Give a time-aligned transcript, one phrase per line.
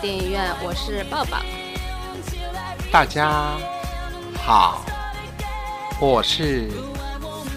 [0.00, 1.38] 电影院，我是抱抱。
[2.92, 3.56] 大家
[4.44, 4.84] 好，
[6.00, 6.68] 我是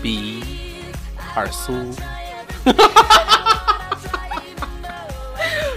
[0.01, 0.43] 比
[1.35, 1.73] 尔苏。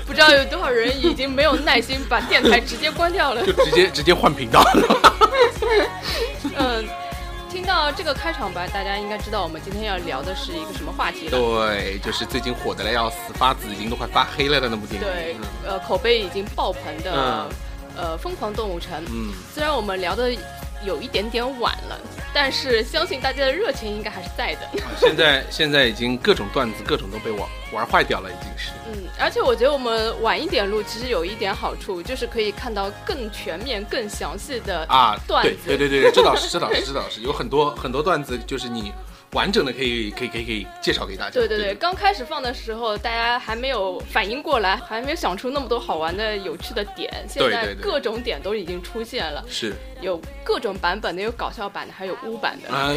[0.06, 3.44] 不知道有多少人已经没有耐心把电台直接关掉了。
[3.46, 5.00] 就直接直接换频道了。
[6.56, 7.03] 嗯，听
[7.74, 11.36] 到这个开场白，大家应该知道我们今天要聊的是一个什么话题了。
[11.36, 15.08] 对，就是最近火的来要死，发紫已经都快发黑了的那部电影。
[15.08, 17.48] 对，呃，口碑已经爆棚的嗯，
[17.96, 18.92] 呃，《疯狂动物城》。
[19.10, 20.32] 嗯，虽然我们聊的
[20.86, 21.98] 有一点点晚了，
[22.34, 24.68] 但是相信大家的热情应该还是在的。
[24.98, 28.72] 现在现在已经各种段子各种都被玩玩坏掉了，已经是。
[28.92, 35.58] 嗯，而且我觉得我们晚一点录，其实有一点好处，就是可以看到更全面、更详细的啊，对段子。
[35.66, 38.92] 对对对对，这倒是这倒是 这倒是有很多很多段子，就是你
[39.34, 41.30] 完整的可以可以可以可以介绍给大家。
[41.30, 47.12] 对对对，刚开始放的时候，大家还没有反应过来，还没有想出那么多好玩的、有趣的点。
[47.28, 49.74] 现在各种点都已经出现了，是。
[50.00, 52.92] 有各种版本的，有搞笑版的，还有污版的，啊，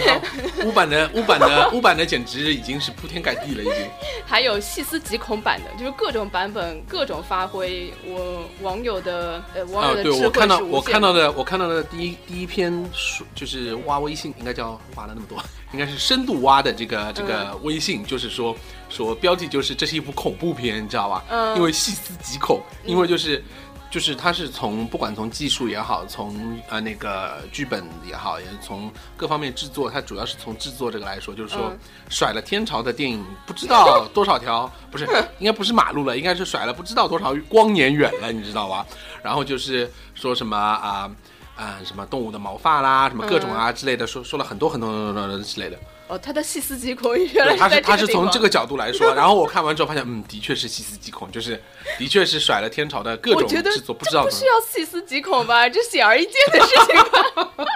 [0.66, 3.90] 污版的 污版的污版的简直已经是铺天盖地了，已经。
[4.28, 7.94] 还有细思极恐版的，就是各种版本、各种发挥。
[8.06, 15.42] 我网友的呃网友的智慧我看到我看到的我看到的第一第一篇说就是挖微信，应该叫挖了那么多，
[15.74, 18.56] 应该是深度挖的这个这个嗯微信，就是说
[18.90, 21.24] 说标题就是这是一部恐怖片，你知道吧？
[21.30, 23.44] 嗯因为细思极恐，因为就是。
[23.90, 31.80] 就是它是从不管从技术也好，从呃那个剧本也好，也是从各方面制作，它主要是从制作这个来说，就是说、嗯
[32.10, 35.06] 甩了天朝的电影不知道多少条，不是
[35.40, 38.86] 应该不是马路了，应该是甩了不知道多少光年远了，你知道吧？
[39.24, 41.10] 然后就是说什么啊
[41.58, 44.88] 啊、什么动物的毛发啦，什么各种啊之类的，说说了很多很多
[45.40, 45.78] 之类的。
[46.08, 51.62] 哦，他的细思极恐原来对，他在是他是从这个角度来说， 然后我看完之后发现，嗯，的确是细思极恐，就是
[51.98, 55.68] 的确是甩了天朝的各种制作，不知道这不需要细思极恐吧？
[55.68, 57.52] 这显而易见的事情吧。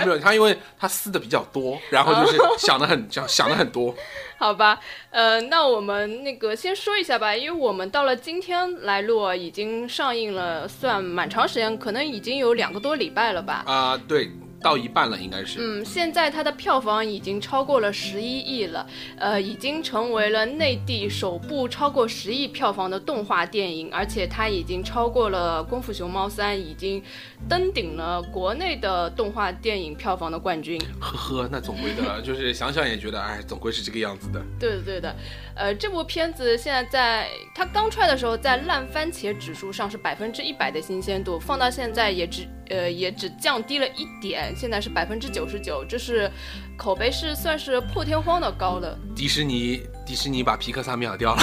[0.00, 3.94] 么 没有他，因为他撕的比较多，然后就是 想的很想想的很多。
[4.38, 4.78] 好吧，
[5.10, 13.64] 呃，那我们那个先说一下吧，因为我们到了今天来录啊，已经上映了，算蛮长时间，可能已经有两个多礼拜了吧。
[13.66, 14.30] 啊、对，
[14.66, 15.60] 到一半了应该是。
[15.60, 18.84] 嗯，现在它的票房已经超过了十一亿了，
[19.16, 27.00] 呃，已经成为了内地首部超过十亿票房的动画电影，而且它已经超过了《功夫熊猫三》，已经
[27.48, 30.80] 登顶了国内的动画电影票房的冠军。
[31.00, 34.42] 呵呵，那总归的，就是想想也觉得，哎，总归是这个样子的。
[34.58, 35.16] 对的，对的，
[35.54, 46.30] 呃，这部片子现在在它刚出来的时候，在烂番茄指数上是百分之一百的新鲜度，放到现在也只呃也只降低了一点，现在是百分之九十九，这是
[46.76, 48.98] 口碑是算是破天荒的高了。
[49.14, 51.42] 迪士尼，迪士尼把皮克萨秒掉了，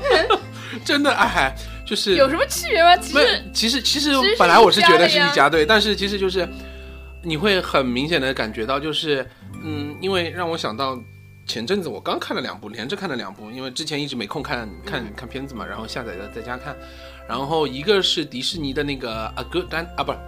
[0.84, 1.54] 真的，哎，
[1.86, 2.96] 就是有什么区别吗？
[2.96, 6.48] 其实，其实其实本来我是觉得是一家对，但是其实就是
[7.22, 9.26] 你会很明显的感觉到，就是
[9.62, 10.98] 嗯，因为让我想到
[11.46, 16.76] 前阵子我刚看了两部，连着看了两部，因为之前一直没空看看嗯看片子嘛，然后下载的在家看，
[17.28, 20.18] 然后一个是迪士尼的那个 A Good Din 啊，不是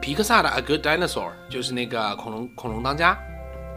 [0.00, 3.16] 皮克萨的 A Good Dinosaur，就是那个恐龙恐龙当家。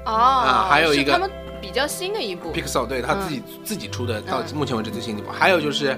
[0.06, 1.29] 哦，啊还有一个他们
[1.61, 4.55] 比较新的一部，，Pixar 对他自己、自己出的，到嗯。
[4.55, 5.97] 目前为止最新的一部，还有就是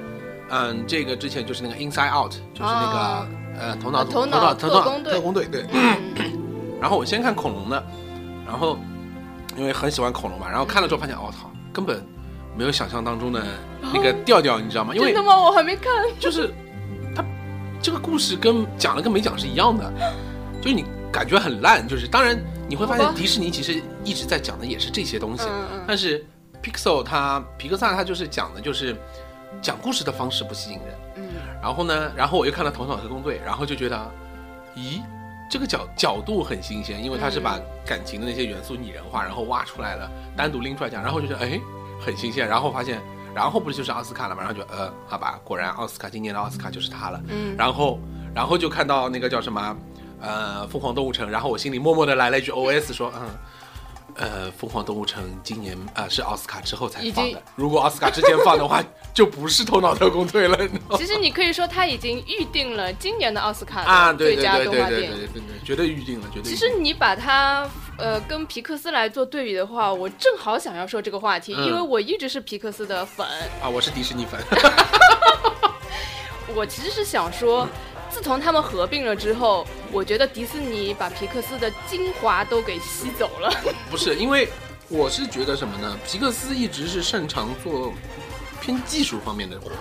[0.49, 3.27] 嗯，这个之前就是那个 Inside Out，就是那个、哦。
[3.57, 5.13] 呃头脑啊头脑脑头脑特工队。
[5.13, 5.65] 特工队对。
[5.71, 5.97] 嗯。
[6.81, 7.83] 然后我先看恐龙的，
[8.45, 8.77] 然后
[9.55, 12.05] 因为很喜欢恐龙嘛，然后看了之后发现，我、操，根本
[12.57, 13.43] 没有想象当中的
[13.93, 14.93] 那个调调，你知道吗？
[14.95, 15.39] 因为真的吗？
[15.39, 15.91] 我还没看。
[16.19, 16.53] 就是
[17.15, 17.23] 他
[17.81, 19.91] 这个故事跟讲了跟没讲是一样的，
[20.61, 22.37] 就是你感觉很烂，就是当然
[22.67, 25.43] 你会发现迪士尼其实一直在讲的也是这些东西，
[25.87, 26.25] 但是
[26.63, 28.95] Pixel 它皮克萨它就是讲的就是
[29.61, 31.23] 讲故事的方式不吸引人，嗯
[31.61, 34.11] 然后呢，然后我又看了《头脑特工队》，然后就觉得，
[34.75, 35.01] 咦，
[35.49, 41.59] 这个角角度很新鲜，因为他是把感情的那些元素拟人化，然后挖出来了，单独拎出来讲，然后就觉得哎，
[41.99, 43.01] 很新鲜，然后发现，
[43.33, 47.99] 然后不是就是奥斯卡了嘛，然后就呃，好吧，果然奥斯卡今年的奥斯卡就是他了，嗯，然后
[48.33, 49.77] 然后就看到那个叫什么，
[50.21, 53.29] 呃，疯狂动物城，然后我心里默默的来了一句 OS 说，嗯。
[54.17, 57.43] 呃，凤凰动物城今年啊、是奥斯卡之后才放的。
[57.53, 58.81] 如果奥斯卡之前放的话，
[59.13, 60.57] 就不是头脑特工队了？
[60.95, 64.87] 其实你可以说他已经预定了今年的奥斯卡啊，的对对对对对。
[64.87, 66.49] 对对对，绝对预定了，绝对。
[66.49, 73.25] 其实你把它呃跟皮克斯来做对比的话，我正好想要说这个话题，嗯因为我一直是皮克斯的粉。
[73.61, 74.39] 啊，我是迪士尼粉，
[76.55, 77.67] 我其实是想说，
[78.09, 83.51] 自从他们合并了之后，我觉得迪士尼把皮克斯的精华都给吸走了。
[83.89, 84.49] 不是因为
[84.89, 85.97] 我是觉得什么呢？
[86.05, 87.93] 皮克斯一直是擅长做
[88.61, 89.71] 偏技术方面的活，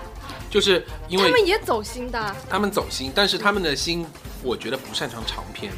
[0.50, 4.06] 就是因为他们也走心的，他们走心，但是他们的心，
[4.42, 5.72] 我觉得不擅长长篇。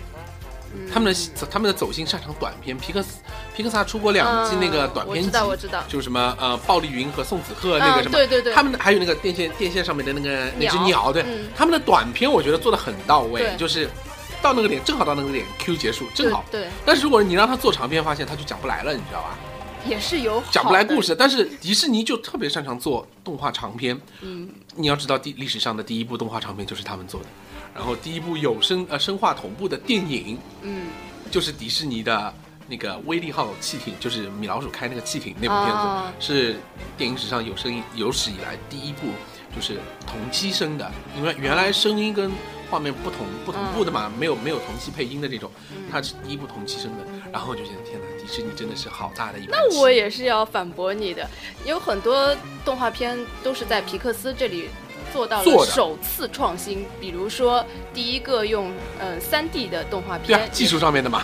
[0.74, 0.90] 嗯。
[0.92, 3.18] 他们的他们的走心擅长短片，皮克斯
[3.54, 5.82] 皮克萨出过两季嗯那个短片集，我知道我知道。
[5.88, 8.54] 就是什么呃暴力云和宋子鹤那个嗯什么，对对对。
[8.54, 11.48] 他们的还有那个电线电线上面的那个那只鸟鸟，对，嗯。
[11.56, 13.88] 他们的短片我觉得做的很到位，就是
[14.42, 16.44] 到那个点正好到那个点 Q 结束正好。
[16.50, 19.38] 对，但是如果你让他做长篇，发现他就讲不来了，你知道吧？
[19.86, 21.08] 也是有讲不来故事。
[21.08, 23.96] 事，但是迪士尼就特别擅长做动画长片。
[24.20, 27.26] 嗯，你要知道，第历史上的第一部动画长片就是他们做的，
[27.76, 30.86] 然后第一部有声呃声画同步的电影嗯，
[31.30, 32.34] 就是迪士尼的
[32.66, 36.12] 那个威力号汽艇，就是米老鼠开那个汽艇那部片子，哦。
[36.18, 36.56] 是
[36.96, 39.08] 电影史上有声音有史以来第一部
[39.54, 42.32] 就是同期声的，因为原来声音跟
[42.68, 45.48] 画面不同不同步的嘛，没有没有同期配音的这种，
[45.92, 49.76] 它是第一部同期声的，然后我就觉得天哪，迪士尼真的是好大的一盘棋。
[49.76, 51.28] 那我也是要反驳你的，
[51.64, 52.34] 有很多
[52.64, 54.68] 动画片都是在皮克斯这里
[55.12, 57.64] 做到了首次创新，比如说
[57.94, 61.22] 第一个用嗯三 D 的动画片，，对啊技术上面的嘛，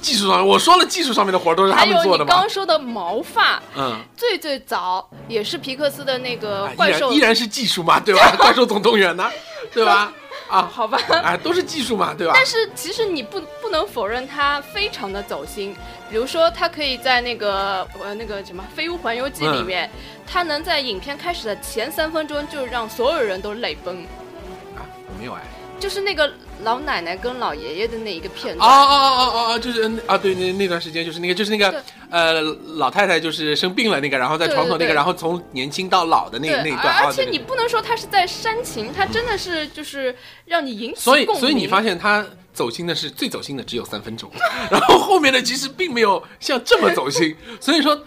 [0.00, 2.50] 技术上我说了，技术上面的活儿都是他还有们做的嘛你刚刚。
[2.50, 8.34] 说的毛发，嗯，最最早也是皮克斯的那个啊依怪兽，然依然是技术嘛，对吧？
[8.38, 9.30] 怪兽总动员呢，
[9.72, 10.12] 对吧？
[10.48, 10.98] 啊， 好吧。
[11.22, 12.32] 哎，都是技术嘛，对吧？
[12.34, 15.74] 但是其实你不不能否认他非常的走心，
[16.10, 19.90] 比如说他可以在那个呃那个什么《飞屋环游记》里面，
[20.26, 23.96] 他能在影片开始的前三分钟就让所有人都泪崩，
[24.76, 25.42] 啊，我没有哎。
[25.80, 28.68] 就是那个老奶奶跟老爷爷的那一个片段。
[28.68, 32.40] 啊啊啊啊啊，就是嗯啊，对，那那段时间就是那个，就是那个呃，
[32.76, 40.14] 老太太就是生病了那个，然后在床头那个，对对对然后从年轻到老的那对，那一段啊，而且你不能说他是在煽情，他真的是就是
[40.44, 41.40] 让你引起所以共鸣。
[41.40, 44.30] 所以你发现他走心的是最走心的只有三分钟，
[44.70, 47.98] 然后后面的其实并没有像这么走心， 所以说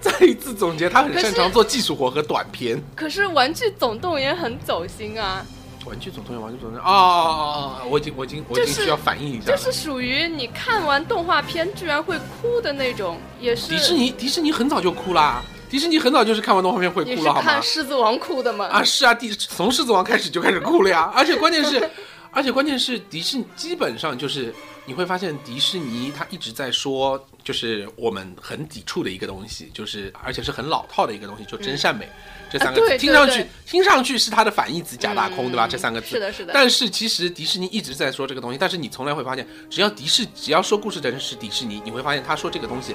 [0.00, 2.82] 再一次总结，他很擅长做技术活和短片。
[2.96, 5.46] 可是《玩具总动员》很走心啊，
[5.84, 9.56] 玩具总动员，玩具总动员，哦哦哦哦，我已经我已经我已经需要反应一下了。
[9.56, 17.62] 就是属于你看完动画片居然会哭的那种，也是迪士尼迪士尼很早就哭啦，迪士尼很早就是看完动画片会哭了，好吗看《？
[17.64, 18.66] 狮子王》哭的吗？
[18.66, 21.90] 啊，是啊，第从狮子王开始就开始哭了呀，而且关键是，
[22.30, 32.08] 而且关键是迪士尼基本上就是你会发现迪士尼它一直在说，就是我们很抵触的一个东西，就是而且是很老套的一个东西，就真善美、
[32.50, 35.68] 这三个字，听上去听上去是它的反义词假大空，嗯对吧？
[35.68, 42.94] 这三个字是的是的但是其实迪士尼一直在说这个东西，但是你从来会发现，只要迪士只要说故事的人是迪士尼，你会发现他说这个东西。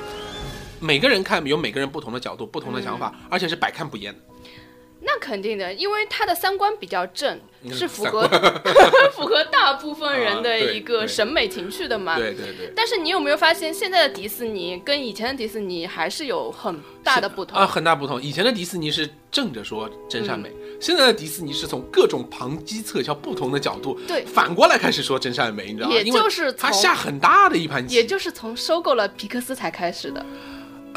[0.79, 4.19] 每个人看有每个人不同的角度、不同的想法，嗯而且是百看不厌的。
[5.01, 8.27] 那肯定的，因为他的三观比较正，嗯是符合
[9.13, 12.17] 符合大部分人的一个审美情趣的嘛。
[12.17, 12.73] 对对对。
[12.75, 17.57] 但是你有没有发现，现在的迪士尼跟以前的迪士尼还是有很大的不同？
[17.57, 18.21] 啊，很大不同。
[18.21, 25.95] 以前的迪士尼是正着说真善美，嗯现在的迪士尼是从各种旁击侧敲、不同的角度，对反过来开始说真善美，你知道吗？
[25.95, 27.95] 也就是他下很大的一盘棋。
[27.95, 30.25] 也就是从收购了皮克斯才开始的。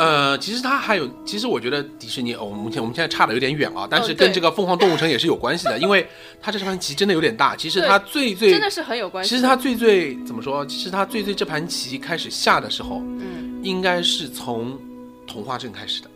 [0.00, 6.08] 呃，其实他还有，其实我觉得迪士尼，哦，我们现我们现在差的有点远啊，但是跟这个凤凰动物城也是有关系的， 因为
[6.40, 7.54] 它这盘棋真的有点大。
[7.54, 9.28] 其实对它最最真的是很有关系。
[9.28, 10.64] 其实他最最怎么说？
[10.64, 14.78] 其实他最最这盘棋开始下的时候，嗯，应该是从
[15.26, 16.08] 童话镇开始的，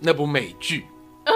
[0.00, 0.84] 那部美剧。
[1.24, 1.32] 啊？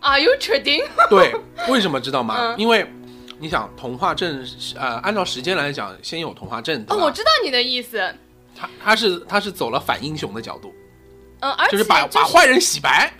[0.00, 0.82] Are you trading？
[1.10, 1.34] 对，
[1.68, 2.34] 为什么知道吗？
[2.38, 2.90] 嗯因为
[3.38, 4.42] 你想童话镇，
[4.74, 8.02] 呃，按照时间来讲，先有童话镇，对哦，我知道你的意思。
[8.60, 10.74] 他他是他是走了反英雄的角度，
[11.40, 13.12] 嗯，而且就是把、就是把坏人洗白，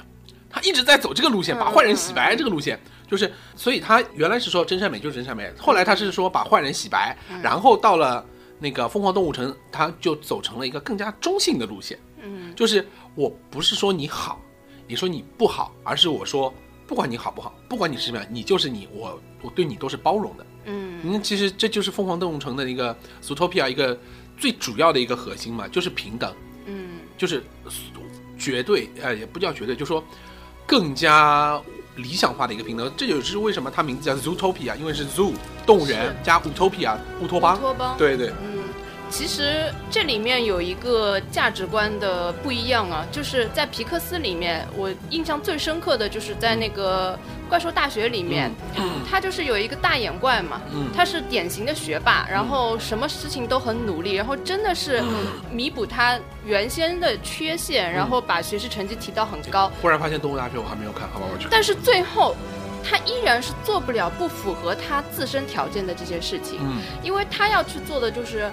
[0.50, 2.78] 他一直在走这个路线，嗯把坏人洗白这个路线。
[3.08, 8.24] 就是，所以他原来是说真善美就是真善美，后来他是说把坏人洗白，嗯然后到了
[8.60, 11.98] 那个疯狂动物城，他就走成了一个更加中性的路线。
[12.22, 14.40] 嗯，就是我不是说你好，
[14.86, 16.54] 你说你不好，而是我说
[16.86, 20.46] 不管你好不好，不管你是什么样，你就是你，我我对你都是包容的。
[20.66, 23.98] 嗯，那，其实这就是疯狂动物城的一个 Zootopia 一个
[24.40, 27.44] 最主要的一个核心嘛，就是平等，嗯，就是
[28.38, 30.02] 绝对呃也不叫绝对，就说
[30.66, 31.60] 更加
[31.96, 32.90] 理想化的一个平等。
[32.96, 35.34] 这就是为什么它名字叫 Zootopia，因为是 Zoo
[35.66, 37.58] 动物园加 Utopia 乌托邦。
[37.58, 37.94] 乌托邦。
[37.98, 38.59] 对对，嗯，
[39.10, 48.50] 其实这里面有一个价值观的不一样啊，就是在皮克斯里面，我印象最深刻的就是在那个怪兽大学里面，
[49.10, 55.02] 他就是有一个大眼怪嘛，嗯他是典型的学霸，然后什么事情都很努力，然后真的是
[55.50, 59.70] 弥补他原先的缺陷，然后把学习成绩提到很高。
[59.82, 61.50] 忽然发现动物大学我还没有看，好吧，我去看。
[61.50, 62.36] 但是最后，
[62.84, 68.48] 他依然是做不了不符合他自身条件的这些事情，嗯，因为他要去做的就是。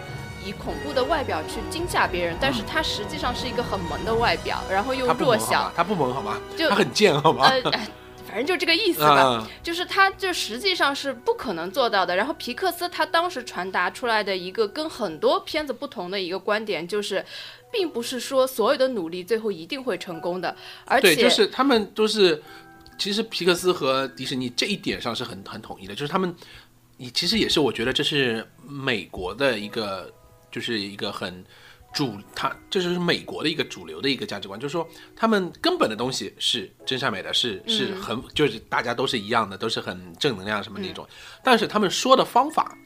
[0.47, 5.71] 以恐怖的外表去惊吓别人，但是他实际上是一个很萌的外表，然后又弱小？
[5.75, 6.37] 他不萌好吗？
[6.55, 7.45] 就他很贱好吗？
[7.47, 7.87] 呃，哎
[8.27, 9.21] 反正就这个意思吧。
[9.21, 12.13] 啊，就是他就实际上是不可能做到的。
[12.13, 17.25] 然后皮克斯他当时传达出来的一个跟很多片子不同的一个观点，就是，
[17.71, 20.53] 并不是说所有的努力最后一定会成功的，
[20.85, 22.43] 而且对，就是他们都是，
[22.97, 26.35] 其实皮克斯和迪士尼这一点上是很很统一的，就是他们，
[26.97, 30.11] 你其实也是我觉得这是美国的一个，
[30.57, 31.45] 就是一个很。
[31.93, 41.07] 主，他这就是美国的一个主流的一个价值观，就是说他们根本的东西是真善美的，是是嗯很就是大家都是一样的，都是很正能量什么那种，
[41.41, 42.77] 但是他们说的方法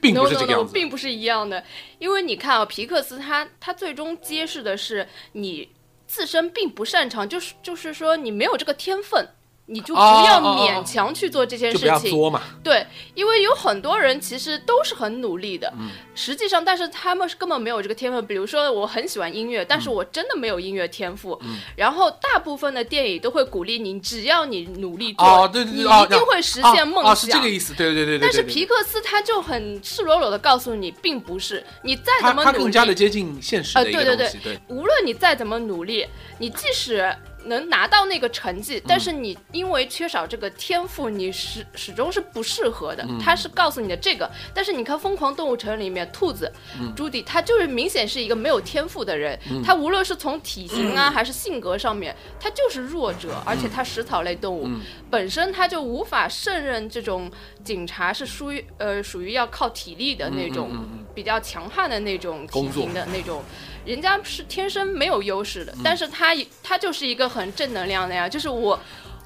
[0.00, 0.72] 并不是这个 no，样子。
[0.74, 1.64] 并不是一样的。
[1.98, 5.68] 因为你看啊，皮克斯他他最终揭示的是你
[6.06, 9.26] 自身并不擅长，就是就是说你没有这个天分。
[9.72, 12.32] 你就不要勉强去做这件就不要事情，
[12.64, 12.84] 对，
[13.14, 15.90] 因为有很多人其实都是很努力的，嗯。
[16.12, 18.26] 实际上，但是他们是根本没有这个天分。
[18.26, 21.40] 比如说，我很喜欢音乐，但是嗯我真的没有音乐天赋。
[21.76, 27.16] 然后，大部分的电影都会鼓励你，只要你努力做，哦，对对你一定会实现梦哦，想。
[27.16, 28.20] 是这个意思，对对对对对。
[28.20, 31.64] 但是对对皮克斯他就很赤裸裸的告诉你，并不是。
[31.82, 34.58] 你再怎么努力，更加的接近现实的对对东西，对。
[34.68, 36.06] 无论你再怎么努力，
[36.38, 43.06] 你即使能拿到那个成绩，但是你因为缺少这个天赋，你始始终是不适合的。
[43.20, 46.52] 他是告诉你的这个，但是你看《疯狂动物城》里面，兔子、
[46.94, 49.38] 朱迪，他就是明显是一个没有天赋的人。
[49.64, 54.68] 他无论是从体型啊， 还是性格上面，他就是弱者，而且他食草类动物、
[55.10, 57.30] 本身他就无法胜任这种
[57.64, 60.70] 警察，是属于呃属于要靠体力的那种、
[61.14, 63.42] 比较强悍的那种体型的那种。
[63.90, 68.78] 人家是天生没有优势嗯的，但是他他就是一个很正能量的呀，就是我。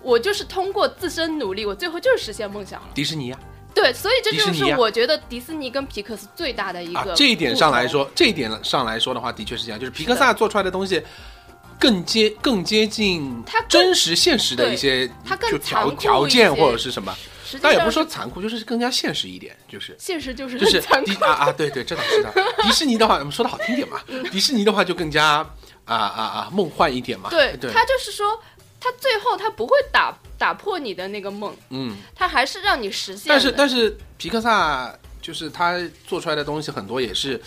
[0.06, 2.88] 我就是通过自身努力，我最后就是实现梦想了。
[2.94, 3.38] 迪士尼呀、
[3.74, 11.02] 对，所以这就是我觉得迪士尼跟皮克斯最大的一个、啊，这一点上来，说，这一点上来说的话，的确是这样，就是皮克萨做出来的东西。
[11.78, 17.16] 更接更接近它真实现实的一些它更就条条件或者是什么，
[17.58, 22.32] 实际倒也不是说残酷，就是更加现实一点，就是现实就是就是残啊啊，对对，这倒是的。
[22.62, 25.38] 迪士尼的话，我们说的好听点嘛，迪士尼的话就更加
[25.84, 27.30] 啊啊啊梦幻一点嘛。
[27.30, 28.38] 对对，他就是说，
[28.80, 33.24] 他最后他不会打打破你的那个梦，嗯，他还是让你实现。
[33.28, 34.92] 但是但是皮克萨
[35.22, 37.40] 就是他做出来的东西很多也是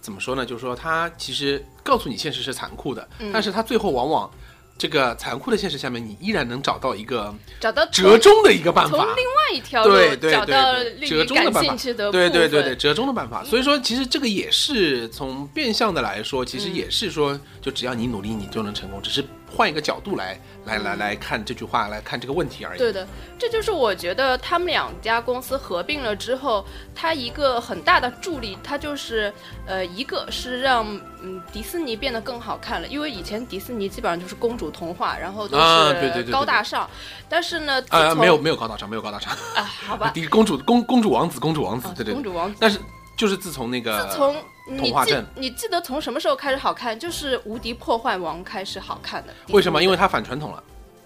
[0.00, 0.44] 怎么说呢？
[0.44, 4.30] 就是说他其实告诉你现实是残酷的，嗯但是他最后往往
[4.78, 8.96] 这个残酷的现实下面，你依然能找到一个找到折中的一个办法。
[8.96, 11.76] 从另外一条路对对找到对折中的办法
[12.10, 13.44] 对对对对，折中的办法。
[13.44, 22.78] 所以说，其实这个也是从变相的来说，其实嗯也是说，就只要你努力，你就能成功，只是换一个角度来来来来看这句话，来看这个问题而已。
[22.78, 23.06] 对的，
[23.38, 29.32] 这就是我觉得他们两家公司合并了之后，它一个很大的助力，它就是
[29.66, 30.86] 呃，一个是让
[31.22, 36.88] 嗯迪士尼变得更好看了，因为以前迪士尼基本上就是公主童话，然后都是啊对对对对高大上，
[37.28, 42.14] 但是呢，自啊，从没有没有高大上，没有高大上，啊，好吧， 第公主公公主王子公主王子对对。
[42.14, 42.56] 公主王子。
[42.58, 42.78] 但是
[43.16, 44.34] 就是自从那个自从
[44.66, 46.98] 你记童话镇你记得从什么时候开始好看？
[46.98, 49.34] 就是《无敌破坏王》开始好看的。
[49.48, 49.82] 为什么？
[49.82, 50.62] 因为为它反传统了。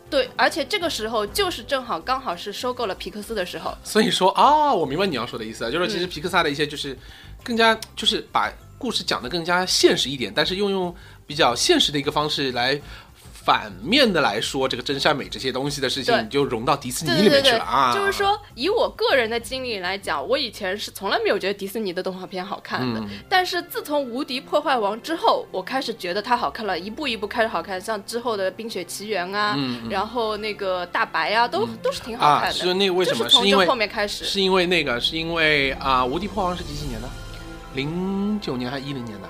[0.09, 3.77] 对，而且这个时候就是正好刚好是收购了皮克斯的时候。
[3.83, 6.97] 所以说啊，我明白你要说的意思了，就是嗯其实皮克萨的一些就是
[7.43, 10.95] 更加就是把故事讲得更加现实一点，但是又用
[11.27, 12.81] 比较现实的一个方式来
[13.47, 17.95] 反面的来说这个真善美这些东西的事情，你就融到迪士尼里面去了，啊。
[17.95, 32.55] 就是说，以我个人的经历来讲，我以前是从来没有觉得迪士尼的动画片好看的，嗯但是自从《无敌破坏王》之后，我开始觉得它好看了，一步一步开始好看，像之后的《冰雪奇缘》啊，嗯然后那个大白啊，都、都是挺好啊，看的。
[32.59, 33.29] 是那个为什么？
[33.29, 37.09] 是从因为这后面开始，是因为那个是因为啊，无敌破坏王是几几年的？
[37.75, 39.29] 零九年还是一零年的？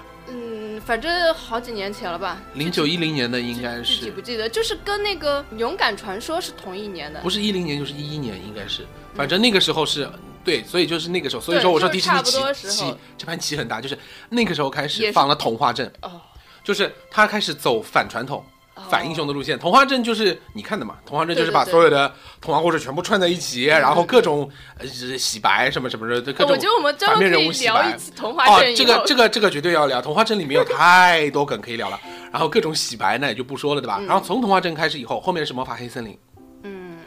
[0.77, 3.95] 嗯，反正好几年前了吧，零九一零年的应该是。
[3.95, 7.21] 具体不记得，就是跟那个《勇敢传说》是同一年的。
[7.21, 7.31] 不。
[7.31, 10.09] 是一零年就是一一年，应该是，反正那个时候是
[10.45, 12.73] 对，所以就是那个时候，所以说我说迪士尼起多时候。
[12.73, 16.21] 起这盘棋很大，就是那个时候开始放了童话镇，哦。
[16.65, 18.45] 就是他开始走反传统，哦
[18.89, 19.59] 反英雄的路线。
[19.59, 24.87] 童话镇就是你看的嘛，童话镇就是把所有的童话故事全部串在一起，然后各种呃
[25.19, 27.99] 洗白什么什么的，各种我觉得我们专反面门可以人物洗白聊一。
[27.99, 28.75] 期童话哦镇，哦。
[28.77, 32.01] 这个这个这个绝对要聊，童话镇里面有 太多梗可以聊了，
[32.33, 34.01] 然后各种洗白那也就不说了，对吧？
[34.07, 36.19] 然后从童话镇开始以后，后面是魔法黑森林，
[36.63, 36.99] 嗯，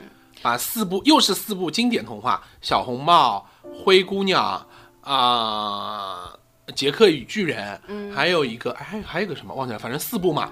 [0.41, 3.47] 把四部又是四部经典童话，小红帽、
[3.83, 4.65] 灰姑娘
[5.01, 6.33] 啊、
[6.75, 10.51] 杰克与巨人，嗯还有一个哎还还有个什么忘记了，反正四部嘛，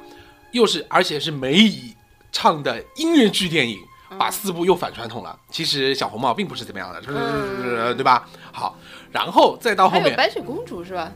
[0.52, 1.96] 又是而且是梅姨
[2.32, 3.80] 唱的音乐剧电影。
[4.18, 5.38] 把四部又反传统了。
[5.52, 8.26] 其实小红帽并不是怎么样的，对吧？
[8.54, 8.74] 好，
[9.12, 11.12] 然后再到后还有面，白雪公主是吧？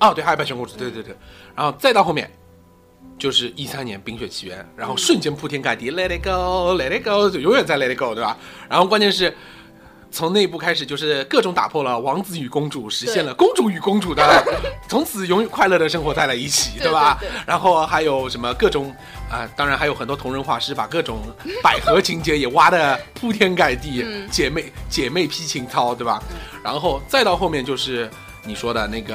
[0.00, 1.16] 哦，对，还有白雪公主，对对对，
[1.54, 2.28] 然后再到后面，
[3.16, 8.36] 就是一三年《冰雪奇缘》，然后瞬间铺天盖地，Let it go，Let it go，就永远在 Let it go，对吧？
[8.68, 9.32] 然后关键是。
[10.16, 14.42] 从那一部开始，就是各种打破了王子与公主，实现了公主与公主的
[14.88, 17.18] 从此永远快乐的生活在了一起，对吧？
[17.20, 18.96] 对对然后还有什么各种
[19.28, 21.20] 啊、当然还有很多同人画师把各种
[21.62, 26.22] 百合情节也挖的铺天盖地，嗯姐妹姐妹批情操，对吧？
[26.64, 28.08] 然后再到后面就是
[28.46, 29.14] 你说的那个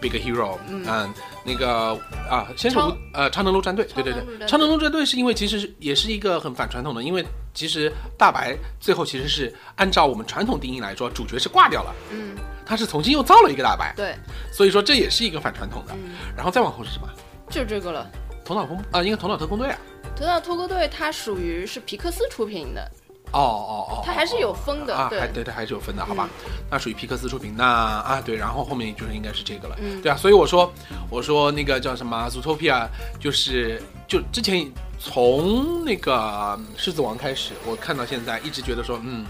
[0.00, 1.12] Big Hero，嗯，
[1.44, 1.98] 那个
[2.30, 14.14] 啊，先是无呃超能陆战队，对对对，超能陆战队是因为其实是也是一个很反传统的，因为其实大白最后其实是按照我们传统定义来说，主角是挂掉了，嗯，他是重新又造了一个大白，对，
[14.52, 15.92] 所以说这也是一个反传统的。
[15.94, 17.08] 嗯，然后再往后是什么？
[17.50, 18.10] 就这个了。
[18.44, 19.78] 头脑风啊，应该头脑特工队啊。
[20.16, 22.90] 头脑特工队它属于是皮克斯出品的，
[23.32, 25.20] 哦哦哦，它还是有分的啊，对。
[25.20, 26.28] 还对它，还是有分的，好吧？
[26.70, 30.00] 那属于皮克斯出品，那啊对，然后后面就是应该是这个了，嗯。
[30.02, 30.72] 对啊，所以我说
[31.10, 32.86] 我说那个叫什么 Zootopia，
[33.18, 39.24] 就是就之前从那个狮子王开始，我看到现在一直觉得说，嗯，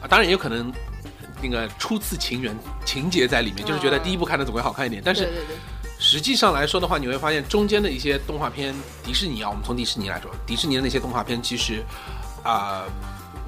[0.00, 0.72] 啊，当然也有可能。
[1.44, 4.02] 那个初次情缘情节在里面，就是觉得嗯。
[4.04, 5.28] 第一部看的总归好看一点，但是
[5.98, 11.82] 实际上来说的话，你会发现中间的一些动画片，迪士尼啊，我们从迪士尼来说，迪士尼的那些动画片其实，
[12.44, 12.84] 啊、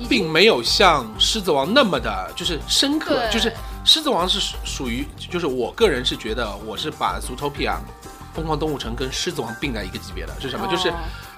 [0.09, 3.29] 并没有像《狮子王》那么的，就是深刻。
[3.31, 3.51] 就是
[3.85, 7.71] 《狮子王》是属属于，就是我个人是觉得，我是把《Zootopia》
[8.35, 10.33] 《疯狂动物城》跟《狮子王》并在一个级别的。
[10.41, 10.67] 是什么？
[10.69, 10.95] 就是哦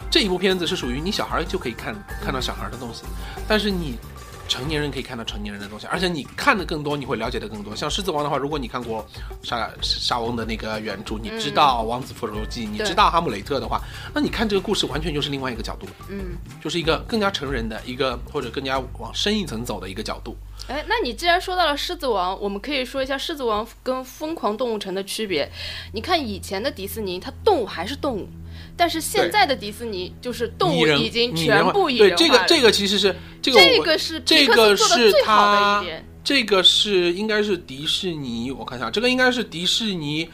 [0.09, 3.03] 这一部片子是属于你小孩就可以看看到小孩的东西，
[3.49, 3.99] 但是你。
[4.49, 7.75] 成年人可以看到成年人的东西，而且你看的更多，你会了解的更多。
[7.75, 9.07] 像《狮子王》的话，如果你看过
[9.43, 13.81] 沙沙翁的那个原著，你知道《王子复仇记》，你知道《哈姆雷特》的话，
[14.15, 15.87] 那你看这个故事完全就是另外一个角度。
[16.09, 20.37] 嗯，就是一个更加成人的一个，或者更加往深一层走的一个角度。
[20.69, 25.49] 哎，那你既然说到了《狮子王》，我们可以说一下《狮子王》跟《疯狂动物城》的区别。
[25.93, 28.29] 你看以前的迪士尼，它动物还是动物，
[28.77, 32.29] 但是现在的迪士尼就是动物已经全部拟对人化了。
[32.29, 35.85] 这个这个其实是这个这个是这个是它。
[36.23, 40.29] 这个是应该是迪士尼，我看一下，这个应该是迪士尼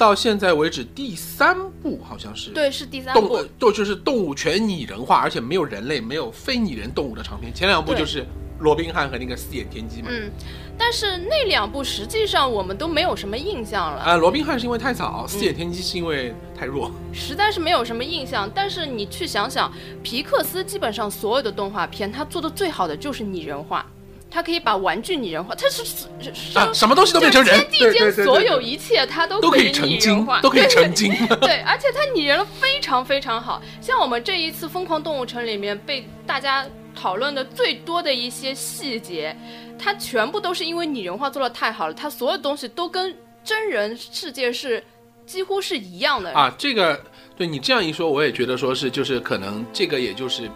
[0.00, 7.52] 到现在为止第三部，好像是对，是第三部就是动物全拟人化，而且没有人类，没有非拟人动物的长片。
[7.54, 8.24] 前两部对就是
[8.60, 10.08] 罗宾汉和那个四眼天鸡嘛。
[10.10, 10.30] 嗯，
[10.78, 16.90] 但是那两部实际上我们都没有什么印象了，啊，罗宾汉是因为太早，四眼天鸡是因为太弱。
[17.12, 18.50] 实在是没有什么印象。
[18.54, 19.70] 但是你去想想，
[20.02, 23.84] 皮克斯基本上所有的动画片，它做的最好的就是拟人化，
[24.30, 31.12] 它可以把玩具拟人化，它是是是啊，什么东西都变成人，天地间所有一切，它都都可以成精人化，，都可以对成精。
[31.40, 36.64] 对，而且它拟人了非常非常好，像我们这一次《疯狂动物城》里面被大家
[36.94, 39.36] 讨论的最多的一些细节，
[39.78, 43.12] 它全部都是因为拟人化做的太好了，它所有东西都跟
[43.42, 44.82] 真人世界是
[45.26, 46.32] 几乎是一样的。
[46.32, 47.00] 啊，这个
[47.36, 50.48] 对你这样一说，我也觉得说是就是可能这个也就是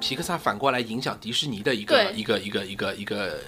[0.00, 3.38] 皮克萨反过来影响迪士尼的一个一个一个一个一个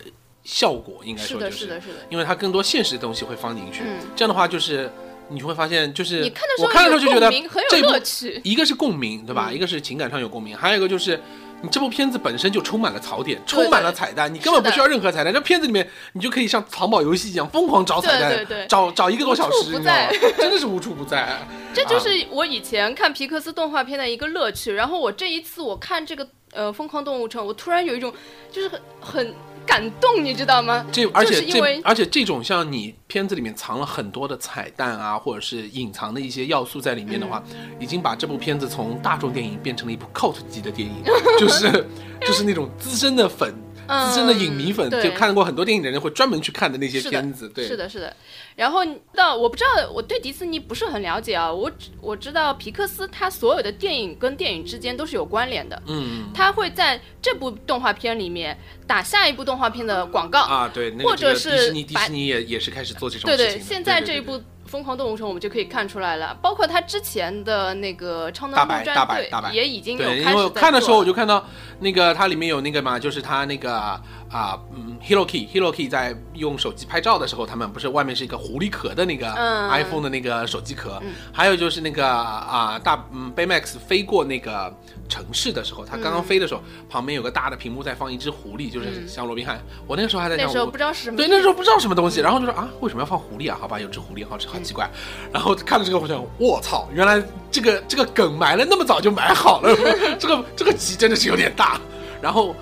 [0.45, 1.95] 效果，应该，说就是是的，是的。
[2.09, 4.91] 因为它更多现实的东西会放进去，嗯这样的话就是
[5.29, 8.41] 你会发现就是你看的时候我看的时候就觉得很这部有乐趣。
[8.45, 9.49] 一个是共鸣，对吧？
[9.51, 11.21] 嗯一个是情感上有共鸣，还有一个就是。
[11.61, 15.35] 你这部片子本身就充满了槽点，充满了彩蛋，你根本不需要任何彩蛋。
[15.35, 20.33] 这片子里面，你就可以像藏宝游戏一样疯狂找彩蛋，找找一个多小时，你知道吗在？
[20.39, 21.37] 真的是无处不在。
[21.75, 24.73] 这就啊是我以前看皮克斯动画片的一个乐趣。
[24.75, 28.13] 然后我这一次我看这个呃《疯狂动物城》，我突然有一种
[28.51, 29.35] 就是很很
[29.67, 30.87] 感动，你知道吗？
[30.91, 41.03] 这而且因为而且这种像你片子里面藏了很多的彩蛋啊，或者是隐藏的一些要素在里面的话，嗯已经把这部片子从大众电影变成了一部 cult 级的电影，
[41.39, 41.87] 就是
[42.23, 43.55] 就是那种资深的粉。
[43.89, 48.15] 嗯资深的影迷粉，就看过很多电影的人会专门去看的那些片子，对，是的，是的。
[48.55, 48.81] 然后
[49.15, 51.53] 到我不知道，我对迪士尼不是很了解啊。
[51.53, 60.41] 我只我知道皮克斯它所有的电影跟电影之间都是有关联的，嗯它会在这部动画片里面打下一部动画片的广告。
[60.43, 63.65] 啊，对，那个或者是迪士尼，迪士尼也也是开始做这种对对，事情的。
[63.67, 71.43] 现在这一对对对部《疯狂动物城》我们就可以看出来了，包括他之前的那个《超能大白陆战队大白大白》也已经有对，开始因为看的时候我就就看到
[71.81, 79.71] 那个它里面有那个嘛，就是他那个啊嗯，Hiroki Hiroki 在用手机拍照的时候，他们不是外面是一个狐狸壳的那个嗯。
[79.71, 81.03] iPhone 的那个手机壳，
[81.33, 84.71] 还有就是那个啊大嗯 Baymax 飞过那个
[85.09, 89.61] 城市的时候，他刚刚飞的时候，旁边有个大的屏幕在放一只狐狸，就是像罗宾汉。
[89.87, 93.57] 我那个时候还在想，那时候不知道是什么对，那时候不知道什么东西，然后就说啊，为什么要放狐狸啊？
[93.61, 94.89] 好吧，有只狐狸，好好奇怪。
[95.33, 99.75] 然后看了这个，我想，我操，原来这个这个梗埋了那么早就埋好了，
[100.21, 101.81] 这个这个集真的是有点大。
[102.21, 102.55] 然后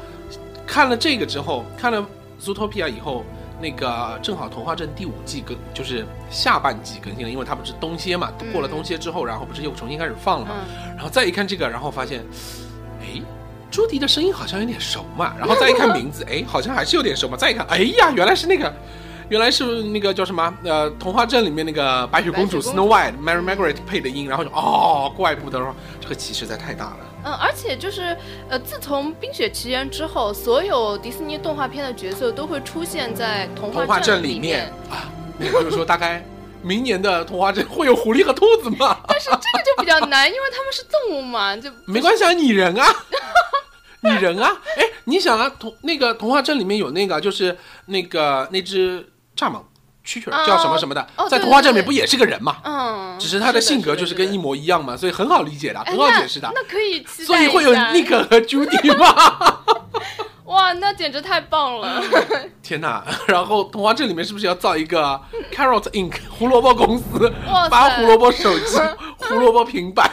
[0.66, 2.06] 看了这个之后，看了
[2.40, 3.24] Zootopia 以后，
[3.60, 10.54] 那个正好《童话镇》第五季更就是下半季更新了，因为它不是冬歇嘛，过了冬歇之后，然后不是又重新开始放了嘛。
[10.94, 12.24] 然后再一看这个，然后发现，
[13.00, 13.20] 哎。
[13.68, 17.36] 朱迪的声音好像有点熟嘛，然后再一看名字，哎，好像还是有点熟嘛。
[17.36, 18.72] 再一看，哎呀，原来是那个，
[19.28, 20.54] 原来是那个叫什么？
[20.62, 26.98] 呃，童话镇里面那个白雪公主 Snow White Mary Margaret 配的音，然后就哦，怪不得说这个棋实在太大了。
[27.26, 28.16] 嗯，而且就是
[28.48, 34.72] 呃，自从《冰雪奇缘》之后，所有迪士尼动画片的角色都会出现在童童话镇镇里面。
[34.88, 36.24] 啊，那个就是说大概
[36.62, 39.00] 明年的童话镇会有狐狸和兔子吗？
[39.08, 42.86] 但是这个就比较难，因为他们是动物嘛，就 没关系啊，拟人啊，
[44.02, 49.04] 拟人啊，哎，你想啊，童那个童话镇里面有那个就是那个那只
[49.36, 49.60] 蚱蜢
[50.06, 52.58] 蛐蛐叫什么什么的，哦在童话镇里面不也是个人嘛？
[52.64, 56.60] 嗯，只是他的性格就是跟一模，一样嘛，所以很好理解的，哎很好解释的那。
[56.60, 59.60] 那可以所以会有一下 Nick 和 Judy 吗？
[60.46, 62.00] 哇，那简直太棒了！
[62.62, 63.04] 天哪！
[63.26, 65.20] 然后童话镇里面是不是要造一个
[65.52, 67.32] Carrot Inc 胡萝卜公司
[67.68, 68.78] 发胡萝卜手机、
[69.18, 70.08] 胡萝卜平板？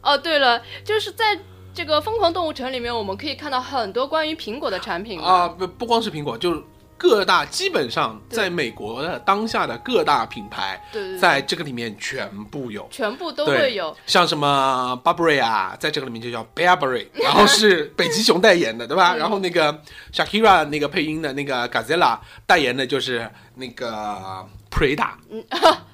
[0.00, 1.38] 哦，对了，就是在
[1.74, 6.62] 这个《疯狂动物城》里面，我们可以看到很多关于苹果的产品啊，不不光是苹果，就是
[7.02, 10.78] 各大基本上在美国的当下的各大品牌，
[11.18, 12.86] 在这个里面全部有。
[12.90, 13.96] 全部都会有。
[14.04, 19.16] 像什么 Burberry 啊，在这个里面就叫 Burberry， 然后是北极熊代言的，对嗯吧？
[19.16, 19.82] 然后那个
[20.12, 25.08] Shakira 那个配音的那个 Gazella 代言的就是那个 Prada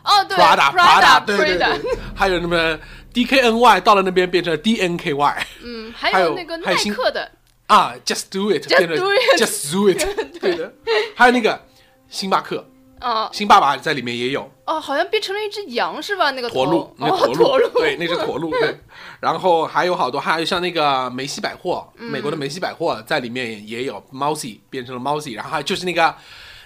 [0.03, 1.69] 哦，对 Prada Prada 对对对，
[2.17, 2.77] 还有什么
[3.15, 7.31] DKNY 到了那边变成 DNKY 嗯，还还有有那个耐克的，
[7.67, 10.05] 啊，Just Do It 变成 do it Just Do It，
[10.41, 10.73] 对的，
[11.15, 11.61] 还有那个
[12.09, 12.65] 星巴克，
[13.01, 14.49] 啊星爸爸在里面也有。
[14.67, 16.31] 哦，好像变成了一只羊是吧？
[16.33, 18.79] 那个驼鹿，那哦，驼驼鹿，对，那只驼鹿，对。
[19.21, 26.15] 然后还有好多，还有像那个梅西百货，美国的梅西百货在里面也也有 Mousy 变成了 Mousy，然后还有就是那个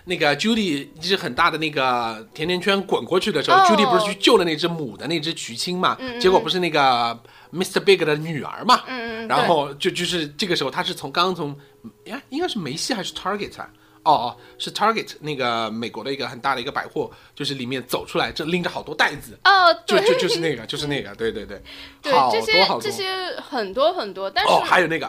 [0.04, 5.96] 那个 Judy 一只很大的那个甜甜圈滚过去的时候、哦 j u d y 不是去救了那只母的那只菊青嘛？
[6.18, 7.18] 结果不是那个
[7.52, 7.80] Mr.
[7.80, 8.82] Big 的女儿嘛？
[8.86, 11.56] 嗯嗯然后就就是这个时候，他是从刚刚从
[12.04, 13.70] 呀，应该是梅西还是 Target 啊？
[14.02, 21.60] 哦哦，是 Target 那个美国的一个很大的一个百货，就是里面走出来，这拎着好多袋子，哦，对就就就是那个，就是那个，对对对，
[22.00, 23.06] 对 好多好多这些
[23.46, 25.06] 很多很多，但是哦，还有那个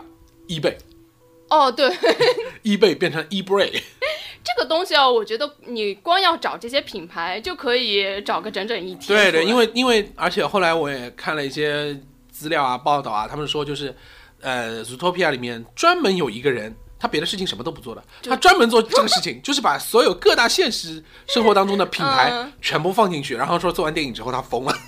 [0.49, 0.75] eBay，eBay
[1.49, 1.89] 哦，对
[2.95, 3.81] 变成 eBay，
[4.43, 9.07] 这个东西啊，我觉得你光要找这些品牌就可以找个整整一天。
[9.07, 11.97] 对对，因为因为而且后来我也看了一些
[12.41, 13.95] 资料啊报道啊，他们说就是
[14.39, 16.75] 呃 Zootopia 里面专门有一个人。
[17.01, 24.73] 他别的事情什么都不做的，他专门做这个事情，就是把所有各大现实生活当中的品牌嗯全部放进去，然后说做完电影之后他疯了。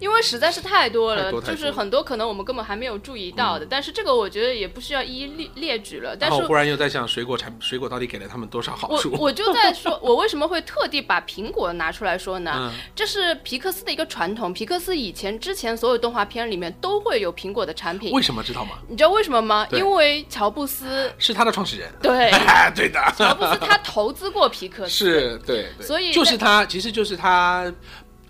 [0.00, 3.64] 因为实在是太多了，就是很多可能我们根本还没有注意到的。
[3.64, 6.14] 但是这个我觉得也不需要一一列列举了。
[6.14, 9.10] 但是忽然又在想，水果产水果到底给了他们多少好处？
[9.12, 12.52] 我我就在说， 我为什么会特地把苹果拿出来说呢？
[12.54, 18.12] 嗯这是皮克斯的一个传统，皮克斯以前之前所有动画片里面都会有苹果的产品。
[18.12, 18.72] 为什么知道吗？
[18.88, 19.66] 你知道为什么吗？
[19.72, 21.92] 因为乔布斯是他的创始人。
[22.00, 22.30] 对。
[22.74, 27.72] 对的，乔布斯他投资过皮克斯， 是对对，所以就是他，其实就是他，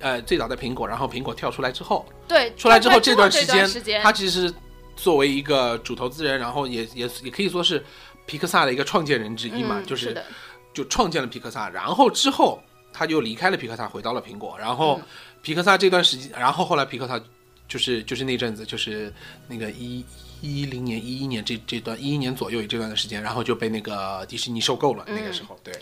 [0.01, 4.03] 呃，最早在苹果，然后苹果跳出来之后，对出来之后这段时间，时间。
[4.03, 4.53] 他其实
[4.97, 7.83] 作为一个主投资人，然后也也也可以说是
[8.27, 10.25] 皮克萨的一个创建人之一嘛，嗯就是的，
[10.73, 12.61] 就创建了皮克萨，然后之后
[12.93, 15.03] 他就离开了皮克萨，回到了苹果，然后嗯。
[15.43, 17.21] 皮克萨这段时间，然后后来皮克萨
[17.69, 19.13] 就是就是那阵子就是
[19.47, 20.05] 那个一。
[20.45, 25.05] 一零年、一一年这这段一一年左右这段的时间，然后就被那个迪士尼收购了。
[25.09, 25.73] 那个时候，对，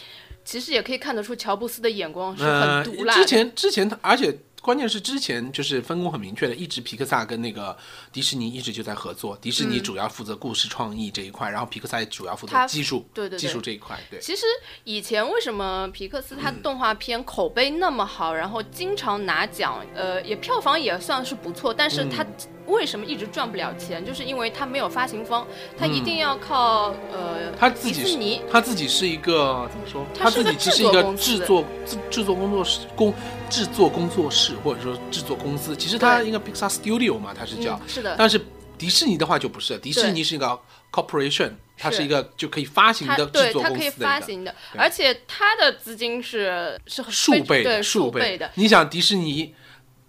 [0.44, 3.20] 其实也可以看得出乔布斯的眼光是呃很毒辣的。
[3.20, 7.76] 之前之前他，而且关键是之前就是分工很明确的，一直皮克萨跟那个
[8.12, 14.20] 迪士尼一直就在合作，迪士尼主要负责故事创意这一块，然后皮克萨也主要负责技术，对对对技术这一块，对。
[14.20, 14.46] 其实
[14.84, 22.24] 以前为什么皮克斯它动画片口碑那么好，然后经常拿奖，呃，也票房也算是不错，但是它
[22.66, 25.46] 为什么一直赚不了钱，就是因为他没有发行方，
[25.76, 28.42] 他一定要靠呃他自己是迪士尼。
[28.50, 30.06] 他自己是一个怎么说？
[30.18, 33.14] 他自己只是一个制作制作制制作工作室工
[33.50, 37.74] 制作工作室或者说制作公司，其实他应该 Pixar Studio 嘛，他是叫。
[37.74, 38.40] 嗯，是的，但是
[38.78, 40.58] 迪士尼的话就不是，迪士尼是一个
[40.90, 48.50] corporation，它是一个就可以发行的制作公司的一个发行的，而且它的资金是是数倍数倍的。
[48.54, 49.54] 你想迪士尼，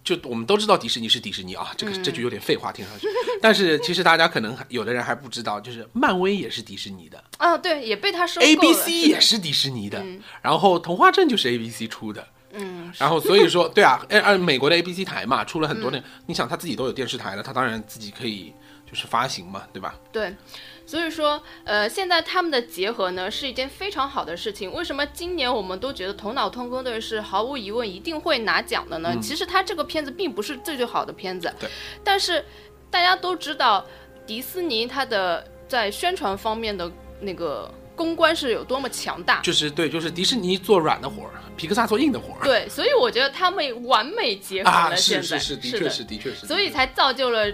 [0.03, 2.03] 就我们都知道迪士尼是迪士尼啊，这个、嗯。
[2.03, 3.07] 这句有点废话听上去，
[3.41, 7.23] 但是其实大家可能还有的人还不知道，就是漫威也是迪士尼的。
[7.37, 8.51] 啊，对，也被他收购了。
[8.51, 10.03] ，A B C 也是迪士尼的，
[10.41, 12.27] 然后童话镇就是 A B C 出的。
[12.55, 18.53] 嗯，然后所以说， 对啊，呃呃，美国的 ABC 台嘛，出了很多那，你想他自己都有电视台了，他当然自己可以
[18.87, 19.95] 就是发行嘛，对吧？
[20.11, 20.35] 对，
[20.85, 24.71] 所以说，呃，现在他们的结合呢是一件非常好的事情。
[24.73, 29.15] 为什么今年我们都觉得《头脑特工队》是毫无疑问一定会拿奖的呢？
[29.21, 31.51] 其实它这个片子并不是最最好的片子，
[32.03, 32.43] 但是
[32.91, 33.85] 大家都知道，
[34.27, 36.91] 迪士尼它的在宣传方面的
[37.21, 39.39] 那个公关是有多么强大。
[39.41, 42.43] 就是对，就是迪士尼做软的活儿，皮克萨做硬的活儿。
[42.43, 44.95] 对，所以我觉得他们完美结合啊，了。
[44.97, 46.45] 现在是是是，的确的是，的确是。
[46.45, 47.51] 所以才造就了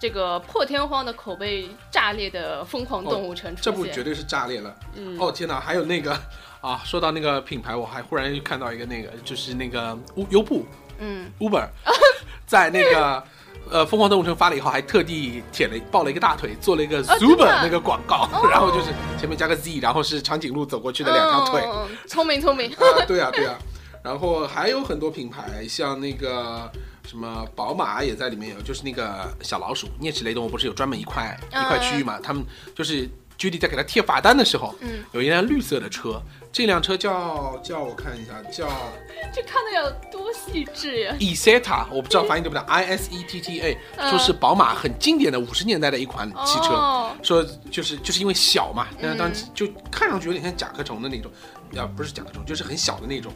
[0.00, 3.70] 这个破天荒的口碑炸裂的《疯狂动物城》出这。
[3.70, 4.74] 部绝对是炸裂了。
[4.96, 6.18] 嗯哦天哪，还有那个
[6.62, 10.64] 啊，说到那个品牌，我还忽然又看到一个那个，就是那个优优步
[10.98, 11.68] 嗯，Uber，
[12.46, 13.22] 在那个。
[13.70, 18.86] 呃，疯狂动物城发了以后，还特地舔了抱了一个大腿，做了一个哦真 Zuber 的那个广告， 然后就是
[19.16, 21.62] 前面加个 Z，然后是长颈鹿走过去的两条腿，
[22.08, 22.72] 聪明聪明。
[22.72, 23.56] 啊，对啊，对啊，
[24.02, 26.68] 然后还有很多品牌，像那个
[27.10, 32.20] 什么宝马也在里面有，就是那个小老鼠啮齿类动物不是有专门一块一块区域嘛？
[32.22, 38.68] 他们就是 Judy 在给他贴罚单的时候，嗯，有一辆绿色的车，这辆车叫叫我看一下，叫
[39.34, 46.74] 这看的有多细致呀！Isetta，我不知道发音对不对，I S E T T A，嗯说是宝马很经典的五十年代的一款汽车。
[46.74, 51.32] 哦说就是就是因为小嘛，那嗯当就看上去有点像甲壳虫的那种，
[51.76, 53.32] 啊不是甲壳虫，就是很小的那种，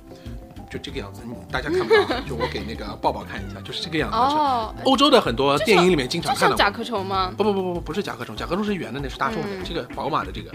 [0.75, 1.23] 就这个样子。
[1.25, 4.17] 你大家看不到，就我给那个抱抱看一下，就是这个样子。
[4.17, 6.57] 哦，欧洲的很多电影里面经常看到。
[6.57, 7.33] 像甲壳虫吗？
[7.37, 9.49] 不不不不不不是甲壳虫，甲壳虫是圆的，那是大众的。
[9.49, 10.51] 嗯这个宝马的这个，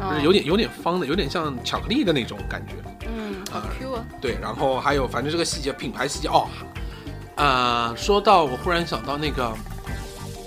[0.00, 2.74] 哦就是有点有点方的，有点像巧克力的那种感觉。
[3.06, 4.04] 嗯，好啊 Q 啊！
[4.20, 6.46] 对，然后还有反正这个细节，品牌细节哦，
[7.34, 9.52] 呃，说到我忽然想到那个，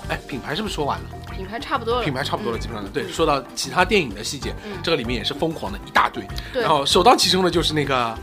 [0.10, 1.06] 哎，品牌是不是说完了？
[1.36, 2.04] 品牌差不多了。
[2.04, 3.08] 品牌差不多了，基本上对。
[3.10, 6.26] 说到其他电影的细节，嗯这个里面也是疯狂的一大堆。
[6.52, 8.06] 对然后首当其冲的就是那个《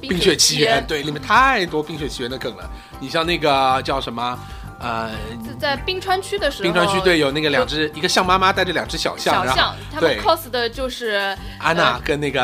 [0.00, 2.70] 冰冰雪奇缘》，对，里面太多《冰雪奇缘》的梗了。
[2.98, 4.38] 你像那个叫什么，
[4.78, 5.10] 呃，
[5.58, 10.22] 在冰川区的时候，冰川区对有那个两只，一个象妈妈带着两只小象，然后小象，他们对。
[10.22, 12.40] cos 的就是安娜跟那个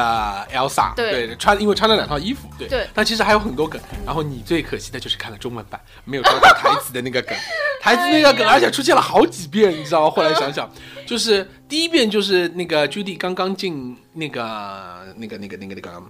[0.52, 1.34] Elsa，对。
[1.36, 2.68] 穿因为穿了两套衣服，对。
[2.68, 2.86] 对。
[2.94, 3.80] 但其实还有很多梗。
[4.04, 7.36] 然后你最可惜的就是看了中文版，没有抓到台词的那个梗，
[7.82, 10.10] 台词那个梗，而且出现了好几遍，你知道吗？
[10.10, 10.70] 后来想想，
[11.06, 16.02] 就是第一遍就是那个 Judy 刚刚进那个那个那个那个那个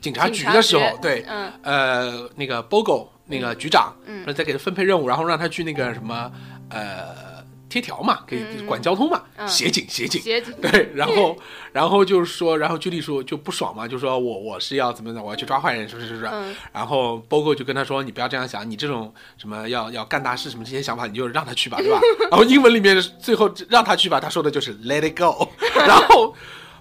[0.00, 1.52] 警察局的时候对，嗯。
[1.62, 4.24] 呃，那个 Bogo 那个局长，嗯。
[4.34, 6.30] 在给他分配任务，然后让他去那个什么
[6.70, 9.46] 呃贴条嘛，给嗯管交通嘛，嗯。
[9.46, 10.54] 协警协警，协警。
[10.62, 11.36] 对，然后
[11.72, 16.26] 然后就是说，然后居里说就不爽嘛，就说我我是要怎么的，我要去抓坏人，是不是是不是？
[16.32, 16.54] 嗯。
[16.72, 22.00] 然后 Bogo 就跟他说，你不要这样想，你这种什么要要干大事什么这些想法，你就让他去吧，对吧？
[22.30, 25.48] 然后英文里面最后让他去吧，他说的就是 Let it go。
[25.86, 26.34] 然后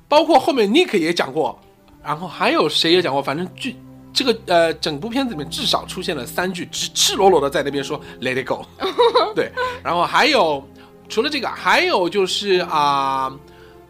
[0.08, 1.60] 包括后面 Nick 也讲过，
[2.08, 3.76] 然后还有谁也讲过，反正剧。
[4.14, 8.66] 这个呃，整部片子里面至少出现了三句，赤赤裸裸的在那边说 “Let it go”，
[9.36, 9.52] 对，
[9.84, 10.68] 然后还有
[11.08, 13.32] 除了这个，还有就是啊、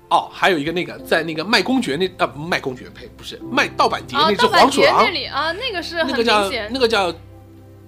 [0.10, 7.14] 哦，还有一个那个在那个卖公爵那啊不卖公爵呸不是卖盗版碟啊，那只黄鼠狼那，里啊，那个是很那个叫那个叫，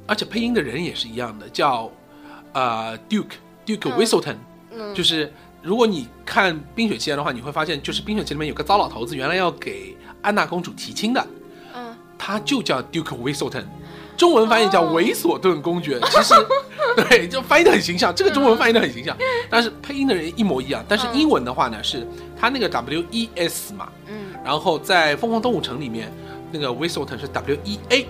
[0.07, 1.91] 而且配音的人也是一样的，叫
[2.53, 3.99] 呃 Duke Duke 嗯。
[3.99, 4.35] Whistleton，、
[4.71, 4.95] 嗯。
[4.95, 11.25] 就是如果你看《冰雪奇缘》的话，你会发现，就是《冰雪奇缘》里面有个糟老头子，原来要给安娜公主提亲的，
[11.75, 13.63] 嗯他就叫 Duke Whistleton，
[14.17, 15.99] 中文翻译叫哦猥琐顿公爵。
[16.11, 16.33] 其实，
[17.07, 19.15] 对，就翻译的很形象，这个中文翻译的很形象，
[19.49, 20.83] 但是配音的人一模一样。
[20.87, 22.05] 但是嗯英文的话呢，是
[22.39, 26.11] 他那个 W E S 嘛，嗯然后在《疯狂动物城》里面，
[26.51, 28.07] 那个 Whistleton 是 W E A，、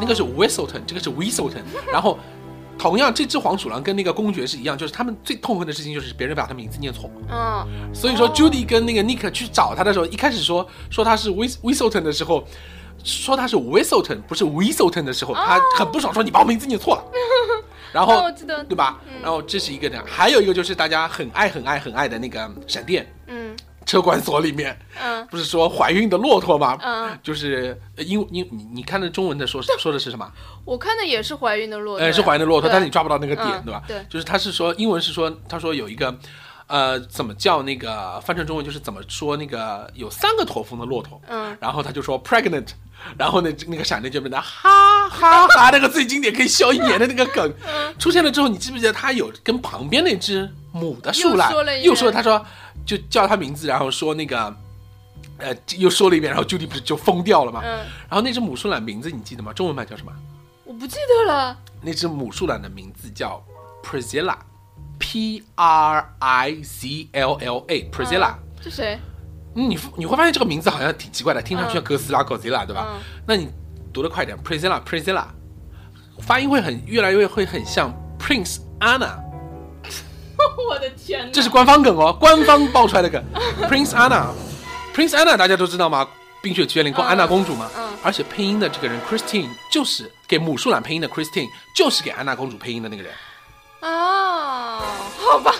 [0.00, 2.18] 那个是 Whistleton，这个是 Whistleton，然后。
[2.78, 7.10] 同样，这只黄鼠狼跟那个公爵是一样，就是他们最痛恨的事情就是别人把他名字念错。
[7.30, 7.66] 嗯。
[7.94, 12.44] 所以说哦，Judy 跟那个 Nick 去找他的时候，一开始说说他是 Whis Whistleton 的时候，
[13.04, 17.04] 说他是 Whistleton 不是 Whistleton 的时候，他很不爽，说你把我名字念错了。
[17.92, 18.98] 然后哦我记得对吧？
[19.22, 23.06] 然后这是一个这样，还有一个就是大家很爱很爱很爱的那个闪电。
[23.26, 25.26] 嗯车管所里面，嗯。
[25.28, 26.76] 不是说怀孕的骆驼吗？
[26.82, 30.30] 嗯，就是呃因因你你看的中文的说 说的是什么？
[30.64, 32.00] 我看的也是怀孕的骆驼。
[32.00, 33.82] 呀，呃，是怀孕的骆驼，但是你抓不到那个点，嗯对吧？
[33.88, 34.04] 对。
[34.10, 36.14] 就是他是说英文是说，他说有一个，
[36.66, 42.68] 呃，怎么叫那个翻成中文就是怎么说那个有三个驼峰的骆驼，嗯，然后他就说 pregnant，
[43.16, 52.44] 然后呢那个闪电就变成哈哈哈那个最经典可以笑一年的那个梗嗯出现了之后，你记不记得他有跟旁边那只母的树懒又说他说
[52.84, 54.54] 就叫他名字，然后说那个。
[55.38, 57.60] 呃，又说了一遍，然后 Judy 不是就疯掉了吗？
[57.64, 59.52] 嗯，然后那只母树懒名字你记得吗？
[59.52, 60.12] 中文版叫什么？
[60.64, 61.58] 我不记得了。
[61.80, 63.42] 那只母树懒的名字叫
[63.82, 68.34] Priscilla，P R I C L L A，Priscilla。
[68.62, 69.00] 是谁？
[69.56, 72.94] 嗯你你会发现这个名字好像挺奇怪的，听上去像哥斯拉、Godzilla，对吧？
[72.94, 73.48] 嗯那你
[73.92, 75.24] 读的快点，Priscilla，Priscilla，
[76.20, 79.18] 发音会很越来越会很像 Prince Anna，
[80.68, 81.30] 我的天哪！
[81.32, 83.22] 这是官方梗哦，官方爆出来的梗
[83.68, 86.06] ，Prince Anna，Prince Anna 大家都知道吗？
[86.42, 93.12] 冰雪奇缘里过嗯安娜公主嘛，嗯而且配音的这个人 Christine 就是给母树懒配音的 Christine，就是给安娜公主配音的那个人。
[93.82, 94.82] 哦，
[95.18, 95.54] 好吧，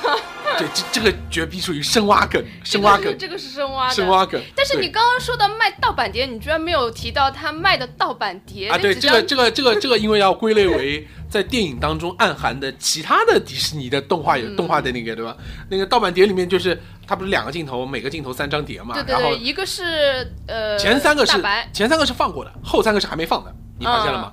[0.58, 3.94] 对，这这个绝逼属于深挖梗，深挖梗，这个是深挖的。
[3.94, 4.40] 深挖梗。
[4.54, 15.36] 但是你刚刚说的卖盗版碟，你居然没有提到他卖的盗版碟啊，对，这个这个这个这个，因为要归类为在电影当中暗含的其他的迪士尼的动画有、嗯动画的那个对吧？
[15.70, 24.32] 那个盗版碟里面就是它不是两个镜头，每个镜头三张碟嘛，对对对，一个是呃前三个是，前三个是放过的，后三个是还没放的，你发现了吗？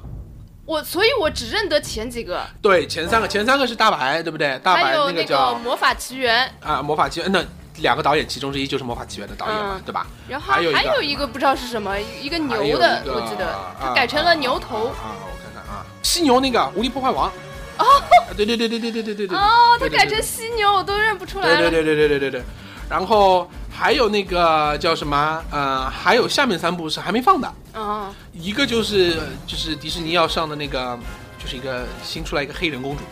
[0.69, 4.59] 我所以，我只认得前几个，对，前三个前三个是大白，对不对？
[4.59, 7.43] 大白还有那个叫魔法奇缘，啊魔法奇缘，那
[7.77, 10.05] 两个导演其中之一就是魔法奇缘的导演嘛，嗯对吧？
[10.27, 14.89] 然后还有一个还有一个不知道是什么，一个牛的，我记得啊他改成了牛头。
[14.89, 17.27] 啊，我看看啊，犀牛那个无敌破坏王。
[17.79, 17.85] 哦，
[18.37, 19.35] 对对对对对对对对对。
[19.35, 22.43] 哦，他改成犀牛，我都认不出来对对对对对对对。
[22.89, 25.43] 然后还有那个叫什么？
[25.51, 30.97] 呃，还有下面三部是还没放的，啊，一个就是就是迪士尼要上的那个，
[31.37, 33.03] 就是一个新出来一个黑人公主。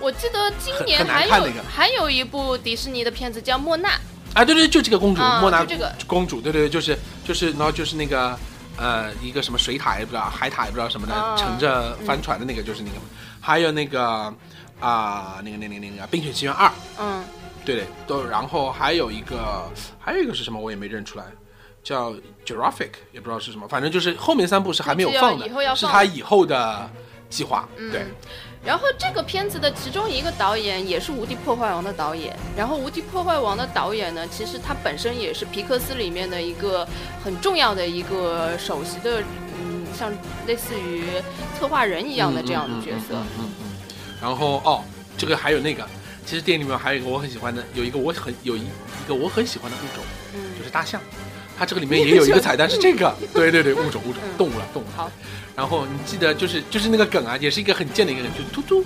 [0.00, 3.88] 我记得今年还有还有一部迪士尼的片子叫《莫娜》，
[4.34, 8.38] 啊，对对，就这个公主，啊莫娜这个公主，对对对，就是就是，然后就是那个
[8.76, 11.36] 呃一个什么水塔也不知道，海塔也不知道什么的，啊。
[11.36, 12.96] 乘着帆船的那个就是那个，
[13.40, 14.32] 还有那个
[14.80, 16.68] 啊、那个那个那个那个《冰雪奇缘二》，
[16.98, 17.24] 嗯，
[17.66, 21.24] 对对，都，然后还有一个，还有一个是什么我也没认出来，
[21.82, 22.14] 叫
[22.46, 26.88] Jurassic，也不知道是什么，反正就是后面三部是还没有放的是他以后的
[27.28, 27.90] 计划，嗯。
[27.90, 28.06] 对，
[28.64, 36.86] 然后这个片子的其中一个导演也是《无敌破坏王》的导演，然后《无敌破坏王》的导演呢，其实他本身也是皮克斯里面的一个
[37.22, 39.22] 很重要的一个首席的，
[39.60, 40.12] 嗯，像
[40.46, 41.04] 类似于
[41.58, 43.14] 策划人一样的这样的角色。
[43.14, 43.50] 嗯嗯
[44.20, 44.82] 然后哦，
[45.18, 45.86] 这个还有那个，
[46.26, 50.40] 其实电影里面还有一个我很喜欢的，有一个我很有一一个我很喜欢的物种，嗯。
[50.58, 51.00] 就是大象。
[51.58, 54.36] 它这个里面也有一个 彩蛋是 这个，对对对， 物种物种嗯。
[54.36, 54.92] 动物了动物了。
[54.96, 55.10] 好，
[55.54, 58.84] 然后你记得就是就是那个梗啊，也是一个很贱的一个梗，就是突突，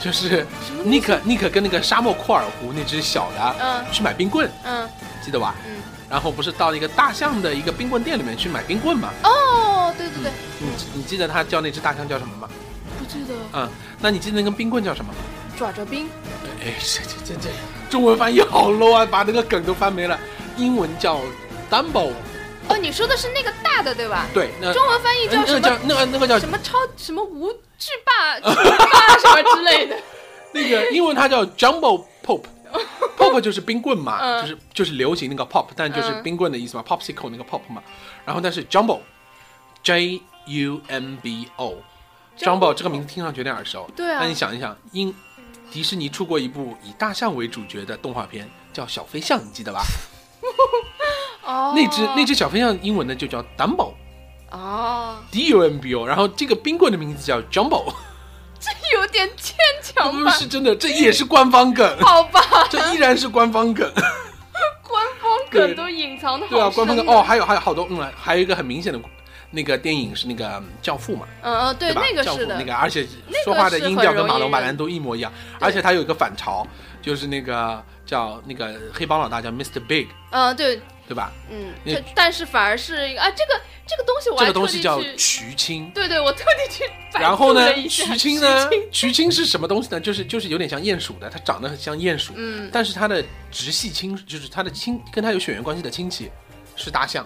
[0.00, 0.44] 就是
[0.84, 3.84] 尼克尼克跟那个沙漠库尔湖那只小的嗯。
[3.92, 4.88] 去买冰棍，嗯。
[5.22, 5.54] 记得吧？
[5.66, 5.76] 嗯，
[6.10, 9.10] 然后不是到一个大象的一个冰棍店里面去买冰棍嘛？
[9.22, 12.48] 哦，对对对，你你记得他叫那只大象叫什么吗？
[12.98, 13.34] 不记得。
[13.52, 13.68] 嗯，
[14.00, 15.18] 那你记得那根冰棍叫什么吗？
[15.56, 16.08] 爪爪冰
[16.62, 17.50] 哎，这这这这
[17.90, 20.18] 中文翻译好 low 啊，把那个梗都翻没了。
[20.56, 21.20] 英文叫
[21.70, 22.12] Dumbo，
[22.68, 24.26] 哦，你说的是那个大的对吧？
[24.32, 25.60] 对，那中文翻译呃那叫什么？
[25.60, 29.96] 叫那个那个叫什么超什么无惧霸巨霸什么之类的。
[30.52, 32.42] 那个英文它叫 Jumbo Pop。
[33.16, 37.80] Pop 就是冰棍嘛，嗯就是就是流行那个 pop，但就是嗯冰棍的意思嘛、p o p s i c l e 那个 pop 嘛。
[38.24, 43.88] 然后但是 Jumbo，J U M B O，Jumbo 这个名字听上去有点耳熟。
[43.94, 45.14] 对啊那你想一想，英
[45.70, 49.82] 迪士尼出过一部以大象为主角的动画片，叫《小飞象》，你记得吧？
[51.44, 53.92] 哦，那只那只小飞象英文呢就叫 Dumbo。
[54.50, 57.92] 哦，D U M B O，然后这个冰棍的名字叫 Jumbo，
[58.60, 60.30] 这有点牵强不吧？
[60.30, 63.90] 是真的，这也是官方梗， 好吧，这依然是官方梗。
[64.82, 68.98] 官方梗都隐藏的好对啊，官方梗哦，，还有还有好多，嗯，还有一个很明显的
[69.54, 72.02] 那个电影是那个嗯教父嘛，嗯嗯，对，吧？
[72.04, 73.06] 那个是的，教父那个，而且
[73.44, 76.66] 说话的音调跟马龙白兰都一模一样，而且他有一个反潮，
[77.00, 79.80] 就是那个叫那个黑帮老大叫 Mr.
[79.80, 81.32] Big，嗯对，对吧？
[81.50, 81.72] 嗯，
[82.14, 85.90] 但是反而是一个啊，这个这个东西我这个东西叫徐，青。
[85.94, 90.00] 对对，我特地去然后呢度了，一下瞿青呢徐青是什么东西呢？
[90.00, 96.30] 就是就是有点像鼹鼠的，它长得很像鼹鼠，嗯但是它的直系亲，就是它的亲跟它有血缘关系的亲戚
[96.74, 97.24] 是大象，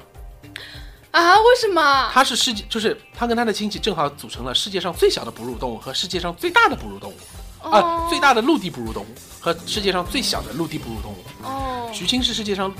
[1.19, 2.11] 啊，为什么？
[2.13, 7.17] 它是世界，就是它跟它的亲戚正好组成了世界上最小的哺乳动物和世界上最大的哺乳动物，
[7.61, 9.09] 啊、哦最大的陆地哺乳动物
[9.41, 11.17] 和世界上最小的陆地哺乳动物。
[11.43, 12.73] 哦，哦橘青是世界上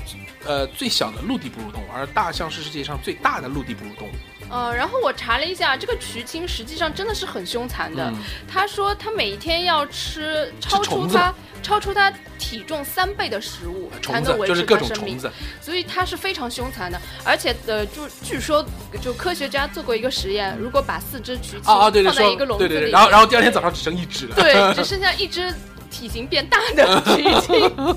[0.45, 4.13] 呃最小的陆地哺乳动物，而大象是世界上最大的陆地哺乳动物。
[4.51, 8.05] 呃，然后我查了一下，这个渠青实际上真的是很凶残的。
[8.05, 8.17] 嗯
[8.51, 11.33] 他说他每一天要吃超出他
[11.63, 15.31] 超出他体重三倍的食物，才能维持就是各种他生命虫。
[15.31, 18.65] 子，所以他是非常凶残的，而且呃，就据说
[19.03, 24.35] 就科学家做过一个实验，如果把四只渠青放在一个笼子里面，对对对，然后然后第二天早上只剩一只了。
[24.35, 25.53] 对， 只剩下一只
[25.91, 27.97] 体型变大的 渠青，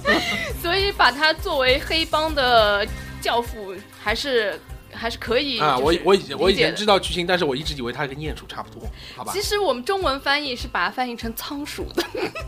[0.62, 2.86] 所以把它作为黑帮的
[3.22, 3.74] 教父，
[4.04, 4.60] 还是
[4.94, 9.42] 还是可以啊，我我以前我以前知道巨星，但是我一直以为它跟鼹鼠差不多，好吧其？
[9.42, 12.04] 实我们中文翻译是把它翻译成仓鼠的，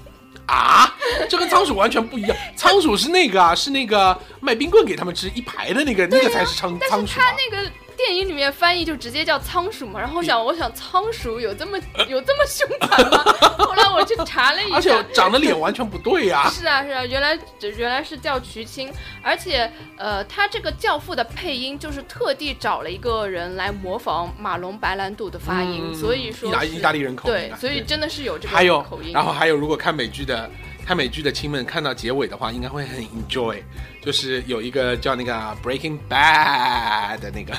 [0.48, 0.96] 啊，
[1.30, 2.38] 这跟仓鼠完全不一样。
[2.56, 7.26] 仓鼠是那个啊，是那个卖冰棍给他们吃一排的那个，那个才是仓仓鼠啊。
[7.26, 7.72] 它那个
[8.06, 10.00] 电影里面翻译就直接叫仓鼠嘛。
[10.00, 11.78] 然后我想，我想仓鼠有这么
[12.10, 13.24] 有这么凶残吗？
[13.58, 17.40] 后来我去查了一下，而且长得脸完全不对呀、 是啊是啊，原来
[17.78, 18.92] 原来是叫瞿青，
[19.22, 30.50] 而且呃，他这个教父的配音就是特地找了一个人来模仿马龙白兰度的发音，嗯所以说是意大意大利人口对所以真的是有这个还有口音。，然后还有，如果看美剧的
[30.86, 33.62] 看美剧的亲们看到结尾的话，应该会很 enjoy，
[34.02, 35.34] 就是有一个叫那个
[35.64, 37.54] Breaking Bad 的那个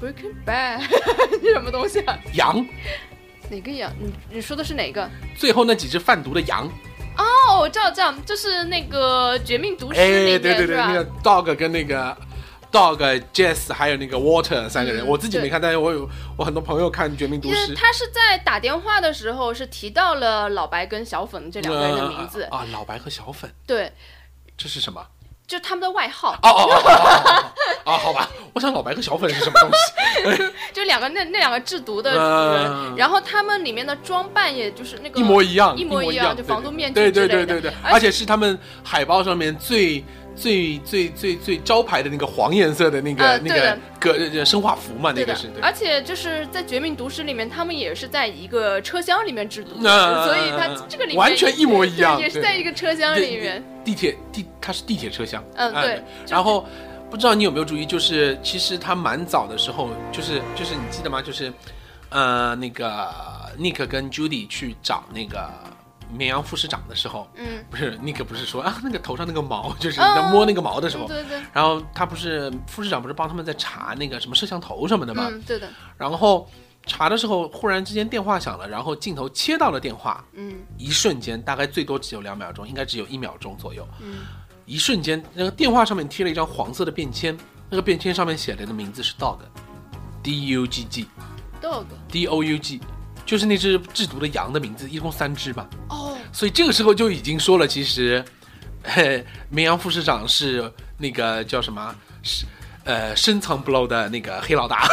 [0.00, 0.80] Breaking Bad
[1.42, 2.18] 是什么东西啊？
[2.34, 2.64] 羊，
[3.50, 3.92] 哪个羊？
[3.98, 5.08] 你你说的是哪个？
[5.36, 6.66] 最后那几只贩毒的羊，
[7.16, 10.76] 哦，我知道，知道，就是那个《绝命毒师》哎，里面、对对对？
[10.76, 12.16] 那个 Dog 跟那个
[12.70, 17.74] Dog Jess 还有那个 Water 三个人，嗯我自己没看，但是我有我很多朋友看《绝命毒师》。
[17.76, 23.90] 他是在打电话的时候是提到了老白跟小粉这两个人的名字，呃啊，老白和小粉，对，
[24.56, 25.04] 这是什么？
[25.48, 27.44] 就他们的外号，哦哦
[27.86, 30.52] 哦，好吧，我想老白和小粉是什么东西？
[30.74, 37.34] 就两个那那两个制毒的人，然后他们里面的装扮也就是那个一模一样，一模一样，就防毒面具对之类的。
[37.34, 40.04] 对对对对，而且是他们海报上面最
[40.38, 45.60] 最最最最招牌的那个黄颜色的那个、那个呃对的个呃生化服嘛，那个是对。
[45.60, 53.62] 而且就是在《绝命毒师》里面，他们也是在一个车厢里面制毒的，嗯所以他这个里面完全一模一样对也是在一个车厢里面。
[53.84, 56.66] 地铁地它是地铁车厢，哎嗯对然后
[57.10, 61.22] 不知道你有没有注意，就是其实他蛮早的时候，就是就是你记得吗？
[61.22, 61.52] 就是
[62.10, 63.08] 呃那个
[63.58, 65.50] Nick 跟 Judy 去找那个
[66.12, 75.28] 绵阳副市长的时候，嗯，不是 Nick 不是说啊那个头上那个毛，就是嗯在摸那个毛的时候，对对，然后他不是副市长不是帮他们在查那个什么摄像头什么的吗？
[75.30, 76.48] 嗯对的，然后
[76.86, 80.56] 查的时候忽然之间电话响了，然后镜头切到了电话，嗯。
[80.78, 83.86] 一瞬间大概最多只有两秒钟，应该只有一秒钟左右。
[84.00, 84.20] 嗯。
[84.64, 87.36] 一瞬间，那个电话上面贴了一张黄色的便签，
[87.70, 92.80] 那个便签上面写的的名字是 dog，D U G G，dog，D O U G，
[93.28, 95.68] 就是那只制毒的羊的名字，一共三只嘛。
[95.90, 98.24] 哦，所以这个时候就已经说了，其实，
[98.82, 101.94] 嘿，绵羊副市长是那个叫什么？
[102.22, 102.46] 是
[102.84, 104.88] 呃深藏不露的那个黑老大。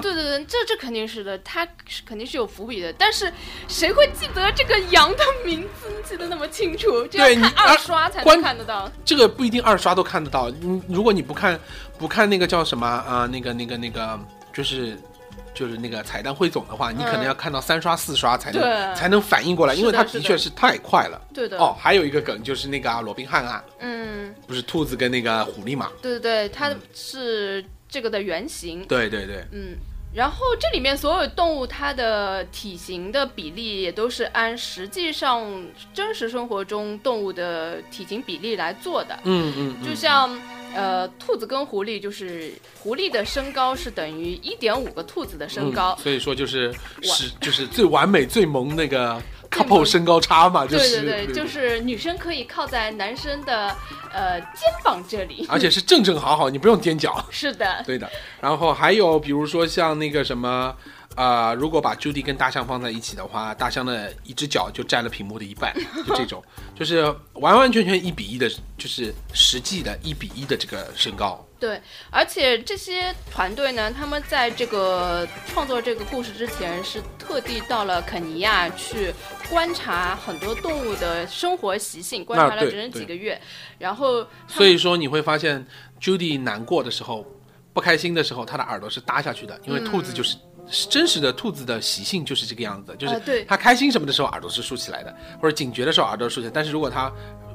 [0.00, 3.30] 对对对，这这肯定是的，他是肯定是有伏笔的，但是
[3.68, 7.04] 谁会记得这个羊的名字记得那么清楚？
[7.12, 8.90] 这对你要看二刷才能看得到。
[9.04, 10.48] 这个不一定二刷都看得到。
[10.48, 11.60] 你如果你不看
[11.98, 14.18] 不看那个叫什么啊、那个那个那个
[14.54, 14.98] 就是。
[15.54, 21.20] 就是那个彩蛋汇总的话，你可能要看到三刷四刷才能、对才能反应过来，因为它的的确是太快了。
[21.34, 25.90] 对的，哦，还有一个梗就是那个啊罗宾汉啊，嗯，不是兔子跟那个狐狸嘛？
[26.00, 28.84] 对对对，它是这个的原型。
[28.86, 29.76] 对对对，嗯，
[30.14, 35.44] 然后这里面所有动物它的体型的比例也都是按实际上
[35.92, 39.18] 真实生活中动物的体型比例来做的。
[39.24, 40.30] 嗯嗯，嗯就像
[40.74, 49.20] 呃，兔子跟狐狸，就是狐狸的身高是等于一点五个兔子的身高嗯，所以说就是是就是最完美最萌那个
[49.50, 53.76] couple 身高差嘛，就是对对对，就是女生可以靠在男生的
[54.10, 55.46] 呃肩膀这里。
[55.48, 57.22] 而且是正正好好，你不用踮脚。
[57.30, 58.10] 是的，对的，
[58.40, 60.74] 然后还有比如说像那个什么，
[61.14, 65.74] 呃，如果把 Judy 跟大象放在一起的话，大象的一只脚就占了屏幕的一半，
[66.06, 66.42] 就这种，
[66.74, 67.02] 就是
[67.34, 71.46] 完完全全一比一的，就是实际的一比一的这个身高。
[71.60, 79.12] 对，而且这些团队呢，他们在这个创作这个故事之前，是特地到了肯尼亚去
[79.48, 83.40] 观察很多动物的生活习性，观察了整整几个月，
[83.78, 85.64] 然后所以说你会发现
[86.00, 87.24] ，Judy 难过的时候、
[87.72, 90.32] 不开心的时候，他的耳朵是耷下去的，因为兔子就是。
[90.32, 90.38] 是
[90.88, 97.12] 真实的兔子的习性就是这个样子，就是它开心什么的时候耳朵是竖起来的，或者警觉的时候耳朵竖起来，但是如果它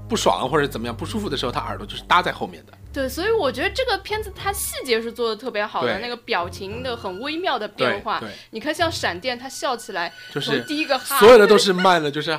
[0.08, 2.74] 不爽或者怎么样不舒服的时候，它耳朵就是搭在后面的。
[2.94, 8.34] 对，所以我觉得这个片子它细节是做的特别好的，那个表情的很微妙的变化对对。
[8.52, 12.36] 你看，像闪电，它笑起来，就是第一个哈，所有的都是慢的，就是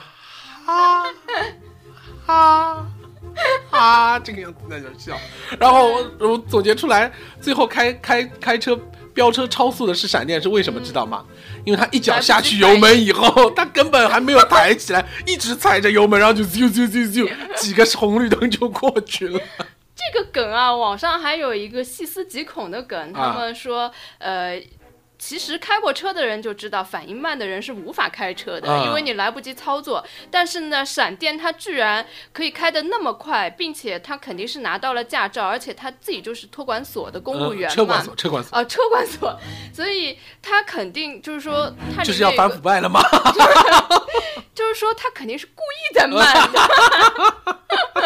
[0.65, 1.05] 哈
[2.27, 2.87] 哈
[3.71, 5.17] 哈这个样子在那笑，
[5.61, 8.79] 然后我我总结出来，最后开开开车
[9.19, 11.25] 飙车超速的是闪电，是为什么知道吗？
[11.65, 19.41] 因为他一脚下去油门以后， 他根本还没有抬起来，一直踩着油门，然后就咻咻咻咻， 几个红绿灯就过去了。
[19.97, 24.63] 这个梗啊，网上还有一个细思极恐的梗，他们说，呃。
[25.19, 30.05] 其实开过车的人就知道，反应慢的人是无法开车的，啊因为你来不及操作。
[30.31, 39.41] 但是呢，闪电它居然可以开得那么快，并且他肯定是拿到了驾照，而且他自己就是托管所的公务员嘛，呃车管所，车管所啊、车管所，
[39.75, 43.01] 所以他肯定就是说，他就是要反腐败了吗？
[44.55, 46.61] 就是说他肯定是故意在慢的。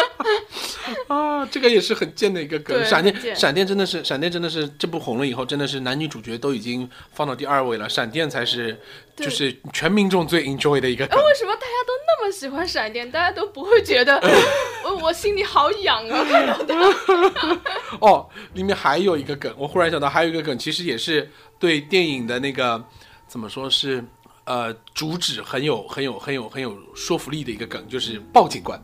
[1.07, 2.83] 啊，这个也是很贱的一个梗。
[2.85, 8.79] 闪电闪电真的是，闪电真的是这部红了以后，真的是男女主角都已经放到第二位了，闪电才是
[9.15, 11.05] 就是全民众最 enjoy 的一个。
[11.05, 13.09] 为什么大家都那么喜欢闪电？
[13.09, 14.21] 大家都不会觉得
[14.85, 16.23] 我我心里好痒啊？
[16.23, 17.59] 看到他，
[17.99, 22.83] 哦，里面还有一个梗，我忽然想到还有一个梗，其实也是对电影的那个
[23.27, 24.03] 怎么说是
[24.45, 28.81] 呃主旨很有很有很有很有说服力的一个梗，就是报警官，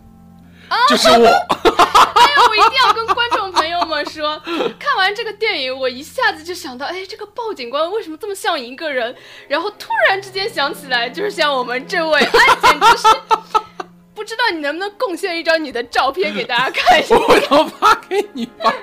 [0.89, 1.28] 就是我。
[1.28, 4.39] 哎呀，我一定要跟观众朋友们说，
[4.80, 9.15] 看完这个电影，我一下子就想到，哎，这个报警官为什么这么像一个人？
[9.47, 13.07] 然后突然之间想起来，就是像我们这位，哎，简直是。
[14.13, 17.15] 不知道你能不能贡献一张你的照片给大家看一下？
[17.17, 18.74] 我要发给你吧。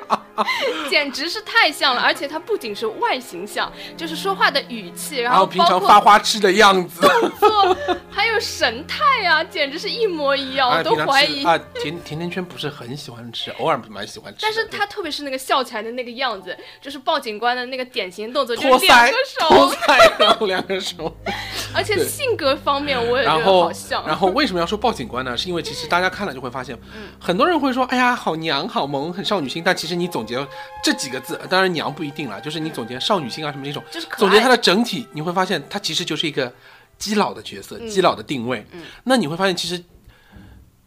[0.90, 7.76] 简直是太像了，而且他不仅是外形像，就是说话的语气，然然后后包括平常发花痴的样子，动作，
[8.10, 11.44] 还有神态啊，简直是一模一样，我啊，都怀疑。
[11.74, 14.38] 甜甜甜圈不是很喜欢吃，偶尔蛮喜欢吃。
[14.42, 19.16] 但是他特别是那个笑起来的那个样子，就是报警官的那个典型动作，就托是两腮个，
[19.48, 21.16] 托手，腮，然后两个手。
[21.74, 25.36] 而且性格方面我也觉得好像。，然后为什么要说报警官呢？
[25.36, 29.62] 是因为其实大家看了就会发现，嗯很多人会说，哎呀，好娘，好萌，很少女心。
[29.64, 30.46] 但其实你总结
[30.82, 36.52] 这几个字，当然娘不一定了，就是你总结少女心啊什么那种，就是总结它的整体，你会发现它其实就是一个
[36.98, 38.66] 基佬的角色，基佬的定位。
[38.72, 39.82] 嗯那你会发现其实。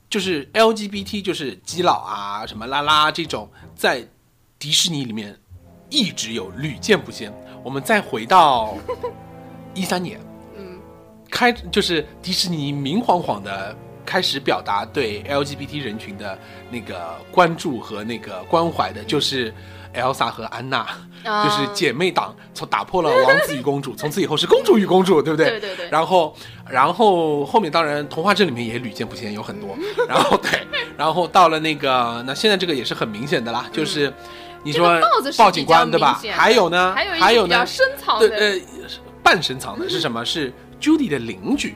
[0.10, 4.04] 就是 LGBT，就是基佬啊，什么拉拉这种，在
[4.58, 5.38] 迪士尼里面
[5.88, 7.32] 一直有屡见不鲜。
[7.64, 8.76] 我们再回到
[9.76, 10.20] 一三年，
[10.58, 10.80] 嗯，
[11.30, 13.78] 开就是迪士尼明晃晃的
[14.10, 16.36] 开始表达对 LGBT 人群的
[16.72, 19.53] 那个关注和那个关怀的，就是
[19.93, 20.88] Elsa 和安娜，
[21.24, 25.51] 啊就是姐妹党，从打破了王子与公主，从此以后是公主与公主，对不对？
[25.53, 26.36] 对对对然后，
[26.68, 29.78] 然后后面当然童话镇里面也屡见不鲜，有很多。
[30.10, 30.66] 然后对，
[30.97, 34.12] 然后到了那个，那现在这个也是很明显的啦，就是
[34.64, 34.99] 你说
[35.38, 38.55] 报警官对吧还有呢，还有一还有呢个比较，深藏的，呃，
[39.22, 40.26] 半深藏的是什么？
[40.26, 40.51] 是
[40.82, 41.76] Judy 的邻居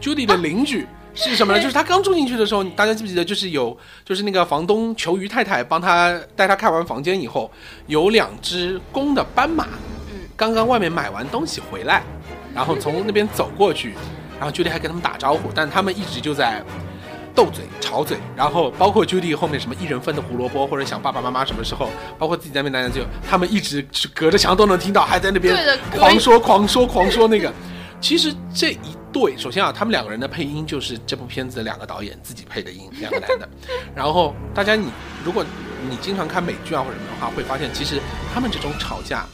[0.00, 0.86] ，Judy 的邻居。
[1.14, 1.60] 是什么呢？
[1.60, 3.24] 就是他刚住进去的时候，大家记不记得？
[3.24, 7.50] 就是有，就是那个房东求于太太帮他带他看完房间以后，
[7.86, 9.66] 有两只公的斑马，
[10.10, 12.02] 嗯，刚刚外面买完东西回来，
[12.54, 13.94] 然后从那边走过去，
[14.38, 16.62] 然后 Judy 还跟他们打招呼，但他们一直就在
[17.34, 25.54] 斗嘴、吵嘴，然后包括 Judy 后面什么一人份的胡萝卜或者想爸爸妈妈什么时候，包括自己在那边待着，就他们一直是隔着墙都能听到，还在那边
[25.90, 27.52] 狂说、狂说、狂说那个。
[28.00, 28.78] 其实这一
[29.12, 33.48] 对，首先啊，他们两个人的配音就是这部片子的两个导演自己配的音，两个男的。
[33.94, 34.90] 然后大家你
[35.24, 35.44] 如果
[35.88, 38.00] 你经常看美剧啊或者什么的话，会发现其实
[38.32, 39.26] 他们这种吵架、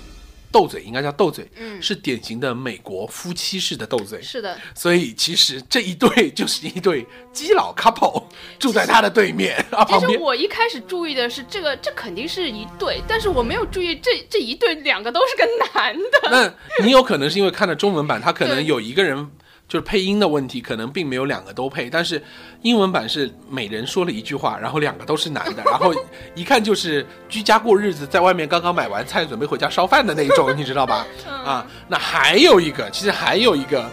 [0.51, 4.21] 斗嘴，应该叫斗嘴，嗯是典型的美国夫妻式的斗嘴。
[4.21, 8.25] 是的，所以其实这一对就是一对基佬 couple，
[8.59, 10.19] 住在他的对面啊其实。
[10.19, 16.31] 我一开始注意的是这个，这肯定是一对，但是我没有注意这这一对两个都是个男的。
[16.31, 19.31] 那你有可能是因为看了中文版，他可能有一个人
[19.69, 22.21] 就是配音的问题，可能并没有两个都配，但是
[22.63, 25.95] 英文版是每人说了一句话，然后两个都是男的，然后
[26.35, 31.07] 一看就是居家过日子，在外面刚刚买完菜，准备回家烧饭的那种，你知道吧？
[31.27, 33.89] 啊，那还有一个，其实还有一个。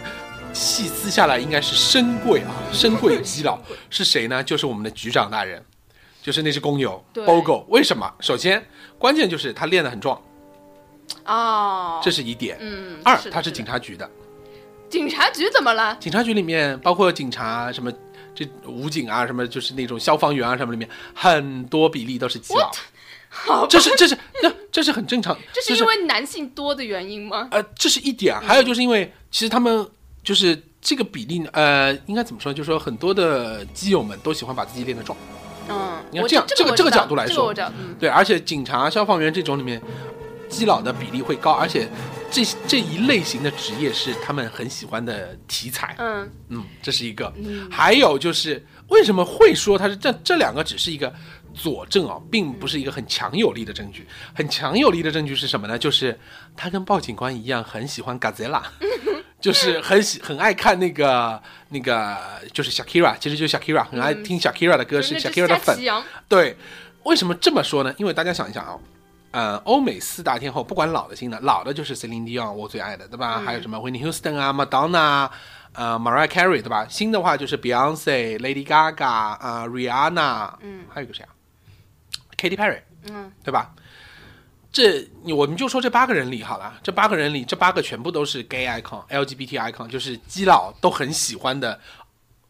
[0.52, 3.58] 细思下来，应该是深贵啊，深贵基佬
[3.90, 4.42] 是谁呢？
[4.42, 5.62] 就是我们的局长大人，
[6.22, 7.66] 就是那只公牛对 Bogo。
[7.68, 8.10] 为什么？
[8.20, 8.64] 首先，
[8.98, 10.18] 关键就是他练得很壮，
[11.26, 12.56] 哦，这是一点。
[12.58, 14.10] 嗯，二，的他是警察局的，
[14.88, 15.96] 警察局怎么了？
[16.00, 17.92] 警察局里面包括警察什么，
[18.34, 22.70] 这武警啊，什么就是那种消防员啊，什么里面很多比例都是基佬，
[23.28, 27.48] 好，这是这是那这是很正常，就这是因为男性多的原因吗？
[27.50, 29.86] 呃这是一点啊，还有就是因为其实他们
[30.22, 32.52] 就是这个比例，呃应该怎么说？
[32.52, 35.18] 就是说很多的基友们都喜欢把自己练得壮，
[35.68, 37.52] 嗯，你看这样这个这个角度来说
[37.98, 39.82] 对，而且警察、消防员这种里面。
[40.48, 41.88] 基佬的比例会高，而且
[42.30, 45.94] 这这一类型的职业是他们很喜欢的题材。
[45.98, 47.32] 嗯嗯，这是一个。
[47.36, 51.12] 嗯还有就是为什么会说他是这这两个只是一个
[51.54, 54.06] 佐证哦，并不是一个很强有力的证据。
[54.34, 55.78] 很强有力的证据是什么呢？
[55.78, 56.18] 就是
[56.56, 58.62] 他跟鲍警官一样，很喜欢 Gazella，
[59.40, 62.16] 就是很喜很爱看那个那个，
[62.52, 65.78] 就是 Shakira，其实就是 Shakira，很爱听 Shakira 的歌，是 Shakira 的粉
[66.28, 66.56] 对，
[67.04, 67.94] 为什么这么说呢？
[67.98, 68.76] 因为大家想一想啊，
[69.36, 73.38] 呃，欧美四大天后，不管老的新的，老的就是 Celine Dion，我最爱的，对吧？
[73.44, 75.30] 还有什么 Whitney Houston 啊，Madonna 啊。
[75.74, 76.86] 呃，Mariah Carey 对吧？
[76.88, 81.28] 新的话就是 Beyonce、Lady Gaga 啊、Rihanna，嗯，还有个谁啊
[82.38, 82.80] ？Katy Perry，
[83.10, 83.74] 嗯，对吧？
[84.72, 91.78] 这我们就说这八个人里好了，这八个人里，这八个全部都是 gay icon、LGBT icon，就是基佬都很喜欢的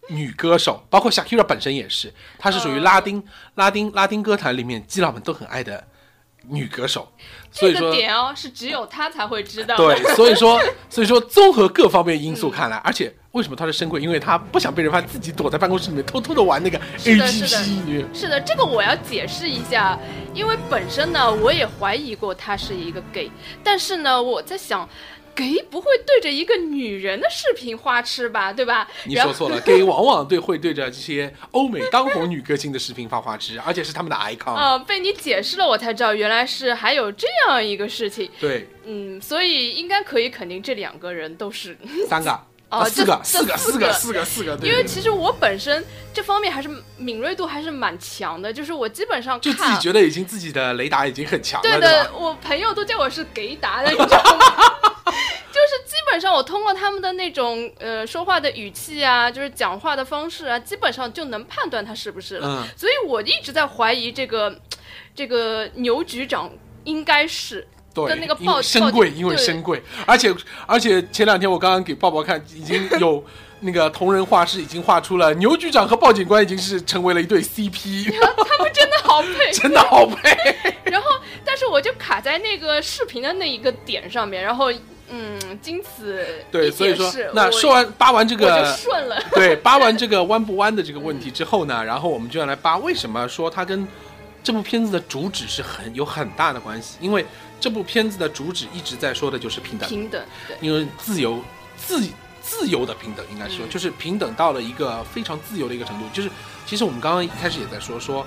[0.09, 3.21] 女歌手，包括 Shakira 本身也是，她是属于拉丁、
[3.57, 5.85] 拉丁拉丁歌坛里面基佬们都很爱的
[6.49, 7.09] 女歌手，
[7.51, 9.77] 所以说这个点哦，是只有她才会知道。
[9.77, 14.01] 对，所以说 所以说综合各方面因素看来，而且为什么她是深贵？
[14.01, 18.07] 因为她不想被人发现，自己躲在办公室里面偷偷的玩那个是的是的 AGP 女。
[18.15, 19.99] 是的，这个我要解释一下，
[20.35, 23.31] 因为本身呢，我也怀疑过他是一个 gay，
[23.63, 24.89] 但是呢，我在想。
[25.37, 28.89] Gay 不会对着一个女人的视频花痴吧，对吧？
[29.05, 34.55] 你说错了， gay 往往对会对着这些欧美当红女歌星的视频发花痴，而且是他们的 icon。
[34.55, 38.29] 呃，被你解释了，我才知道原来是还有这样一个事情。
[38.41, 41.77] 对，嗯，所以应该可以肯定这两个人都是，
[42.09, 54.45] 三个，哦啊四个，这四个，这四个四个，四个，因为其实我本身这方面还是敏锐度还是蛮强的，就是我基本上就自己觉得已经自己的雷达已经很强了，对的我朋友都叫我是给达的，你知道吗？
[55.57, 62.47] 就是基本上我通过他们的那种呃说话的语气啊，就是讲话的方式啊，基本上就能判断他是不是了。
[62.47, 64.61] 嗯，所以我一直在怀疑这个
[65.15, 66.53] 这个牛局长
[66.85, 67.67] 应该是
[67.97, 70.33] 对，跟那个报深贵，因为报对深贵，而且
[70.67, 73.25] 而且前两天我刚刚给抱抱看，已经有
[73.61, 79.51] 那个同人画师已经画出了牛局长和鲍警官已经是成为了一对 CP， 他们真的好配。
[79.57, 80.37] 真的好配。
[80.85, 81.09] 然后，
[81.43, 84.71] 但是我就卡在那个视频的那一个点上面，然后
[85.09, 89.17] 嗯，经此对，所以说那说完扒完这个顺了。
[89.33, 93.87] 对，扒完 这个弯不弯的这个问题之后呢，然后我们就要来扒为什么说它跟
[94.43, 97.25] 这部片子的主旨是很有很大的关系，因为
[97.61, 101.43] 这部片子的主旨一直在说的就是平等，平等，对，因为自由
[101.77, 102.07] 自
[102.43, 103.69] 自由的平等应该说、嗯。
[103.71, 106.31] 就是平等到了一个非常自由的一个程度，就是
[106.65, 108.27] 其实我们刚刚一开始也在说说。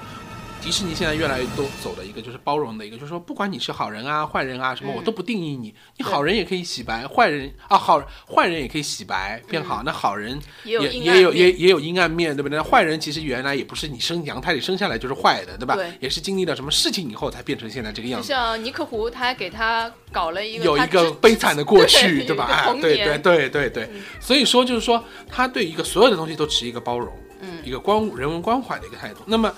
[0.62, 5.74] 迪士尼现在越来越多走的一个就是包容的一个，就是说不管你是好人啊、坏人啊什么，嗯我都不定义你。
[5.98, 12.58] 你好人也可以洗白，坏人啊好坏人也可以洗白变好，那好人嗯也有也有也也有阴暗面，对不对？
[12.58, 15.76] 那坏人其实原来也不是你生娘胎里生下来就是坏的，对吧？
[15.76, 18.34] 对也是经历了什么事情以后才变成现在这个样就子。
[18.34, 22.46] 像尼克胡，他还给他搞了一个有一个悲惨的过去，对对吧？
[22.46, 23.90] 哎，对对对对对，
[24.20, 29.22] 所以说就是说，他对一个所有的东西都持一个包容，嗯一个关人文关怀的一个态度。
[29.26, 29.54] 那么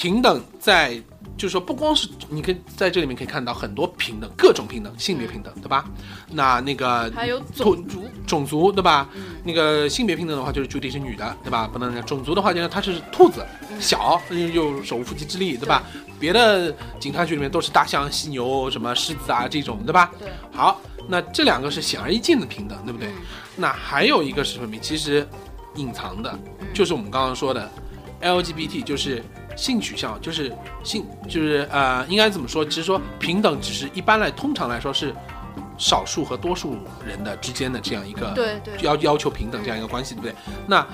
[0.00, 0.94] 平等在
[1.36, 5.84] 就是说，不光是你可以在这里面可以看到很多平等，各种平等，性别平等，对吧？
[6.30, 9.10] 那那个还有种族，种族，对吧？
[9.14, 11.68] 嗯那个性别平等的话，就是 Judy 是女的，对吧？
[11.70, 15.82] 不能种族的话，就是她是兔子，嗯小，又有手无缚鸡之力，对吧？
[16.18, 20.10] 别的警察局里面都是大象、犀牛、什么狮子啊这种，对吧？
[20.18, 23.08] 对，好，那这两个是显而易见的平等，对不对？
[23.08, 23.12] 嗯
[23.54, 24.74] 那还有一个是什么？
[24.78, 25.28] 其实
[25.74, 27.70] 隐藏的，嗯就是我们刚刚说的
[28.22, 29.22] LGBT，就是
[29.60, 30.50] 性取向，就是
[30.82, 32.64] 性，就是呃，应该怎么说？
[32.64, 35.14] 其实说平等，只是一般来，通常来说是
[35.76, 40.34] 少数和多数人的之间的这样一个对对要要求平等这样一个关系，对不对？
[40.66, 40.86] 那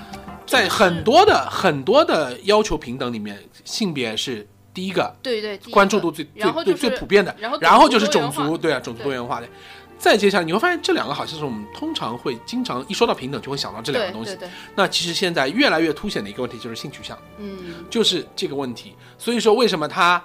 [0.45, 9.47] 在很多的很多的要求平等里面，性别是第一个对对，关注度最最最最普遍的，然后就是种族，对啊，种族多元化的。
[9.97, 14.37] 再接下来你会发现，这两个好像是我们通常会经常一说到平等就会想到这两个东西。
[14.75, 18.95] 那其实现在越来越凸显的一个问题就是性取向，嗯，就是这个问题。
[19.17, 20.23] 所以说，为什么它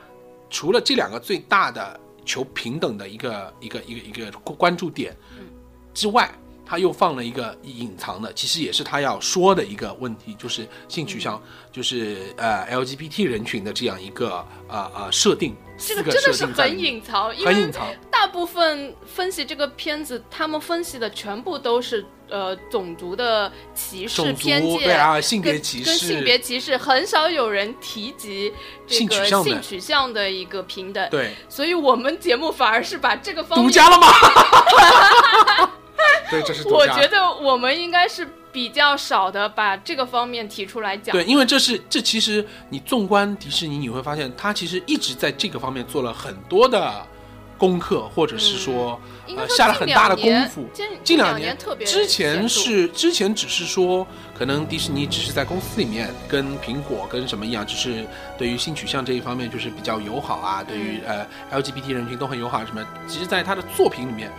[0.50, 5.46] 除了这两个最大的求平等的一个一个一个一个关注点嗯
[5.94, 6.30] 之外，
[6.72, 11.38] 他又放了一个隐藏的，其实也是他要说的一个问题，就是性取向，
[11.70, 17.86] 就是呃 LGBT 人群的这样一个呃呃设定，这个真的是很隐藏，因为很隐藏。
[18.10, 28.50] 大部分分析这个片子，他们分析的全部都是呃种族的歧视偏见，族对啊，性别歧视，跟性别歧视，很少有人提及
[28.86, 31.06] 这个性取向的一个平等。
[31.10, 34.06] 对所以我们节目反而是把这个方面，独家了吗？
[36.30, 41.12] 对，这是我觉得我们应该是比较少的把这个方面提出来讲。
[41.12, 47.06] 对，因为这是这其实你纵观迪士尼，你会发现它其实一直在这个方面做了很多的
[47.58, 49.00] 功课，或者是说、
[49.36, 50.68] 呃下了很大的功夫。
[50.74, 58.04] 近近两两年特别之前是之前只是说，可能迪士尼只是在公司里面跟苹果跟什么一样，只是
[58.36, 62.84] 对于性取向这一方面就是比较友好啊，对于嗯呃 LGBT 人群都很友好啊什么。
[63.06, 64.30] 其实，在他的作品里面，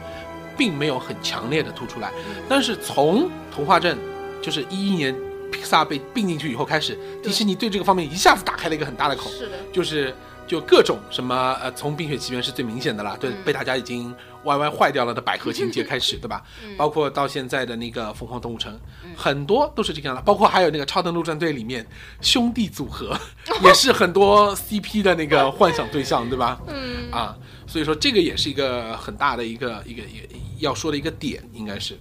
[0.57, 2.09] 并没有很强烈的突出来。
[2.27, 3.97] 嗯但是从童话镇，
[4.41, 5.15] 就是一一年
[5.51, 9.29] 皮萨被并进去以后开始，迪士尼对这个方面一下子打开了一个很大的口。
[9.29, 10.13] 是的，就是
[10.45, 16.43] 就各种什么呃，从《冰雪奇缘》是最明显的啦，对，嗯被大家已经歪歪坏掉了的百合情节开始，对吧？
[16.63, 18.73] 嗯包括到现在的那个《疯狂动物城》
[19.05, 21.85] 嗯很多都是这个样的，包括还有那个《超能陆战队》里面
[22.19, 23.17] 兄弟组合，
[23.63, 26.59] 也是很多 CP 的那个幻想对象，对吧？
[26.67, 27.37] 嗯啊，
[27.67, 30.27] 所以说这个也是一个很大的一个一个一个
[30.59, 31.97] 要说的一个点，应该是。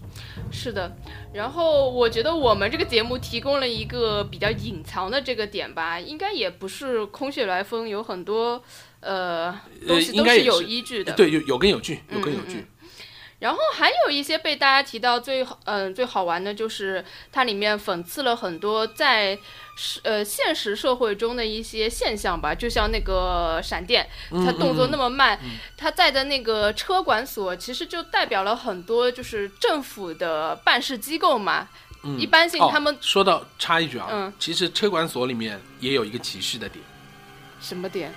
[0.51, 0.97] 是的，
[1.35, 8.63] 然后我觉得我们这个节目提供了一个比较隐藏的这个点吧，应该也不是空穴来风，有很多
[9.01, 9.55] 呃
[9.87, 11.13] 东西都是有依据的。
[11.13, 12.59] 对，有有根有据，有根有据。
[12.59, 12.82] 嗯嗯
[13.43, 19.37] 然后还有一些被大家提到最好嗯、最好玩的就是它里面讽刺了很多在
[19.77, 25.37] 是呃现实社会中的一些现象吧，就像那个闪电，嗯它动作那么么慢，
[25.77, 31.69] 它在的那个车管所其实就代表了很多就是政府的办事机构嘛，
[32.05, 36.85] 嗯一般性哦他们说到插一句啊，嗯其实车管所里面也有一个歧视的点。
[37.61, 38.15] 什么点？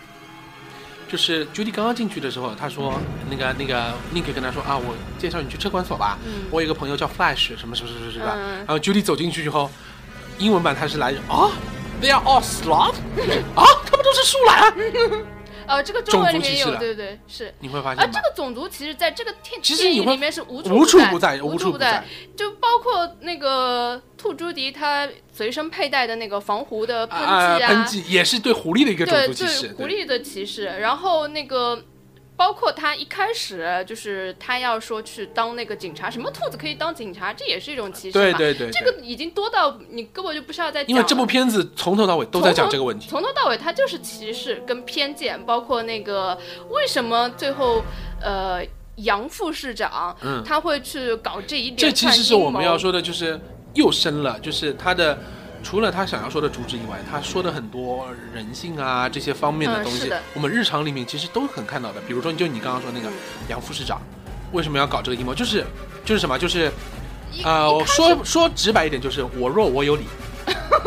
[1.15, 2.99] 就是 Judy 刚刚进去的时候，他说
[3.29, 6.43] 那个那个 Nick 跟他说啊，我介绍你去车管所吧，嗯。
[6.51, 8.57] 我有一个朋友叫 Flash，什么什么什么什么，嗯。
[8.57, 9.71] 然后 Judy 走进去以后，
[10.39, 11.49] 英文版他是来啊
[12.01, 12.95] ，They are all sloth，
[13.55, 14.75] 啊，他们都是树懒，
[15.67, 17.53] 呃，这个中文里面有，对对对，是。
[17.59, 18.09] 你会发现啊？
[18.11, 22.03] 这个种族其实在这个电电影里面是无处无处不不在，无处不在。
[22.35, 30.65] 就包括那个兔朱迪他随身佩戴的那个防狐的喷啊，剂啊，喷剂也是对狐狸的一个种对族歧视对，狐狸的歧视。
[30.65, 31.83] 然后那个
[32.37, 38.23] 包括他一开始就是他要说去当那个警察，什么兔子可以当警察，这也是一种歧视嘛。
[38.23, 40.89] 对对对，对这个已经多到你根本就不需要再讲。
[40.89, 43.07] 因为这部片子从头到尾都在讲这个问题。
[43.09, 46.37] 从头到尾，它就是歧视跟偏见，包括那个
[46.69, 47.83] 为什么最后
[48.21, 48.61] 呃
[48.97, 53.39] 杨副市长、嗯他会去搞这一点这，其实是我们要说的，就是
[53.73, 55.17] 又深了，就是他的
[55.65, 61.99] 除了他想要说的主旨以外，他说的很多人性啊这些方面的东西，我们日常里面其实都很看到的。
[62.01, 63.13] 比如说，就你刚刚说那个嗯
[63.49, 63.99] 杨副市长
[64.51, 65.65] 为什么要搞这个阴谋，就是
[66.05, 66.67] 就是什么，就是
[67.43, 70.03] 啊呃，我说说直白一点，就是我弱我有理，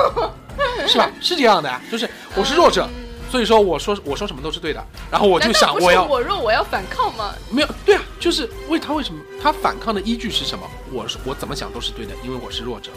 [0.87, 1.11] 是吧？
[1.21, 2.87] 是这样的呀，就是我是弱者。
[2.87, 7.35] 嗯所以说，我说我说什么都是对的，然后我就想我要我弱我要反抗吗？
[7.51, 10.67] 没有，对啊，就是为他为什么他反抗的依据是什么？
[10.91, 12.91] 我是我怎么想都是对的，因为我是弱者，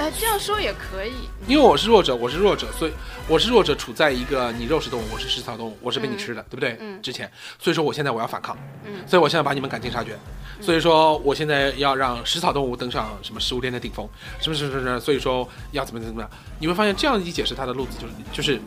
[0.00, 1.12] 哎，这样说也可以。
[1.46, 2.92] 因为我是弱者，我是弱者，所以
[3.28, 6.74] 我是弱者，处在一个你肉食动物，我是食草动物，我是被你吃的，对不对？
[6.80, 9.06] 嗯之前，所以说我现在我要反抗，嗯。
[9.06, 10.18] 所以我现在把你们赶尽杀绝，
[10.58, 14.08] 所以说我现在要让食草动物登上什么食物链的顶峰，
[14.40, 18.58] 什么什么什么，所以说要怎么怎么样，你会发现这样一解释他的路子就是就是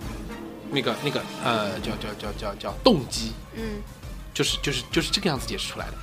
[0.70, 3.82] 那个那个呃叫叫叫叫叫动机，嗯，
[4.36, 5.94] 就是就是就是这个样子解释出来的。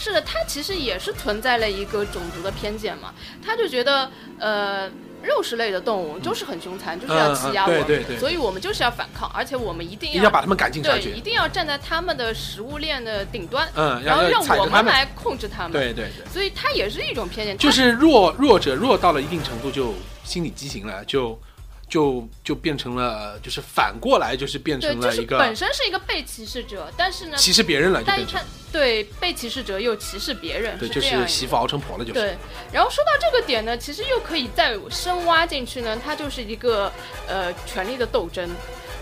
[0.00, 3.12] 是的，他其实也是存在了一个种族的偏见嘛。
[3.44, 4.88] 他就觉得，呃，
[5.22, 11.20] 肉食类的动物就是很凶残，就是要欺压我们，嗯对对对所以我们就是要反抗，而且我们一定一定要把他们赶尽杀对，绝一。
[11.20, 14.84] 定要站在他们的食物链的顶端，嗯，然后让我们。
[14.86, 19.94] 来控制他们。，对对对，所以它也是一种偏见，就是弱弱者弱到了一定程度就
[20.24, 21.38] 心理畸形了，就
[21.90, 32.36] 就就变成了，就是反过来就是变成了一个本身是一个被歧视者，但是呢，歧视别人了，就变成他对被歧视者又歧视别人，对，就是媳妇熬成婆了，就是对，
[32.72, 36.90] 然后说到这个点呢，其实又可以再深挖进去呢，它就是一个
[37.26, 38.48] 呃权力的斗争，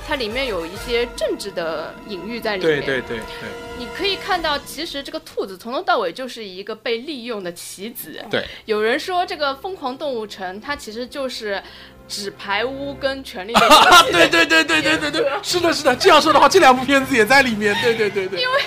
[0.07, 2.80] 它里面有一些政治的隐喻在里面。
[2.80, 8.24] 对对对对，你可以看到，其实这个兔子从头到尾就是一个被利用的棋子。
[8.30, 11.62] 对，有人说这个疯狂动物城，它其实就是
[12.09, 15.94] 纸牌屋跟权力的游戏对对对对对对对， 是的，是的。
[15.94, 17.76] 这样说的话，这两部片子也在里面。
[17.82, 18.61] 对对对对，因为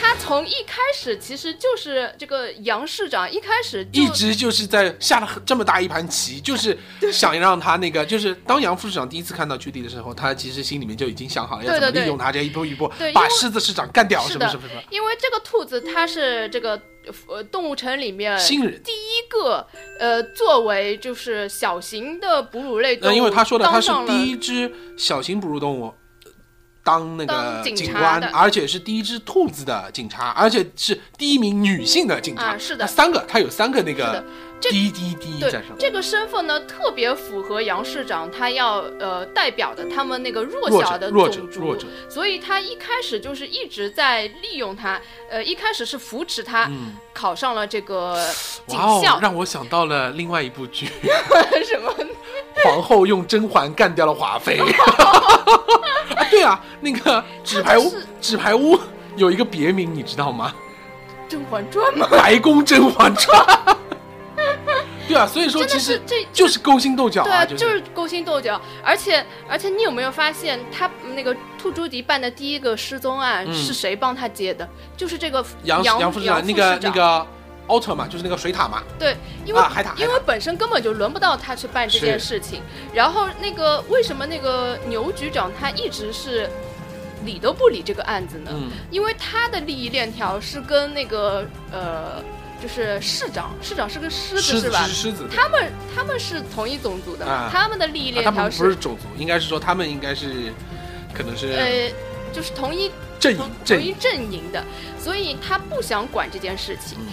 [0.00, 6.76] 他从一开始其实就是这个杨市长一开始一直就是在下了这么大一盘棋，就是
[7.12, 14.82] 想让他那个，就是当杨副市长第一次看到居地的时候，他其实心里面就已经想好了要怎么对对对利用他，这一步一步对把狮子市长干掉，是的什么什么什么。
[14.90, 16.80] 因为这个兔子它是这个
[17.28, 19.66] 呃动物城里面新人第一个
[19.98, 25.86] 呃作为就是小型的哺乳类动那物，因为他说的他是第一只小型哺乳动物。
[25.86, 25.94] 呃
[26.84, 32.54] 当那个警察而且是第一只兔子的警察，而且是第一名女性的警察。
[32.54, 34.24] 啊是的三个，他有三个那个
[34.60, 45.00] 这滴滴滴对在上面，这个身份呢，特别符合杨市长他要呃代表的他们那个弱弱小的弱者种族，弱者，所以他一开始就是一直在利用他，
[45.30, 48.16] 呃，一开始是扶持他嗯，考上了这个
[48.66, 50.86] 警校，让我想到了另外一部剧，
[51.64, 51.94] 什么？
[52.64, 54.58] 皇后用甄嬛干掉了华妃。
[56.18, 58.76] 啊，对啊，那个纸牌屋纸牌屋
[59.16, 60.52] 有一个别名，你知道吗？
[61.30, 62.08] 《甄嬛传》吗？
[62.10, 63.46] 白宫甄嬛传。
[65.08, 73.54] 对啊，所以说真的其实是这就是勾心斗角对啊，就就是勾心斗角，而且而且你有没有发现，他那个兔朱迪办的第一个失踪案嗯。
[73.54, 74.68] 是谁帮他接的？
[74.96, 77.26] 就是这个杨杨杨副市长那个那个
[77.66, 82.62] 奥特嘛，就是那个水塔嘛，对，因为、啊海塔因为本身根本就轮不到他去办这件事情。
[82.94, 86.48] 然后那个为什么那个牛局长他一直是
[87.24, 88.50] 理都不理这个案子呢？
[88.54, 92.22] 嗯，因为他的利益链条是跟那个呃，
[92.60, 94.84] 就是市长，市长是个狮子是吧？
[94.84, 100.52] 是狮子，他们他们是同一种族的，啊他们的利益啊他们链条不是种族，应该是说他们应该是
[101.12, 101.90] 可能是呃，
[102.32, 102.90] 就是同一
[103.20, 104.64] 阵营阵营同一阵营的，
[104.98, 106.98] 所以他不想管这件事情。
[107.00, 107.06] 嗯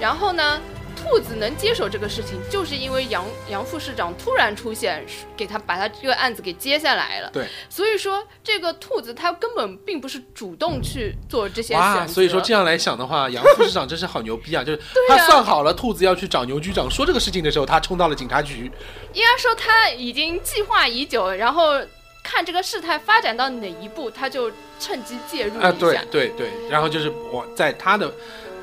[0.00, 0.60] 然后呢，
[1.02, 5.04] 兔子能接手这个事情，就是因为杨杨副市长突然出现，
[5.36, 7.28] 给他把他这个案子给接下来了。
[7.32, 12.12] 对，所以说这个兔子他根本并不是主动去做这些选哇，择。
[12.12, 14.62] 所以说这样来想的话，杨副市长真是好牛逼啊！
[14.64, 18.70] 就是他算好了兔子要去找牛局长说这个事情的时候，他冲到了警察局，
[19.12, 21.80] 应该说他已经计划已久，然后
[22.22, 25.68] 看这个事态发展到哪一步，他就趁机介入一下。
[25.68, 28.10] 啊，对对对，然后就是我在他的，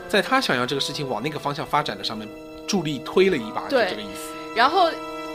[0.10, 2.28] 在他想要这个事情往那个方向发展的上面
[2.68, 4.32] 助力推了一把，就对这个意思。
[4.56, 4.90] 然后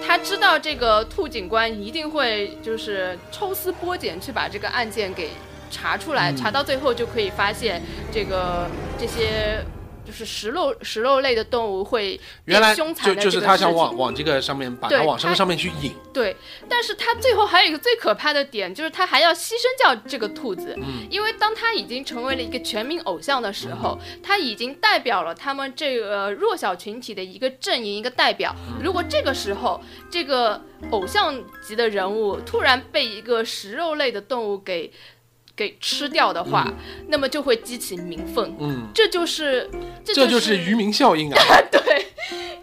[0.06, 5.30] 他知道这个兔警官一定会就是抽丝剥茧去把这个案件给
[5.70, 7.80] 查出来，嗯查到最后就可以发现
[8.12, 8.68] 这个
[8.98, 9.64] 这些
[10.14, 16.36] 就是食肉食肉类的动物会原来凶残的就就是他想往往这个上面把它往这个上面去引，对，
[16.68, 28.54] 但是他最后还有一个最可怕的点，就是他还要牺牲掉这个兔子，嗯因为当他已经成为了一个全民偶像的时候，他已经代表了他们这个弱小群体的一个阵营、一个代表。
[28.80, 34.92] 如果这个时候这个偶像级的人物突然被一个食肉类的动物给
[35.56, 36.66] 给吃掉的话，
[37.08, 38.54] 那么就会激起民愤。
[38.58, 39.70] 嗯，这就是，
[40.04, 41.38] 这这就就是渔民效应啊。
[41.70, 42.06] 对，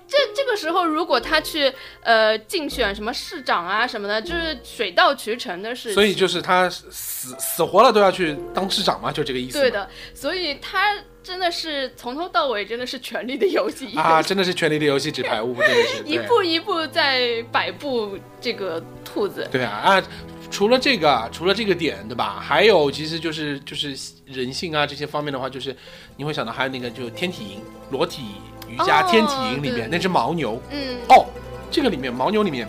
[0.08, 1.72] 这这个时候如果他去
[2.02, 5.94] 呃竞选什么市长啊什么的，就是水到渠成的事情。
[5.94, 9.60] 所以就是他死死活了都要去当市长嘛，就这个意思。
[9.60, 19.48] 对的，所以他真的是从头到尾真的是权力的游戏啊，真的是《权力的游戏》纸牌屋，真的是 一步一步在摆布这个兔子。
[19.52, 20.04] 对啊啊，
[20.52, 22.40] 除了这个，除了这个点，对吧？
[22.40, 25.76] 还有其实就是就是人性啊这些方面的话，就是
[26.18, 28.24] 你会想到还有那个就天体营、裸体
[28.68, 31.26] 瑜伽哦天体营里面、那只牦牛嗯哦，
[31.72, 32.68] 这个里面牦牛里面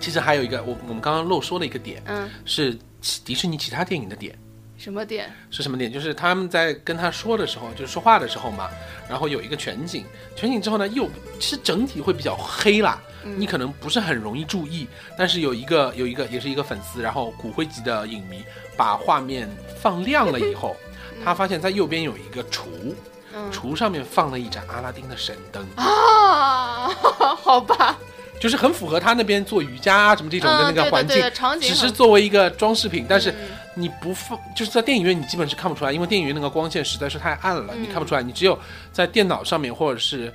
[0.00, 2.78] 其实还有一个我我们刚刚漏说的一个点嗯，是
[3.24, 4.38] 迪士尼其他电影的点。
[4.78, 5.30] 什么点？
[5.48, 5.92] 是什么点？
[5.92, 8.68] 就是他们在跟他说的时候，就是说话的时候嘛，
[9.08, 18.42] 然后有一个全景，全景之后呢，又其实整体会比较黑啦，嗯你可能不是很容易注意，但是有一个有一个也是一个粉丝，然后骨灰级的影迷
[18.76, 19.48] 把画面
[19.80, 20.76] 放亮了以后，
[21.24, 22.94] 他发现在右边有一个橱，
[23.34, 26.88] 嗯橱上面放了一盏阿拉丁的神灯，啊，
[27.42, 27.98] 好吧，
[28.40, 31.22] 就是很符合他那边做瑜伽啊什么这种的那个环境
[31.60, 33.30] 只是作为一个装饰品，但是。
[33.30, 33.36] 嗯
[33.74, 38.22] 你不放，就是在电影院你基本是看不出来，因为电影院那个光线实在是太暗了，嗯你看不出来。
[38.22, 38.58] 你只有
[38.92, 40.30] 在电脑上面或者是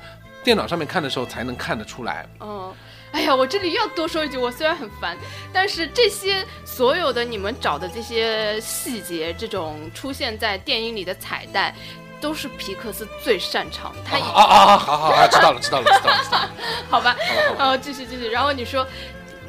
[0.47, 2.25] 电脑上面看的时候才能看得出来。
[2.39, 2.73] 嗯，
[3.11, 5.17] 哎呀，我这里又要多说一句，我虽然很烦，
[5.51, 11.75] 但是这些所有的你们找的这些细节，这种出现在电影里的彩蛋，
[12.21, 13.99] 都是皮克斯最擅长的。
[14.05, 14.77] 他已、啊啊啊！
[14.77, 16.49] 好好好，知道了，知道了，知道了，知道了。
[16.89, 18.87] 好吧，好了好了，呃，继续继续，然后你说，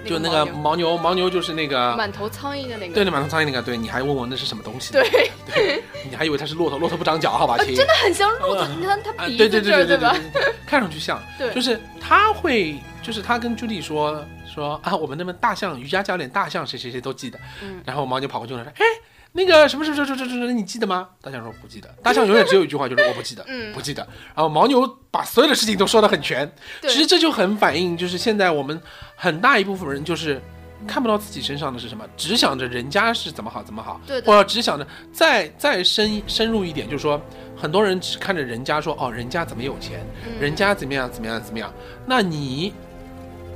[0.08, 4.92] 就那个牦牛牦牛，就是那个，满头苍蝇的那个，对，那满头苍蝇那个，对，你还问我那是什么东西？
[4.92, 5.08] 对，
[5.52, 7.56] 对，你还以为它是骆驼，骆驼不长脚，好吧？
[7.58, 7.74] 亲。
[7.74, 10.16] 真的很像骆驼，你看它啊，鼻对对子这儿，对对对吧？
[10.32, 18.84] 对，对看上去像， 对就是他会，就是他跟朱莉说说啊，我们那边大象瑜伽教练大象谁谁谁都记得，嗯然后牦牛跑过去了说，哎，
[19.32, 21.08] 那个什么什么什么什么什么，你记得吗？
[21.22, 24.02] 大象说不记得，大象永远只有一句话，就是我不记得，嗯不记得。
[24.34, 26.50] 然后牦牛把所有的事情都说得很全，
[26.80, 28.80] 对其实这就很反映，就是现在我们
[29.18, 30.40] 很大一部分人就是。
[30.86, 37.20] 看不到自己身上的是什么，只想着人家是怎么好怎么好，对的或者只想着再再深深入一点，就是说，
[37.56, 41.74] 很多人只看着人家说哦，人家怎么有钱，嗯人家怎么样怎么样怎么样，
[42.06, 42.72] 那你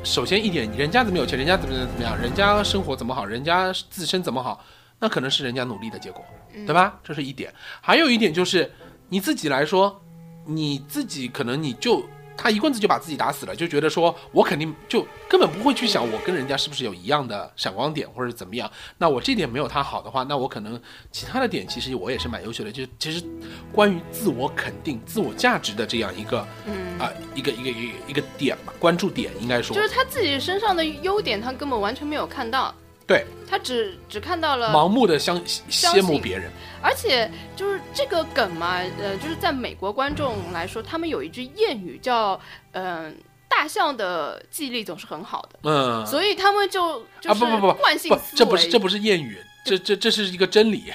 [0.03, 4.61] 首先一点，人家怎么有钱，人家怎么样怎么样，人家生活怎么好，人家自身怎么好，
[4.99, 6.99] 那可能是人家努力的结果，嗯对吧？
[7.05, 7.55] 这是一点。
[7.81, 8.69] 还有一点就是
[9.09, 10.03] 你自己来说，
[10.45, 12.05] 你自己可能你就
[12.43, 18.69] 他一棍子就把自己打死了，就觉得说我肯定就根本不会去想我跟人家是不是有一样的闪光点或者怎么样。
[18.99, 20.81] 那我这点没有他好的话，那我可能
[21.13, 22.73] 其他的点其实我也是蛮优秀的。
[22.73, 23.23] 就是其实
[23.71, 32.75] 关于自我肯定、自我价值的这样一个嗯，啊、一个一个一个一个点吧，关注点应该说就是他自己身上的优点，他根本完全没有看到，
[33.07, 35.39] 对，他只只看到了盲目的相
[35.69, 36.51] 羡慕别人。
[36.81, 42.41] 而且就是这个梗嘛，呃，就是在美国观众来说，他们有一句谚语叫
[42.73, 43.15] “嗯、
[43.49, 50.93] 大象的记忆力总是很好的”，嗯，所以他们就就是啊不不不不，惯性思维，这不是这不是谚语，这这这是一个真理，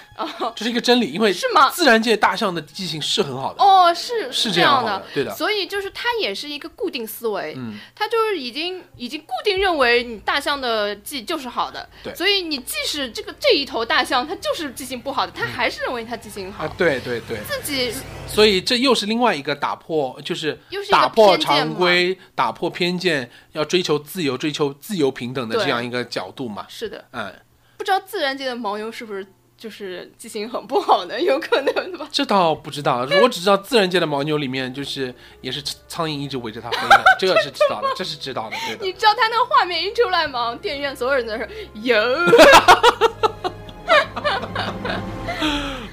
[0.56, 1.70] 这是一个真理，因为哦是吗？
[1.70, 17.94] 自然界大象的记性是很好的，哦，是是这这样好的的，，对的，所以就是它也是一个固定思维，嗯，它就是已经已经固定认为你大象的记就是好的，对所以你即使这个这一头大象它就是记性不好的，它还是认为它记性好，啊，对对对，自己
[18.28, 20.60] 所以这又是另外一个打破，就是
[20.90, 27.47] 打破常规、打破偏见，要追求自由、追求自由平等的这样一个角度嘛，是的，嗯，不
[27.88, 29.26] 知道自然界的牦牛是不是
[29.58, 31.20] 就是记性很不好呢？
[31.24, 32.06] 有可能的吧。
[32.12, 38.86] 这倒不知道，我只知道自然界的牦牛里面就是也是苍蝇一直围着它飞的， 这个是知道的，这是知道的，对的。
[38.86, 40.54] 你知道他那个画面一出来吗？
[40.62, 41.96] 电影院所有人都在说有，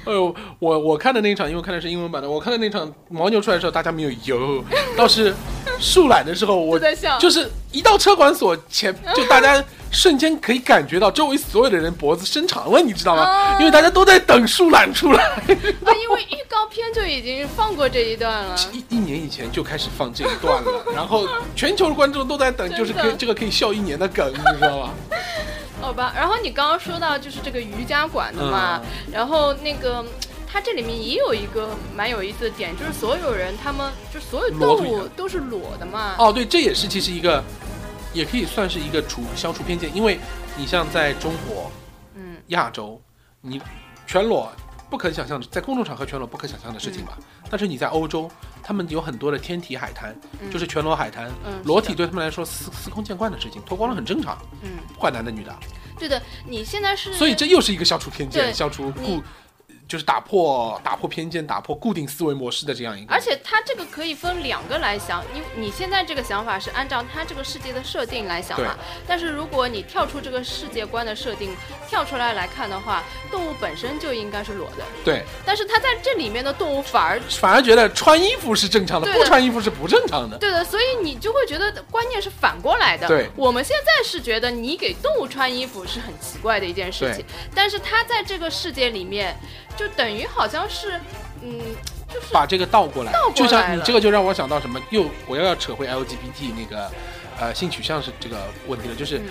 [0.05, 4.63] 哎呦，我我看的那一场，因为看的是英文版的，我看的那场牦牛出来的时候，大家没有油，
[4.95, 5.33] 倒是
[5.79, 13.23] 树懒的时候，我就在笑就是一到车管所前，就大家 瞬间可以感觉到周围所有的人脖子伸长了，你知道吗？
[13.23, 18.55] 啊因为大家都在等树懒出来，啊，因为预告片就已经放过这一段了。
[18.71, 24.89] 一一年以前就开始放这一段了，然后全球的观众都在等， 就是可以这个可以笑一年的梗，你知道吗？
[25.85, 28.81] 好吧，然后你刚刚说到就是这个瑜伽馆的嘛，
[29.11, 30.03] 然后那个
[30.47, 36.15] 它这里面也有一个蛮有意思的点，就是所有人他们就所有动物都是裸的嘛。
[36.17, 37.43] 哦，对，这也是其实一个，
[38.13, 40.19] 也可以算是一个除消除偏见，因为
[40.57, 41.71] 你像在中国。
[42.15, 42.99] 嗯，亚洲，
[43.41, 43.61] 你
[44.07, 44.51] 全裸
[44.89, 47.15] 不可想象，在公众场合全裸不可想象的事情吧？
[47.47, 48.27] 但是你在欧洲，
[48.67, 50.49] 他们有很多的天体海滩，嗯。
[50.49, 55.55] 就是全裸海滩，嗯裸体对他们来说司司空见惯的事情，脱光了很正常，嗯，不管男的女的。
[55.99, 59.23] 对的，你现在是所以这又是一个消除偏见、消除你固，
[59.87, 63.13] 就是打破打破偏见、打破固定思维模式的这样一个。
[63.13, 68.75] 而且它这个可以分两个来想，因为你现在这个想法是按照它这个世界的设定来想嘛。
[69.07, 71.55] 但是如果你跳出这个世界观的设定，
[71.87, 80.37] 跳出来来看的话，动物本身就应该是裸的，对，但是它在这里面的动物反而反而觉得穿衣服是正常的，的不穿衣服是不正常的。
[80.37, 83.07] 对的，所以你就会觉得观念是反过来的。
[83.07, 89.37] 对我们现在是觉得你给动物穿衣服是很奇怪的一件事情，但是它在这个世界里面，
[89.75, 90.99] 就等于好像是，
[91.41, 91.59] 嗯，
[92.07, 96.91] 就是把这个倒过来，倒过就像你这个就让我想到什么，又我又要扯回 LGBT 那个
[97.39, 99.25] 呃性取向是这个问题了，就是嗯。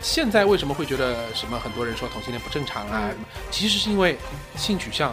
[0.00, 3.10] 现在为什么会觉得什么很多人说同性恋不正常啊？
[3.50, 4.16] 其实是因为
[4.56, 5.12] 性取向，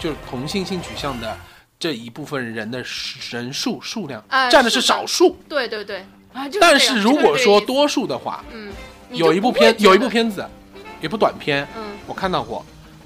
[0.00, 1.36] 就是同性性取向的
[1.78, 2.82] 这一部分人的
[3.30, 8.72] 人数数量哎占的是少数，对对对，啊，就是但是如果说多数的话，嗯，
[9.10, 10.42] 有一部片有一部片子，
[11.02, 11.84] 有一部短片，嗯。
[12.06, 12.64] 我看到过，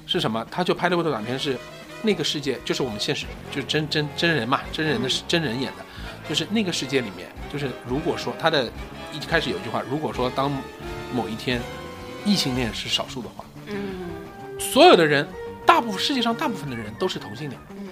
[0.09, 0.43] 是什么？
[0.49, 1.55] 他就拍了部短片是
[2.01, 5.85] 那个世界，就是我们现实，就是真真真人嘛，真人的、是真人演的，
[6.27, 8.65] 就是那个世界里面，就是如果说他的
[9.13, 10.51] 一开始有一句话，如果说当
[11.13, 11.61] 某一天
[12.25, 14.09] 异性恋是少数的话，嗯
[14.59, 15.27] 所有的人，
[15.63, 17.89] 大部分世界上大部分的人都是同性恋，嗯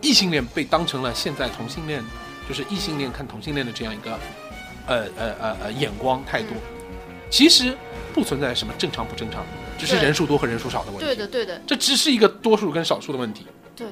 [0.00, 2.02] 异性恋被当成了现在同性恋，
[2.48, 4.18] 就是异性恋看同性恋的这样一个，
[4.86, 6.54] 呃呃呃呃眼光态度，
[7.30, 7.76] 其实
[8.14, 9.44] 不存在什么正常不正常，
[9.78, 11.04] 只是人数多和人数少的问题。
[11.04, 11.60] 对的对的。
[11.66, 13.86] 这只是一个多数跟少数的问题，对。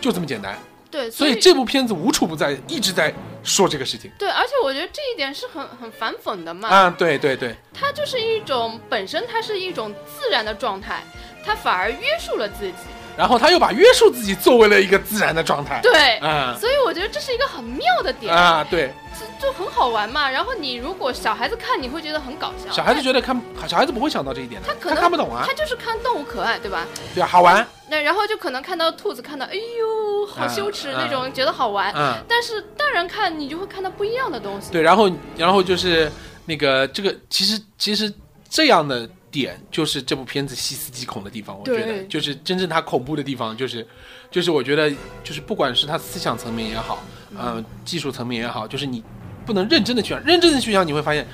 [0.00, 0.58] 就这么简单。
[0.90, 4.10] 对，所以这部片子无处不在，一直在说这个事情。
[4.18, 11.02] 对，而且我觉得这一点是很很反讽的嘛，啊，对对对，它就是一种本身它是一种自然的状态，
[11.46, 12.74] 它反而约束了自己，
[13.16, 16.16] 然后他又把约束自己作为了一个自然的状态，对。
[16.18, 18.92] 啊所以我觉得这是一个很妙的点，啊，对，
[19.40, 20.30] 就就很好玩嘛。
[20.30, 22.70] 然后你如果小孩子看，你会觉得很搞笑。
[22.72, 26.86] 小孩子觉得看，小孩子不会想到这一点的，他可能看不懂啊他，就是看动物可爱，对吧？
[27.14, 31.92] 对啊，好玩，那然后就可能看到兔子，看到哎呦好羞耻嗯那种，觉得好玩。
[31.96, 34.70] 嗯，但是大人看你就会看到不一样的东西。
[34.70, 36.10] 对，然后然后就是
[36.46, 38.12] 那个这个，其实其实
[38.48, 43.84] 这样的点就是这部片子细思极恐的地方，我觉得就是真正它恐怖的地方，就是
[44.30, 44.88] 就是我觉得
[45.24, 47.02] 就是不管是它思想层面也好，
[47.36, 49.02] 呃，技术层面也好，就是你
[49.46, 51.26] 不能认真的去想，认真的去想，你会发现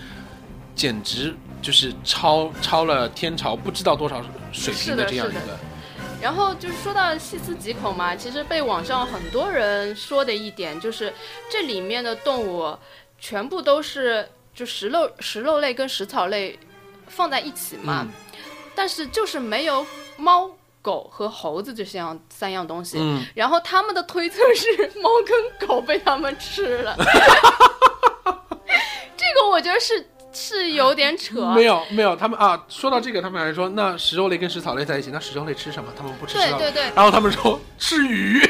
[0.75, 5.59] 简直就是超超了天朝不知道多少水平的这样一个。
[6.21, 11.13] 然后就是说到细思极恐嘛，其实被网上很多人说的一点就是，
[11.51, 12.77] 这里面的动物
[13.19, 16.59] 全部都是就食肉食肉类跟食草类
[17.09, 18.13] 放在一起嘛，嗯
[18.75, 19.85] 但是就是没有
[20.17, 20.49] 猫、
[20.81, 22.97] 狗和猴子这些样三样东西。
[23.01, 26.97] 嗯，然后他们的推测是猫跟狗被他们吃了，
[29.17, 31.53] 这个我觉得是是有点扯。
[31.57, 35.93] 没有没有，他们啊，说到这个，他们还说那食肉类跟食草类在一起，那食肉类吃什么？
[35.99, 36.35] 他们不吃。
[36.35, 38.41] 对对对，然后他们说吃鱼。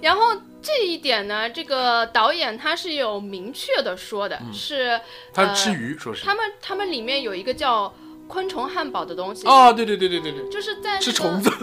[0.00, 5.00] 然后这一点呢，这个导演他是有明确的说的，是嗯
[5.34, 6.24] 他吃鱼，说是。
[6.24, 7.92] 他们他们里面有一个叫
[8.26, 11.50] 昆虫汉堡的东西，哦，对对对对对对，就是在、那个、吃虫子。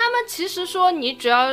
[0.00, 1.50] 他们其实说，你只要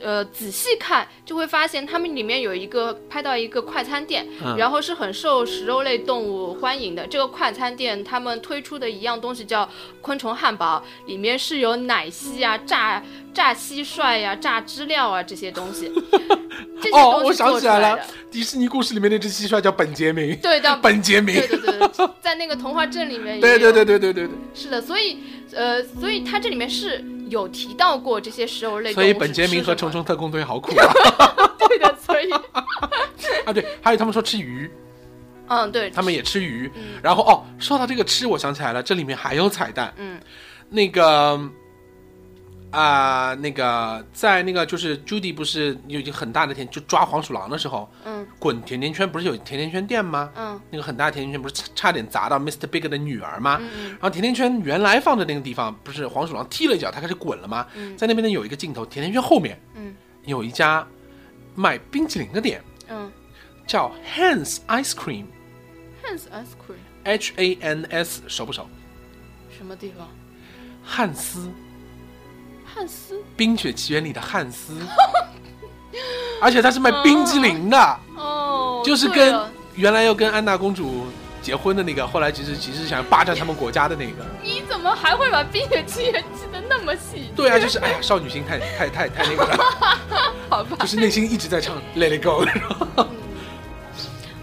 [0.00, 7.06] 呃仔细看，就会发现他们里面有一个拍到一个快餐店，嗯然后是很受食肉类动物欢迎的。
[7.06, 9.68] 这个快餐店他们推出的一样东西叫
[10.00, 13.02] 昆虫汉堡，里面是有奶昔啊、炸
[13.34, 15.92] 炸蟋蟀呀、炸知了啊这些东西。
[16.80, 17.98] 这些哦，我想起来了
[18.30, 20.34] 迪士尼故事里面那只蟋蟀叫本杰明。
[20.36, 21.34] 对的，本杰明。
[21.36, 24.34] 对对对对，在那个童话镇里面 对对对对对对对。
[24.54, 25.18] 是的，所以
[25.52, 30.92] 呃，所以它这里面是有提到过这些食肉类所以本杰明和虫虫特工队好苦啊！
[31.58, 32.30] 对的，所以
[33.46, 34.70] 啊，对，还有他们说吃鱼，
[35.48, 36.70] 嗯对，他们也吃鱼。
[36.74, 39.92] 嗯然后哦，说到这个吃，我想起来了，这里面还有彩蛋。
[39.96, 40.20] 嗯
[40.68, 41.40] 那个
[42.70, 50.30] 啊、那个在那个就是 Judy 不是有一个很大的甜，就抓黄鼠狼的时候，嗯滚甜甜圈不是有甜甜圈店吗？
[50.36, 52.66] 嗯那个很大的甜甜圈不是差差点砸到 Mr.
[52.68, 53.58] Big 的女儿吗？
[53.60, 57.66] 嗯然后甜甜圈原来放的那个地方，不是黄鼠狼踢了一脚，它开始滚了吗？
[57.74, 59.94] 嗯在那边呢有一个镜头，甜甜圈后面嗯
[60.24, 60.86] 有一家
[61.56, 63.10] 卖冰淇淋的店，嗯
[63.66, 65.24] 叫 Hans Ice Cream。
[66.04, 68.68] ，Hans ice cream H A N S 熟不熟？
[69.56, 70.08] 什么地方？
[70.82, 71.50] 汉斯，
[72.74, 74.74] 汉斯《冰雪奇缘》里的汉斯，
[76.40, 79.38] 而且他是卖冰激凌的，哦，就是跟
[79.74, 81.06] 原来要跟安娜公主
[81.42, 84.24] 结婚的那个，后来其实其实想霸占他们国家的那个。
[84.42, 87.30] 你怎么还会把《冰雪奇缘》记得那么细？
[87.34, 89.56] 对啊，就是哎呀，少女心太太太太那个了，
[90.48, 90.86] 好吧就。
[90.86, 92.44] 是内心一直在唱 Let It Go。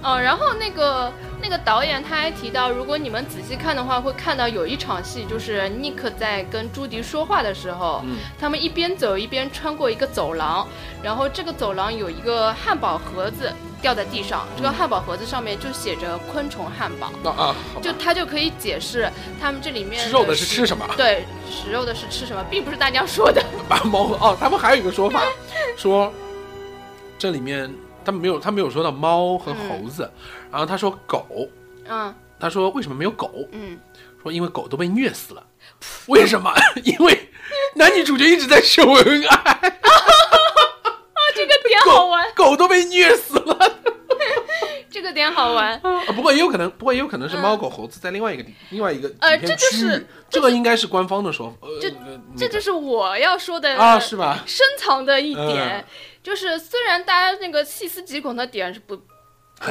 [0.04, 1.12] 哦，然后那个
[1.42, 10.68] 那个导演他还提到，如果你们仔细看的话，会看到有一场戏，就是尼克在跟朱迪说话的时候，嗯他们一边走一边穿过一个走廊，
[11.04, 19.10] 然后这个走廊有一个汉堡盒子掉在地上，这个汉堡盒子上面就写着“昆虫汉堡”，啊就他就可以解释
[19.40, 20.88] 他们这里面吃肉的是吃什么？
[20.98, 23.44] 对，食肉的是吃什么，并不是大家说的。
[23.70, 25.22] 把猫哦，他们还有一个说法，
[25.78, 26.12] 说
[27.20, 27.72] 这里面
[28.08, 30.10] 他没有他没有说到猫和猴子，
[30.50, 31.28] 然后他说狗，
[31.90, 33.30] 嗯他说为什么没有狗？
[33.52, 33.78] 嗯，
[34.24, 35.44] 说因为狗都被虐死了，
[36.08, 36.54] 为什么？
[36.86, 37.30] 因为
[37.76, 39.60] 男女主角一直在秀恩爱，
[41.36, 43.58] 这个点好玩，狗都被虐死了。
[44.90, 45.74] 这个点好玩。
[45.84, 51.68] 啊，不过也有可能，不过也有可能是猫狗猴子在另外一个地，另外一个呃这就是这个应该是官方的说法。
[51.68, 54.44] 呃这就是我要说的啊，是吧？
[54.46, 55.86] 深藏的一点，嗯
[56.28, 59.02] 就是虽然大家那个细思极恐的点是不，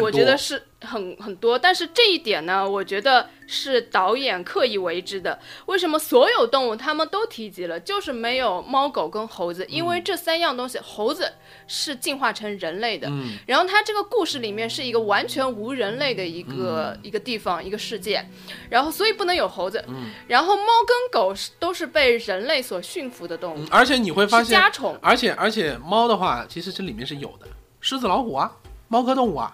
[0.00, 5.38] 我觉得是很很多，但是这一点呢，我觉得是导演刻意为之的。
[5.66, 9.64] 为什么所有动物他们都提及了，就是没有猫狗跟猴子？
[9.68, 11.32] 因为这三样东西，猴子
[11.68, 18.28] 是进化成人类的，嗯然后它这个故事里面是一个完全无人类的一个、嗯一个地方一个世界，
[18.68, 24.98] 然后所以不能有猴子，嗯然后猫跟狗是都是被人类所驯服的动物，嗯而且你会发现家，宠。
[25.00, 27.46] 而且而且猫的话，其实这里面是有的，
[27.80, 28.50] 狮子、老虎啊，
[28.88, 29.52] 猫科动物啊，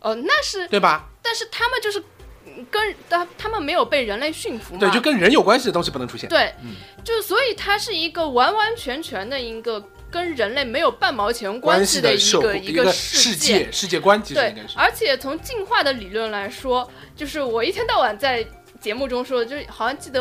[0.00, 1.08] 哦，那是，对吧？
[1.22, 2.02] 但是他们就是
[2.46, 6.28] 嗯跟他他们没有被人类驯服嘛，对，就跟人有关系的东西不能出现。
[6.28, 6.74] 对嗯
[7.04, 14.78] 就所以它是一个完完全全的一个跟人类没有半毛钱关系的一个一个世世界世界观，其实对应该，是。
[14.78, 18.46] 而且从进化的理论来说，就是我一天到晚在
[18.80, 20.20] 节目中说，就是好像记得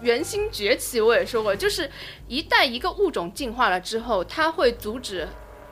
[0.00, 1.90] 原星崛起我也说过，就是
[2.28, 5.26] 一旦一个物种进化了之后，它会阻止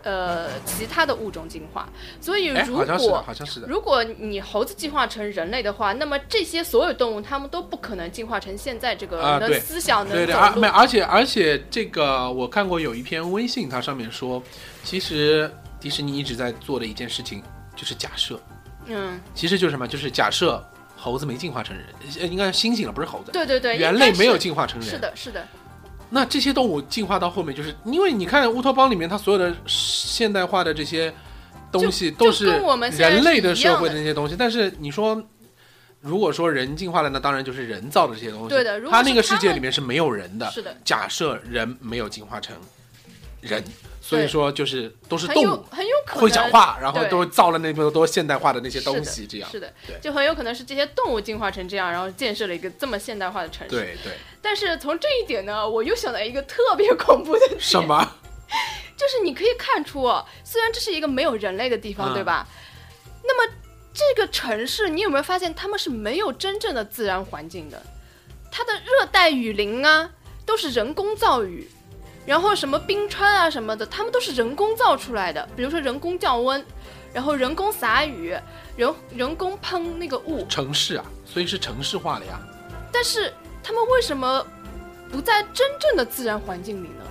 [0.06, 1.88] 呃其他的物种进化，
[2.20, 3.66] 所以哎，如好像是的，果好像是的。
[3.66, 14.40] 如果你猴子进化成人类的话，那么这些所有动物它们都不可能进化成现在这个人的思想能对对，走路而没，而且而且这个我看过有一篇微信，它上面说，
[14.84, 15.50] 其实
[15.80, 17.42] 迪士尼一直在做的一件事情
[17.74, 18.40] 就是假设，
[18.86, 19.88] 嗯，其实就是什么？
[19.88, 20.64] 就是假设
[20.96, 21.86] 猴子没进化成人，
[22.20, 23.32] 呃，应该是猩猩了，不是猴子。
[23.32, 25.46] 对对对，人应该是类没有进化成人，是的，是的，
[26.08, 31.12] 那这些动物进化到后面，就是因为你看乌托邦里面，它所有的现代化的这些
[31.72, 32.46] 东西都是
[32.96, 35.20] 人类的社会的的那些东西，但是你说
[36.00, 38.48] 如果说人进化了，那当然就是人造的这些东西。
[38.48, 40.48] 对的如果他那个世界里面是没有人的。
[40.50, 42.54] 是的假设人没有进化成
[43.40, 43.62] 人，
[44.08, 49.50] 所以说就是都是动物，很有可能会讲话，然后都造了那么多现代化的那些东西，这样。
[49.50, 53.74] 是的对，就很有可能是这些动物进化成这样，然后建设了一个这么现代化的城市。
[53.74, 58.12] 对对，但是从这一点呢，我又想到一个特别恐怖的点，什么？
[58.96, 62.46] 就是你可以看出哦，虽然这是一个没有人类的地方，嗯对吧？
[63.24, 63.52] 那么
[63.92, 67.82] 这个城市，你有没有发现他们是没有真正的自然环境的？
[68.52, 70.10] 它的热带雨林啊，
[70.46, 71.68] 都是人工造雨，
[72.26, 75.48] 然后什么冰川啊什么的，他们都是人工造出来的。
[75.54, 76.62] 比如说人工降温，
[77.12, 78.36] 然后人工撒雨，
[78.76, 82.40] 人人工喷那个雾，城市啊，所以是城市化了呀。
[82.92, 83.32] 但是
[83.62, 84.44] 他们为什么
[85.10, 87.04] 不在真正的自然环境里呢？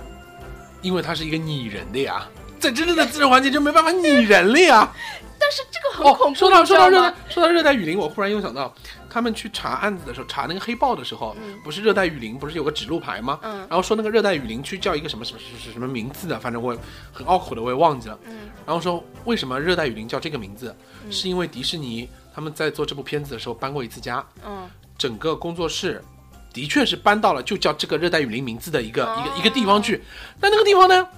[0.82, 2.28] 因为它是一个拟人的呀，
[2.60, 4.92] 在真正的自然环境就没办法拟人了呀。
[5.38, 7.14] 但是这个很恐哦，怖，说到说到热带？
[7.28, 8.74] 说到热带雨林，我忽然又想到，
[9.16, 13.40] 他们去查案子的时候，查那个黑豹的时候，嗯不是热带雨林不是有个指路牌吗？
[13.44, 16.76] 嗯然后说那个热带雨林区叫一个什么什么什么什么名字的，反正我
[17.14, 18.18] 很拗口的，我也忘记了。
[18.26, 24.68] 嗯然后说为什么热带雨林叫这个名字，嗯是因为迪士尼他们在做这部片子的时候搬过一次家，嗯
[24.98, 26.04] 整个工作室
[26.52, 30.02] 的确是搬到了就叫这个热带雨林名字的一个、哦一个一个地方去，
[30.38, 31.08] 但那个地方呢，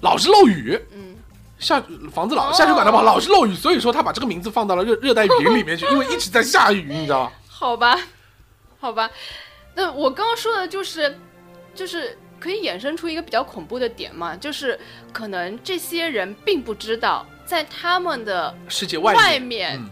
[0.00, 0.76] 老是漏雨。
[0.92, 1.14] 嗯。
[1.56, 1.80] 下
[2.12, 7.32] 房子老哦下水管的话老是漏雨，所以说他把这个名字放到了热热带雨林里面去， 因为一直在下雨，你知道吗？
[7.56, 7.96] 好吧，
[8.80, 9.08] 好吧，
[9.76, 11.16] 那我刚刚说的就是，
[11.72, 14.78] 就是可以衍生出一个比较恐怖的点嘛，就是
[15.12, 19.88] 可能这些人并不知道，在他们的世界外外面，嗯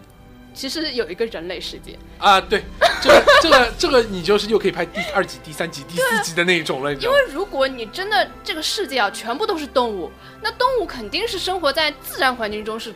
[0.54, 1.98] 其实有一个人类世界。
[2.18, 2.62] 啊，对，
[3.00, 6.92] 这个这个这个你就是又可以拍第二集、第三集、第四集的那一种了？
[6.92, 10.10] 因为如果你真的这个世界啊全部都是动物，
[10.42, 12.92] 那动物肯定是生活在自然环境中是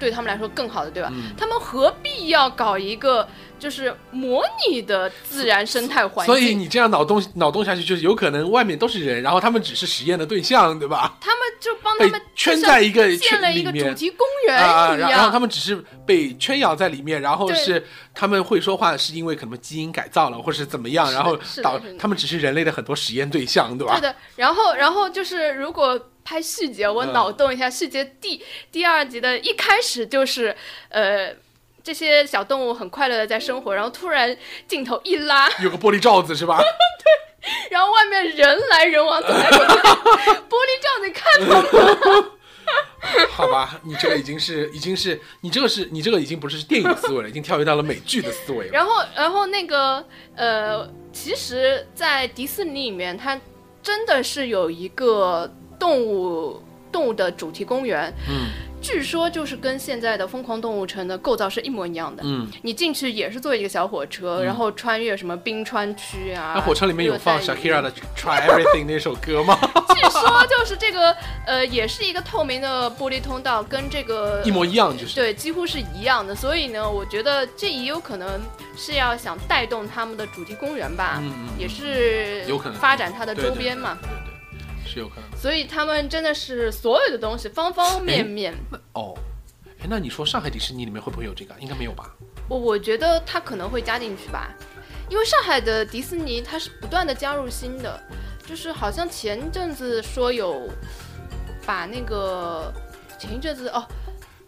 [0.00, 1.10] 对他们来说更好的，对吧？
[1.12, 3.28] 嗯他们何必要搞一个
[3.58, 6.34] 就是模拟的自然生态环境？
[6.34, 11.18] 所以你这样脑洞脑洞下去，就是有可能外面都是人，然后他们只是实验的对象，对吧？
[11.20, 15.40] 他们就帮他们圈在一个建了一个主题公园啊，一然然后他。
[15.40, 17.82] 们只是被圈养在里面，然后是
[18.12, 23.94] 他们会说话，是因为可能基因改造了，或是怎么样，然后导他们只是人类的很多实验对象，对吧？
[23.94, 30.56] 对的，然后然后就是如果拍续集，我嗯脑洞一下，续集第第二集的一开始就是
[30.88, 31.34] 呃。
[31.82, 34.36] 这些小动物很快乐的在生活，然后突然
[34.68, 36.58] 镜头一拉，有个玻璃罩子是吧？
[36.60, 39.64] 对然后外面人来人往，走来走去，
[40.46, 41.62] 玻璃罩你看到
[42.20, 42.30] 吗？
[43.32, 48.72] 好吧，你这个已经是已经是你这个是你这个已经不是电影思维了，已经跳跃到了美剧的思维了。
[48.72, 50.04] 然后，然后那个
[50.36, 53.40] 呃，其实，在迪士尼里面，它
[53.82, 55.50] 真的是有一个
[55.80, 56.62] 动物
[56.92, 58.46] 动物的主题公园，嗯
[58.82, 62.22] 据说就是跟现在的疯狂动物城的构造是一模一样的。
[62.24, 66.54] 嗯，你进去也是坐一个小火车，然后穿越什么冰川区啊。
[66.56, 69.58] 那火车里面有放热带雨 Shakira 的《Try Everything》那首歌吗？
[69.94, 71.14] 据说就是这个
[71.46, 75.14] 呃，也是一个透明的玻璃通道，跟这个一模一样，就是。
[75.14, 76.34] 对，几乎是一样的。
[76.34, 78.40] 所以呢，我觉得这也有可能
[78.78, 83.98] 是要想带动他们的主题公园吧，嗯嗯也是有可能发展它的周边嘛。
[84.00, 84.29] 对对对对对，
[84.90, 85.36] 是有可能的。
[85.36, 88.52] 所以他们真的是所有的东西方方面面，
[88.94, 89.16] 哦，
[89.78, 91.54] 哎，那你说上海迪士尼里面会不会有这个？
[91.60, 92.14] 应该没有吧？
[92.48, 94.52] 我我觉得它可能会加进去吧，
[95.08, 98.02] 因为上海的迪士尼它是不断的加入新的，
[98.44, 100.68] 就是好像前阵子说有
[101.64, 102.72] 把那个
[103.18, 103.86] 前一阵子哦，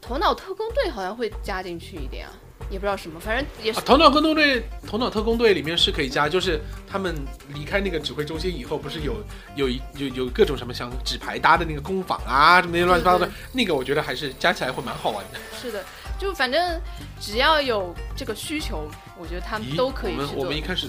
[0.01, 2.33] 头脑特工队好像会加进去一点啊，
[2.71, 7.15] 也不知道什么，反正也是啊，头脑特工队，头脑特工队里面是可以加，就是他们
[7.55, 9.23] 离开那个指挥中心以后，不是有
[9.55, 15.39] 有一有有各种什么像纸牌搭的那个工坊啊，什么那些乱七八糟的，那个我觉得还是加起来会蛮好玩的。
[15.61, 15.85] 是的，
[16.19, 16.81] 就反正
[17.21, 20.57] 只要有这个需求，我觉得他们，都可以我们我们。
[20.57, 20.89] 一开始，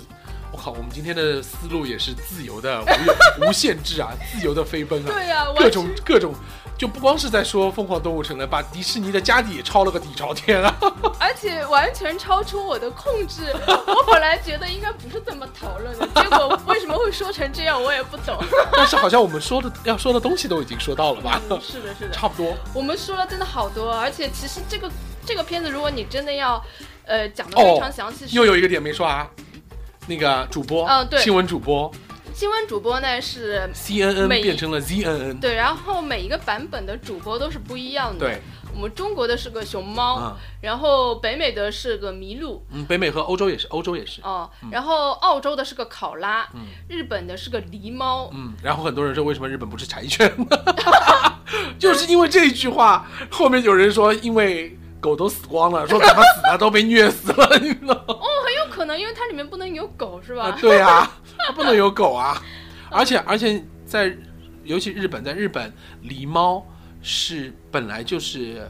[0.54, 2.80] 我靠，我们今天的思路也是自由的，
[3.42, 6.34] 无无限制啊，自由的飞奔啊，对呀、各种各种。
[6.76, 10.76] 就不光是在说疯狂动物城了，把迪士尼的家底也抄了个底朝天啊！
[11.20, 13.44] 而且完全超出我的控制。
[13.88, 18.36] 我本来觉得应该不是这么讨论的，结果为什么会说成这样，我也不懂。
[18.74, 21.40] 但是好像我们说的要说的东西都已经说到了吧？
[21.50, 22.58] 嗯，是的，是的，差不多。
[22.74, 24.92] 我们说了真的好多，而且其实这个
[25.26, 26.62] 这个片子，如果你真的要
[27.06, 29.30] 呃讲的非常详细，是又有一个点没说啊，
[30.08, 31.20] 那个主播，嗯对。
[31.22, 31.92] 新闻主播。
[32.34, 38.26] 新闻主播呢是 CNN 变成了 ZNN，对，然后每一个版本的主播都是不一样的。
[38.26, 38.42] 对，
[38.74, 42.66] 我们中国的是个熊猫，嗯然后北美的是个麋鹿。
[42.72, 46.62] 嗯，北美和欧洲也是，欧洲也是，哦，然后澳洲的是个考拉，嗯。
[46.88, 50.36] 日本的是个狸猫，嗯，然后很多人说为什么日本不是柴犬？
[51.78, 58.04] 就是因为这一句话，后面有人说因为狗都死光了，说怎么死的都被虐死了，你知道吗？
[58.08, 58.33] 哦，很
[58.94, 59.00] 呢？
[59.00, 60.44] 因为它里面不能有狗，是吧？
[60.44, 62.42] 啊，对啊，它不能有狗啊，
[62.90, 64.16] 而且而且在
[64.64, 65.72] 尤其日本，在日本
[66.04, 66.66] 狸猫
[67.02, 68.70] 是本来就是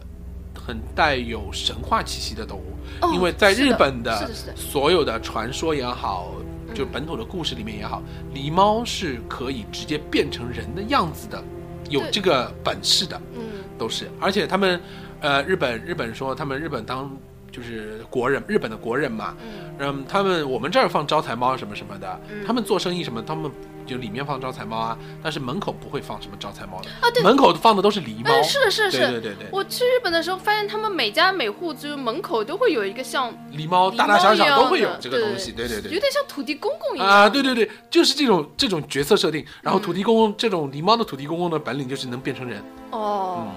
[0.65, 6.33] 很带有神话气息的动物，哦因为在日本的所有的传说也好，
[6.73, 8.01] 就本土的故事里面也好，
[8.33, 11.43] 狸猫是可以直接变成人的样子的，
[11.89, 13.21] 有这个本事的。
[13.35, 13.41] 嗯
[13.75, 14.79] 都是，而且他们，
[15.19, 17.11] 呃，日本日本说他们日本当
[17.53, 19.71] 就是国人，日本的国人嘛，嗯。
[19.79, 22.43] 嗯，他们我们这儿放招财猫什么什么的，嗯。
[22.45, 23.51] 他们做生意什么，他们
[23.85, 27.23] 就里面放招财猫啊，但是门口不会放什么招财猫的，啊对。
[27.23, 29.11] 门口放的都是狸猫，哎，是的是的是的。
[29.11, 35.91] 对对对对，我去日本的时候，发现他们每家每户就是门口都会有一个像狸猫大大小小都会有这个东西，对对对。
[35.91, 35.99] 有。
[35.99, 37.07] 点像土地公公一样。
[37.07, 39.81] 啊，对对对，就是这种这种角色设定，然后嗯。
[39.83, 43.47] 土地公公、这种狸猫的土地公公的本领就是能变成人，哦，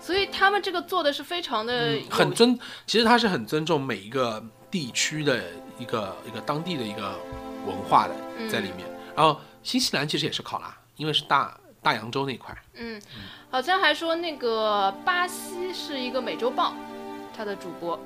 [0.00, 5.42] 所以他们这个做的是非常的嗯，很尊，其实他是很尊重每一个地区的
[5.78, 7.18] 一个一个当地的一个
[7.66, 8.14] 文化的
[8.48, 8.88] 在里面。
[9.14, 12.56] 然后新西兰其实也是考拉，因为是大大洋洲那块。
[12.74, 13.00] 嗯，
[13.50, 16.74] 好像还说那个巴西是一个美洲豹，
[17.36, 17.98] 它的主播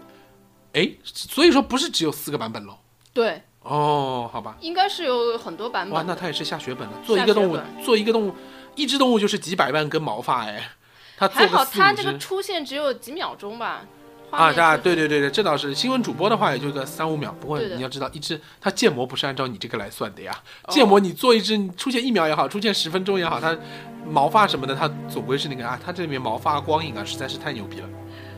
[0.72, 2.76] 哎，所以说不是只有四个版本喽？
[3.12, 6.02] 对，哦，好吧，应该是有很多版，本哇。
[6.02, 6.94] 那他也是下血本了。
[7.06, 8.34] 做一个动物，做一个动物，
[8.74, 10.70] 一只动物就是几百万根毛发哎，
[11.16, 11.78] 还好个四五只。
[11.78, 13.82] 它这个出现只有几秒钟吧。
[14.30, 15.74] 画啊，啊，对对对对，这倒是。
[15.74, 20.36] 新闻主播的话也就个三五秒，不过你要知道，一只它建模不是按照你这个来算的呀。
[20.64, 23.56] 哦建模你做一只，你出现一秒也好，出现十分钟也好，它
[24.04, 27.88] 毛发什么的，它总归是那个啊，它这里面毛发光影啊，实在是太牛逼了。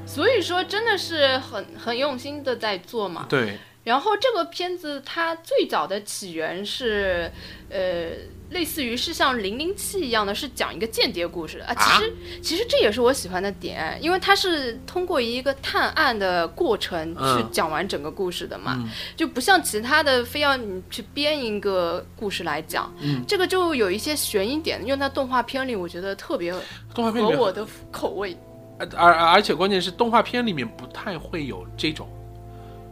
[0.04, 3.24] 所以说真的是很很用心的在做嘛。
[3.28, 7.32] 对，然后这个片子它最早的起源是，
[7.70, 8.10] 呃，
[8.50, 11.74] 类似于是像零零七一样的，是讲一个间谍故事啊。
[11.74, 12.12] 其实、
[12.42, 22.92] 其实这也是我喜欢的点，因为它是通过一个探案的过程去嗯讲完整个故事的嘛，嗯就不像其他的非要你去编一个故事来讲。
[23.00, 26.54] 嗯，这个就有一些悬疑点，用在动画片里，我觉得特别
[26.94, 28.36] 合我的口味。
[28.78, 32.06] 而而而且关键是动画片里面不太会有这种，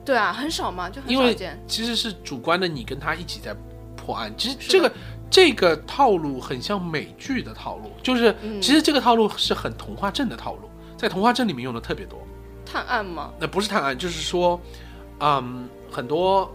[0.03, 1.63] 对啊，很少嘛，就很少见。
[1.69, 3.55] 其实是主观的，你跟他一起在
[3.95, 4.33] 破案。
[4.37, 4.91] 其实这个
[5.31, 12.19] 这个套路很像美剧的套路，就是嗯其实这个套路是很童话镇的套路，在童话镇里面用的特别多。
[12.65, 14.61] 探案吗，那不是探案，就是说，
[15.21, 16.51] 嗯，很多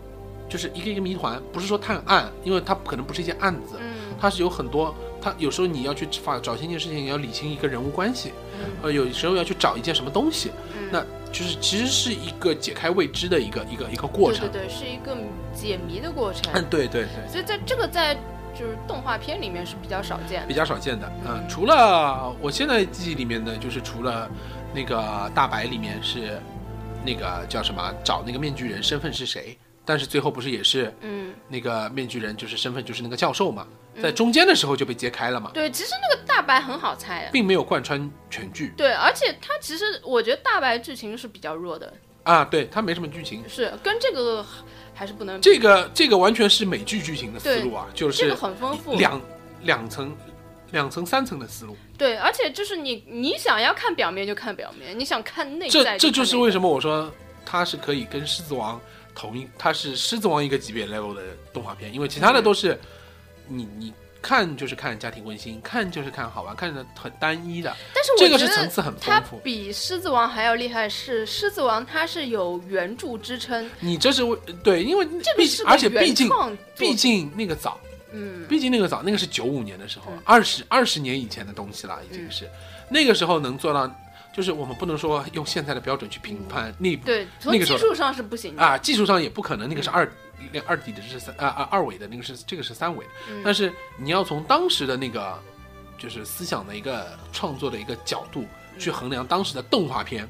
[0.50, 11.00] 就是一个一个谜团，不是说探案，因为它可能不是一件案子，嗯它是有很多，它有时候你要去发找一件事情，你要理清一个人物关系，嗯呃，有时候要去找一件什么东西，嗯，那
[11.32, 14.50] 就是其实是一个解开未知的一个一个一个过程。
[14.50, 15.16] 对对对，是一个
[15.54, 16.52] 解谜的过程。
[16.54, 18.18] 嗯，对对对，所以在这个在
[18.60, 20.54] 就是动画片里面是比较少见比。
[20.54, 21.10] 较少见的。
[21.26, 24.30] 嗯，除了我现在记忆里面的，就是除了
[24.76, 26.42] 那个大白里面是
[27.06, 33.66] 那个叫什么找那个面具人身份是谁，但是最后不是也是嗯，那个面具人就是身份就是那个教授嘛，
[34.02, 37.32] 在中间的时候就被揭开了嘛，对，其实那个大白很好猜的。
[37.32, 43.42] 并没有贯穿全剧对，而且他其实我觉得大白剧情是比较弱的，啊，对，它没什么剧情。
[43.48, 44.46] 是跟这个
[45.00, 48.96] 还是不能这个这个完全是美剧剧情的思路啊，就是这个很丰富。
[48.98, 49.22] 两
[49.62, 50.14] 两层、
[50.72, 51.78] 两层、三层的思路。
[51.98, 57.10] 对，而且就是你你想要看表面就看表面，你想看内在这这就是为什么我说
[57.46, 58.76] 它是可以跟《狮子王》
[59.16, 61.22] 同一，它是《狮子王》一个级别 level 的
[61.54, 62.78] 动画片，因为其他的都是
[63.48, 67.76] 你你看就是看家庭温馨，看就是看好玩，看着很单一的。
[67.94, 69.38] 但是我这个觉得是层次很它丰富。
[69.38, 76.30] 比《狮子王》还要厉害是，《狮子王》它是有原著支撑，你这是为对，因为这个是个而且毕竟
[76.78, 77.80] 毕竟那个早，
[78.12, 82.50] 嗯毕竟那个早，那个是九五年的时候嗯，二十二十年以前的东西了，已经是、
[82.90, 83.90] 那个时候能做到，
[84.34, 88.62] 就是我们不能说用现在的标准去评判那对，从那个技术上是不行的。
[88.62, 90.10] 啊，技术上也不可能，那个是二
[90.54, 93.06] 那二 D 的，这是三啊啊二维的，那个是这个是三维
[93.44, 95.38] 但是你要从当时的那个
[95.98, 98.46] 就是思想的一个创作的一个角度
[98.78, 100.30] 去衡量当时的动画片。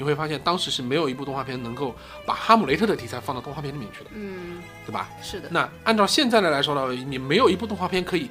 [0.00, 1.92] 你会发现，当时是没有一部动画片能够
[2.24, 5.08] 把哈姆雷特的题材放到动画片里面去的，嗯，对吧？
[5.20, 8.30] 是的，那按照现在的来说呢，你没有一部动画片可以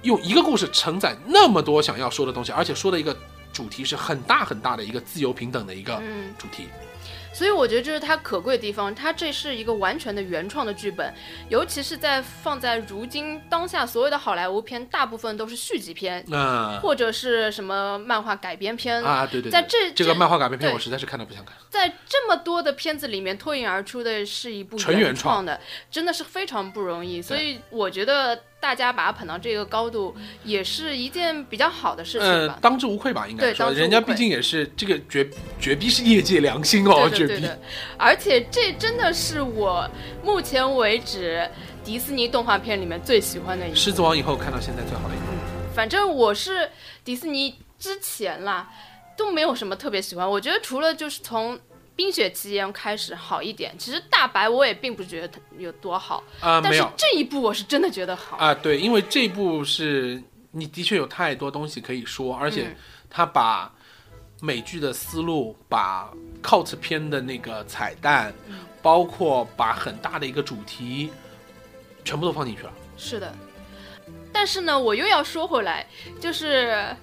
[0.00, 3.14] 用一个故事承载那么多想要说的东西，而且说的一个
[3.52, 6.64] 主题是很大很大的一个自由平等的一个嗯，主题。
[7.32, 11.14] 所以我觉得这是它可贵的地方，它这是一个完全的原创的剧本，
[11.48, 19.02] 尤其是在放在如今当下所有的好莱坞片，大部分都是续集片，那、或者是什么漫画改编片。
[19.02, 21.54] 啊，对对对，在这这个漫画改编片，我实在是看都不想看。
[21.68, 27.22] 在这么多的片子里面脱颖而出的是一部纯原创的，真的是非常不容易。
[27.22, 30.14] 所以我觉得大家把它捧到这个高度，
[30.44, 32.58] 也是一件比较好的事情呃吧，。
[32.60, 35.28] 当之无愧吧，应该说，人家毕竟也是这个绝
[35.58, 37.48] 绝逼是业界良心哦，绝逼
[37.96, 39.88] 而且这真的是我
[40.22, 41.48] 目前为止
[41.82, 43.76] 迪士尼动画片里面最喜欢的一部。
[43.76, 45.24] 狮子王以后看到现在最好的一部。
[45.74, 46.68] 反正我是
[47.02, 48.68] 迪士尼之前啦，
[49.16, 50.30] 都没有什么特别喜欢。
[50.30, 51.56] 我觉得除了就是从
[52.00, 58.38] 《冰雪奇缘》开始好一点，其实大白我也并不觉得它有多好，啊、但是这一部我是真的觉得好。
[58.38, 62.76] 啊、对，因为这一部是你的确有太多东西可以说，而且嗯。
[63.10, 63.70] 他把
[64.40, 66.10] 美剧的思路，把
[66.42, 68.60] cult 片的那个彩蛋，嗯。
[68.80, 71.10] 包括把很大的一个主题，
[72.02, 72.72] 全部都放进去了。
[72.96, 73.30] 是的，
[74.32, 75.86] 但是呢，我又要说回来，
[76.18, 76.96] 就是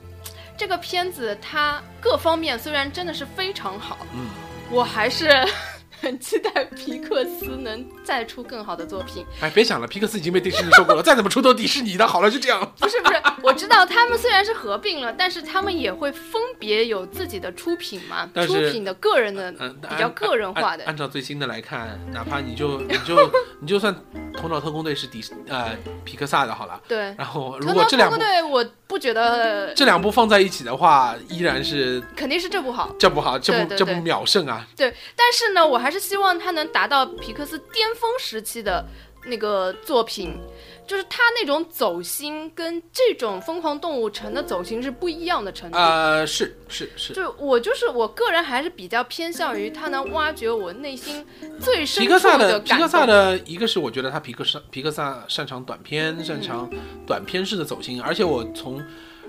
[0.57, 4.25] 这个片子它各方面虽然真的是非常好，嗯，
[4.69, 5.29] 我还是
[5.99, 9.25] 很期待皮克斯能再出更好的作品。
[9.41, 12.05] 哎，别想了，皮克斯已经被迪士尼收购了，再怎么出都迪士尼的。
[12.05, 12.59] 好了，就这样。
[12.79, 20.93] 不是不是，我知道他们虽然是合并了，但是他们也会分别有自己的出品嘛，出品的个人的嗯，比较个人化的按。
[20.93, 23.91] 按照最新的来看，哪怕你就 你就你就算
[24.37, 25.75] 《头脑特工队》是迪呃
[26.05, 34.65] 皮克萨的好了，对，然后如果这两部脑特工队我不觉得这两部放在一起的话，依然是肯定是这部好，这部好，这部对对对这部秒胜啊！
[34.75, 38.85] 对，但是呢，我还是希望他能达到皮克斯巅峰时期的
[39.25, 40.39] 那个作品，
[40.87, 45.77] 就是他那种走心跟这种疯狂动物城的走心是不一样的程度。
[45.77, 51.25] 呃，是是是，就我就是我个人还是比较偏向于他能挖掘我内心
[51.59, 53.05] 最深皮克萨的感皮克萨。
[53.05, 58.81] 的一个是我觉得他皮克萨皮克萨擅长短片，擅长嗯短片式的走心，而且我从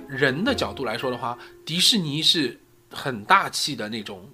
[0.08, 1.36] 人的角度来说的话，
[1.66, 2.58] 迪士尼是
[2.90, 4.26] 很大气的那种，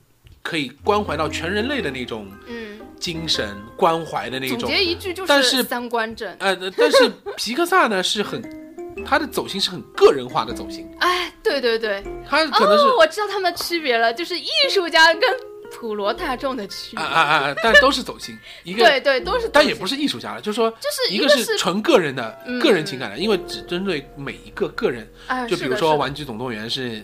[0.44, 4.58] 可以关怀到全人类的那种嗯，精神关怀的那种。
[4.58, 6.30] 总结一句就是但是三观正。
[6.38, 8.42] 呃，但是皮克萨呢是很，
[9.06, 15.22] 他的走心是很个人化的走心， 哎，对对对，他可能是哦，我知道他们的区别了，就是艺术家跟
[15.72, 17.02] 普罗大众的区别。
[17.02, 19.48] 啊啊啊啊，但都是走心， 一个对对，都是。
[19.48, 27.02] 但也不是艺术家了，就是说，就是一个是是纯个人的、嗯个人情感的，因为只针对每一个个人，哎，就比如说《玩具总动员》是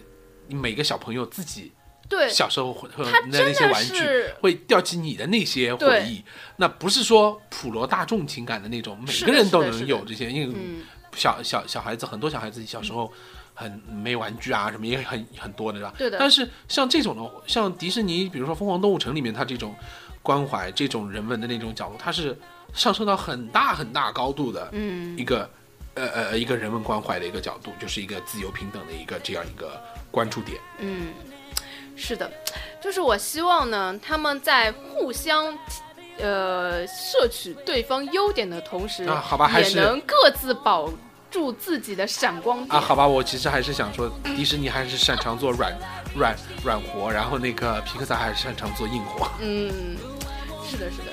[0.49, 1.73] 每个小朋友自己
[2.11, 4.03] 对，小时候会会他的那些玩具，
[4.41, 6.23] 会吊起你的那些回忆。
[6.57, 10.82] 那不是说普罗大众情感的那种，每个人都能有这些，因为嗯，
[11.15, 13.11] 小小小孩子很多小孩子小时候
[13.55, 15.95] 很没玩具啊，什么也很很多的，对吧？
[15.97, 19.73] 对的但是像这种的，像迪士尼，比如说《疯狂动物城》里面，它这种
[20.20, 22.37] 关怀、这种人文的那种角度，它是
[22.74, 25.49] 上升到很大很大高度的嗯一个、
[25.95, 29.81] 呃呃一个人文关怀的一个角度，就是一个自由平等的一个这样一个
[30.11, 30.59] 关注点。
[30.78, 31.12] 嗯，
[32.01, 32.31] 是的，
[32.81, 35.56] 就是我希望呢，他们在互相。
[36.22, 40.86] 呃，摄取对方优点的同时，啊好吧还是也能各自保
[41.31, 42.77] 住自己的闪光点。
[42.77, 45.72] 啊，好吧，我其实还是想说，迪士尼还是擅长做软
[46.14, 49.31] 软软活，然后那个皮克萨还是擅长做硬活。
[49.40, 49.97] 嗯，
[50.68, 51.10] 是的，是的。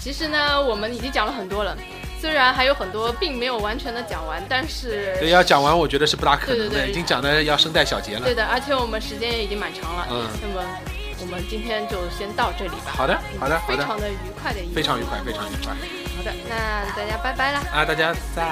[0.00, 1.76] 其实呢，我们已经讲了很多了，
[2.20, 8.34] 虽然还有很多并没有完全的讲完，但是对，要讲完，我觉得是不大可能的，对对对已经讲的要声带小结了对。
[8.34, 10.06] 的，而且我们时间也已经蛮长了。
[10.10, 10.62] 嗯那么
[11.20, 12.92] 我们今天就先到这里吧。
[12.96, 15.74] 好的，好的，好的，非常的愉快的一非常愉快，非常愉快。
[16.16, 17.60] 好的，那大家拜拜啦。
[17.72, 18.42] 啊，大家再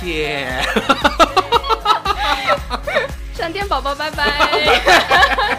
[0.00, 0.62] 见。
[3.34, 5.50] 闪电宝宝拜拜。